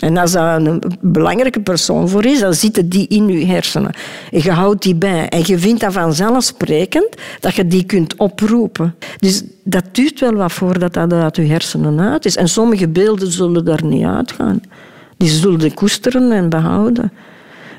En 0.00 0.16
als 0.16 0.32
dat 0.32 0.66
een 0.66 0.82
belangrijke 1.00 1.60
persoon 1.60 2.08
voor 2.08 2.24
is, 2.24 2.40
dan 2.40 2.54
zitten 2.54 2.88
die 2.88 3.08
in 3.08 3.28
je 3.28 3.46
hersenen. 3.46 3.92
En 4.30 4.42
je 4.42 4.50
houdt 4.50 4.82
die 4.82 4.94
bij. 4.94 5.28
En 5.28 5.42
je 5.44 5.58
vindt 5.58 5.80
dat 5.80 5.92
vanzelfsprekend 5.92 7.08
dat 7.40 7.54
je 7.54 7.66
die 7.66 7.84
kunt 7.84 8.16
oproepen. 8.16 8.94
Dus 9.18 9.42
dat 9.64 9.84
duurt 9.92 10.20
wel 10.20 10.32
wat 10.32 10.52
voordat 10.52 10.94
dat 10.94 11.12
uit 11.12 11.36
je 11.36 11.42
hersenen 11.42 12.00
uit 12.00 12.24
is. 12.24 12.36
En 12.36 12.48
sommige 12.48 12.88
beelden 12.88 13.32
zullen 13.32 13.64
daar 13.64 13.84
niet 13.84 14.04
uitgaan. 14.04 14.60
Die 15.20 15.28
zullen 15.28 15.74
koesteren 15.74 16.32
en 16.32 16.48
behouden. 16.48 17.12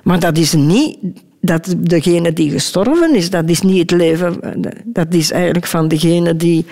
Maar 0.04 0.20
dat 0.20 0.38
is 0.38 0.54
niet... 0.54 0.98
Dat 1.44 1.76
degene 1.78 2.34
die 2.34 2.52
gestorven 2.52 3.16
is, 3.16 3.30
dat 3.30 3.50
is 3.50 3.62
niet 3.62 3.80
het 3.80 3.92
leven... 3.92 4.39
Dat 4.86 5.14
is 5.14 5.32
eigenlijk 5.32 5.66
van 5.68 5.88
degene 5.88 6.36
die 6.36 6.66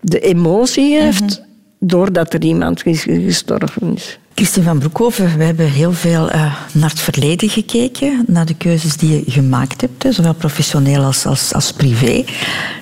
de 0.00 0.20
emotie 0.20 1.00
heeft... 1.00 1.42
doordat 1.78 2.32
er 2.32 2.42
iemand 2.42 2.86
is 2.86 3.02
gestorven 3.02 3.94
is. 3.94 4.18
Christine 4.34 4.64
van 4.64 4.78
Broekhoven, 4.78 5.38
we 5.38 5.44
hebben 5.44 5.70
heel 5.70 5.92
veel 5.92 6.30
eh, 6.30 6.54
naar 6.72 6.90
het 6.90 7.00
verleden 7.00 7.48
gekeken, 7.48 8.24
naar 8.26 8.46
de 8.46 8.56
keuzes 8.56 8.96
die 8.96 9.22
je 9.24 9.30
gemaakt 9.30 9.80
hebt, 9.80 10.02
hè, 10.02 10.12
zowel 10.12 10.34
professioneel 10.34 11.02
als, 11.02 11.26
als, 11.26 11.52
als 11.52 11.72
privé. 11.72 12.24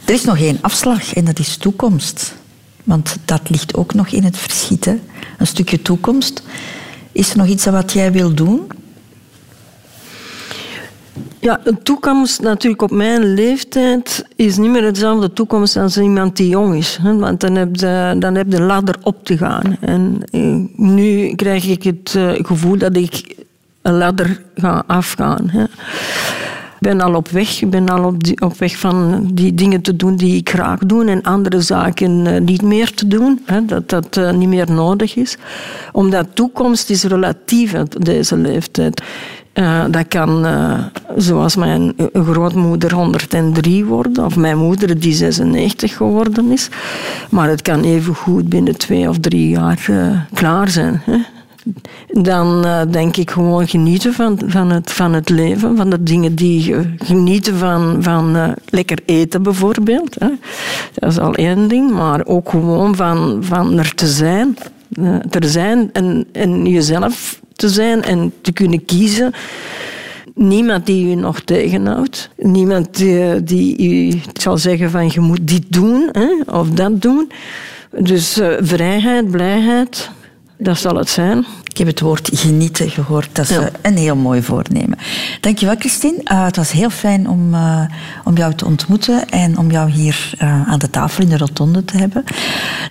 Er 0.05 0.15
is 0.15 0.25
nog 0.25 0.39
één 0.39 0.59
afslag 0.61 1.15
en 1.15 1.25
dat 1.25 1.39
is 1.39 1.57
toekomst. 1.57 2.35
Want 2.85 3.17
dat 3.25 3.51
ligt 3.51 3.75
ook 3.75 3.95
nog 3.95 4.09
in 4.09 4.25
het 4.25 4.39
verschiet. 4.39 4.85
hè. 4.85 4.95
Een 5.39 5.47
stukje 5.47 5.83
toekomst. 5.83 6.43
Is 7.13 7.31
er 7.31 7.37
nog 7.37 7.47
iets 7.47 7.65
wat 7.65 7.93
jij 7.93 8.13
wil 8.13 8.35
doen? 8.35 8.61
Ja, 11.41 11.61
de 11.65 11.77
toekomst 11.83 12.41
natuurlijk 12.41 12.83
op 12.83 12.91
mijn 12.91 13.35
leeftijd 13.35 14.25
is 14.37 14.57
niet 14.57 14.71
meer 14.71 14.85
hetzelfde 14.85 15.33
toekomst 15.33 15.77
als 15.77 15.99
iemand 15.99 16.37
die 16.37 16.49
jong 16.49 16.77
is. 16.77 16.99
Hè? 17.03 17.17
Want 17.17 17.41
dan 17.41 17.55
heb, 17.55 17.77
je, 17.77 18.17
dan 18.19 18.35
heb 18.35 18.51
je 18.51 18.57
de 18.57 18.63
ladder 18.63 18.97
op 19.03 19.25
te 19.25 19.37
gaan. 19.37 19.77
En 19.81 20.23
eh, 20.31 20.57
nu 20.77 21.35
krijg 21.35 21.67
ik 21.67 21.83
het 21.83 22.15
eh, 22.17 22.31
gevoel 22.35 22.79
dat 22.79 22.97
ik 22.97 23.37
een 23.83 23.97
ladder 23.97 24.43
ga 24.55 24.85
afgaan. 24.87 25.49
Hè? 25.49 25.65
Ben 26.83 27.01
al 27.01 27.15
op 27.15 27.29
weg. 27.29 27.61
Ik 27.63 27.71
ben 27.71 27.89
al 27.89 28.05
op, 28.05 28.17
op 28.43 28.59
weg 28.59 28.79
van 28.79 29.29
die 29.33 29.55
dingen 29.55 29.81
te 29.81 29.97
doen 29.97 30.17
die 30.17 30.37
ik 30.37 30.49
graag 30.49 30.79
doe 30.79 31.05
en 31.05 31.23
andere 31.23 31.61
zaken 31.61 32.27
eh, 32.27 32.41
niet 32.41 32.63
meer 32.63 32.95
te 32.95 33.07
doen. 33.07 33.41
Hè? 33.45 33.65
Dat 33.65 33.89
dat 33.89 34.17
eh, 34.17 34.33
niet 34.33 34.49
meer 34.49 34.73
nodig 34.73 35.17
is. 35.17 35.37
Omdat 35.93 36.27
toekomst 36.35 36.91
is 36.91 37.05
relatief 37.05 37.75
op 37.75 38.05
deze 38.05 38.37
leeftijd. 38.37 39.03
Eh, 39.53 39.85
dat 39.91 40.09
kan, 40.09 40.47
zoals 41.17 41.57
mijn 41.57 41.95
grootmoeder 42.13 42.95
103 42.95 43.85
worden, 43.85 44.25
of 44.25 44.37
mijn 44.37 44.59
moeder 44.59 45.01
die 45.01 45.13
96 45.13 45.97
geworden 45.97 46.51
is. 46.51 46.69
Maar 47.31 47.49
het 47.49 47.63
kan 47.63 47.83
even 47.83 48.15
goed 48.15 48.49
binnen 48.49 48.77
twee 48.77 49.09
of 49.09 49.19
drie 49.19 49.49
jaar 49.49 49.91
klaar 50.33 50.69
zijn. 50.69 51.03
Hè? 51.05 51.19
Dan 52.09 52.67
uh, 52.67 52.81
denk 52.91 53.17
ik 53.17 53.31
gewoon 53.31 53.69
genieten 53.69 54.13
van, 54.13 54.39
van, 54.47 54.71
het, 54.71 54.93
van 54.93 55.13
het 55.13 55.29
leven, 55.29 55.77
van 55.77 55.91
de 55.91 56.03
dingen 56.03 56.35
die 56.35 56.75
genieten 56.99 57.57
van, 57.57 57.97
van 58.01 58.37
uh, 58.37 58.49
lekker 58.69 58.99
eten 59.05 59.43
bijvoorbeeld. 59.43 60.17
Hè. 60.19 60.29
Dat 60.95 61.11
is 61.11 61.19
al 61.19 61.35
één 61.35 61.69
ding, 61.69 61.91
maar 61.91 62.27
ook 62.27 62.49
gewoon 62.49 62.97
van, 62.97 63.39
van 63.41 63.79
er 63.79 63.95
te 63.95 64.07
zijn. 64.07 64.57
Uh, 64.99 65.15
er 65.31 65.45
zijn 65.45 65.91
en, 65.93 66.27
en 66.33 66.67
jezelf 66.67 67.41
te 67.53 67.69
zijn 67.69 68.03
en 68.03 68.33
te 68.41 68.53
kunnen 68.53 68.85
kiezen. 68.85 69.33
Niemand 70.35 70.87
die 70.87 71.11
u 71.11 71.15
nog 71.15 71.41
tegenhoudt. 71.41 72.31
Niemand 72.37 72.97
die, 72.97 73.43
die 73.43 74.11
u 74.11 74.21
zal 74.33 74.59
zeggen 74.59 74.91
van 74.91 75.11
je 75.13 75.21
moet 75.21 75.49
dit 75.49 75.65
doen 75.69 76.09
hè, 76.13 76.59
of 76.59 76.71
dat 76.71 77.03
doen. 77.03 77.31
Dus 77.99 78.41
vrijheid, 78.61 79.31
blijheid, 79.31 80.11
dat 80.63 80.79
zal 80.79 80.97
het 80.97 81.09
zijn. 81.09 81.47
Ik 81.65 81.79
heb 81.79 81.87
het 81.87 82.01
woord 82.01 82.31
genieten 82.33 82.91
gehoord. 82.91 83.29
Dat 83.33 83.51
is 83.51 83.57
ja. 83.57 83.71
een 83.83 83.97
heel 83.97 84.17
mooi 84.17 84.43
voornemen. 84.43 84.99
Dankjewel, 85.41 85.75
Christine. 85.79 86.21
Uh, 86.25 86.45
het 86.45 86.57
was 86.57 86.71
heel 86.71 86.91
fijn 86.91 87.29
om, 87.29 87.55
uh, 87.55 87.81
om 88.25 88.37
jou 88.37 88.55
te 88.55 88.65
ontmoeten 88.65 89.29
en 89.29 89.59
om 89.59 89.71
jou 89.71 89.91
hier 89.91 90.35
uh, 90.43 90.69
aan 90.69 90.79
de 90.79 90.91
tafel 90.91 91.23
in 91.23 91.29
de 91.29 91.37
rotonde 91.37 91.85
te 91.85 91.97
hebben. 91.97 92.25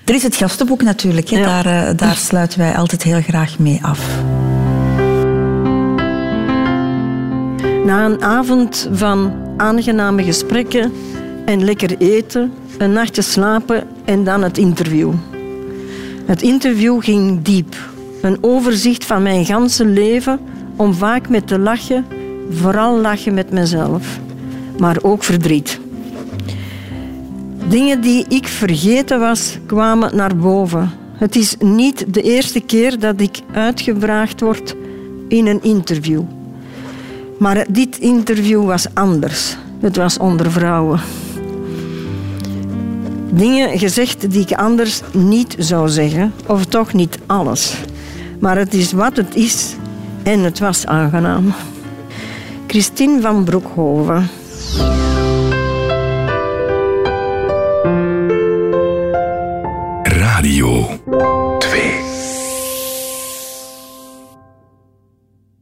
Er 0.06 0.16
is 0.16 0.24
het 0.24 0.36
gastenboek 0.36 0.82
natuurlijk. 0.82 1.28
Ja. 1.28 1.62
Daar, 1.62 1.96
daar 1.96 2.16
sluiten 2.16 2.60
wij 2.60 2.78
altijd 2.78 3.04
heel 3.04 3.22
graag 3.22 3.60
mee 3.60 3.80
af. 3.82 4.00
Na 7.86 8.06
een 8.06 8.24
avond 8.24 8.90
van 8.92 9.34
aangename 9.58 10.24
gesprekken 10.24 10.92
en 11.46 11.64
lekker 11.64 11.98
eten, 11.98 12.54
een 12.78 12.94
nachtje 12.94 13.22
slapen 13.22 13.84
en 14.06 14.24
dan 14.24 14.44
het 14.44 14.58
interview. 14.58 15.14
Het 16.26 16.42
interview 16.42 17.04
ging 17.04 17.42
diep. 17.42 17.76
Een 18.22 18.38
overzicht 18.42 19.06
van 19.06 19.22
mijn 19.24 19.46
ganse 19.46 19.86
leven 19.86 20.40
om 20.76 20.94
vaak 20.94 21.30
met 21.30 21.48
te 21.48 21.60
lachen, 21.60 22.06
vooral 22.52 23.00
lachen 23.00 23.34
met 23.34 23.52
mezelf, 23.52 24.20
maar 24.78 24.98
ook 25.02 25.24
verdriet. 25.24 25.80
Dingen 27.70 28.02
die 28.02 28.26
ik 28.28 28.48
vergeten 28.48 29.20
was, 29.20 29.58
kwamen 29.66 30.16
naar 30.16 30.36
boven. 30.36 30.92
Het 31.14 31.36
is 31.36 31.56
niet 31.60 32.14
de 32.14 32.22
eerste 32.22 32.60
keer 32.60 33.00
dat 33.00 33.22
ik 33.22 33.40
uitgevraagd 33.54 34.42
word 34.42 34.76
in 35.28 35.48
een 35.48 35.64
interview. 35.64 36.22
Maar 37.40 37.66
dit 37.70 37.98
interview 37.98 38.66
was 38.66 38.86
anders. 38.94 39.58
Het 39.80 39.96
was 39.96 40.18
onder 40.18 40.52
vrouwen. 40.52 41.00
Dingen 43.34 43.80
gezegd 43.80 44.32
die 44.32 44.42
ik 44.42 44.54
anders 44.54 45.02
niet 45.14 45.56
zou 45.58 45.90
zeggen, 45.90 46.34
of 46.46 46.66
toch 46.66 46.94
niet 46.94 47.18
alles. 47.26 47.76
Maar 48.40 48.58
het 48.58 48.74
is 48.74 48.92
wat 48.92 49.18
het 49.18 49.36
is 49.36 49.76
en 50.24 50.40
het 50.40 50.60
was 50.60 50.86
aangenaam. 50.86 51.54
Christine 52.68 53.22
van 53.22 53.44
Broekhoven. 53.44 54.30
Radio. 60.04 60.90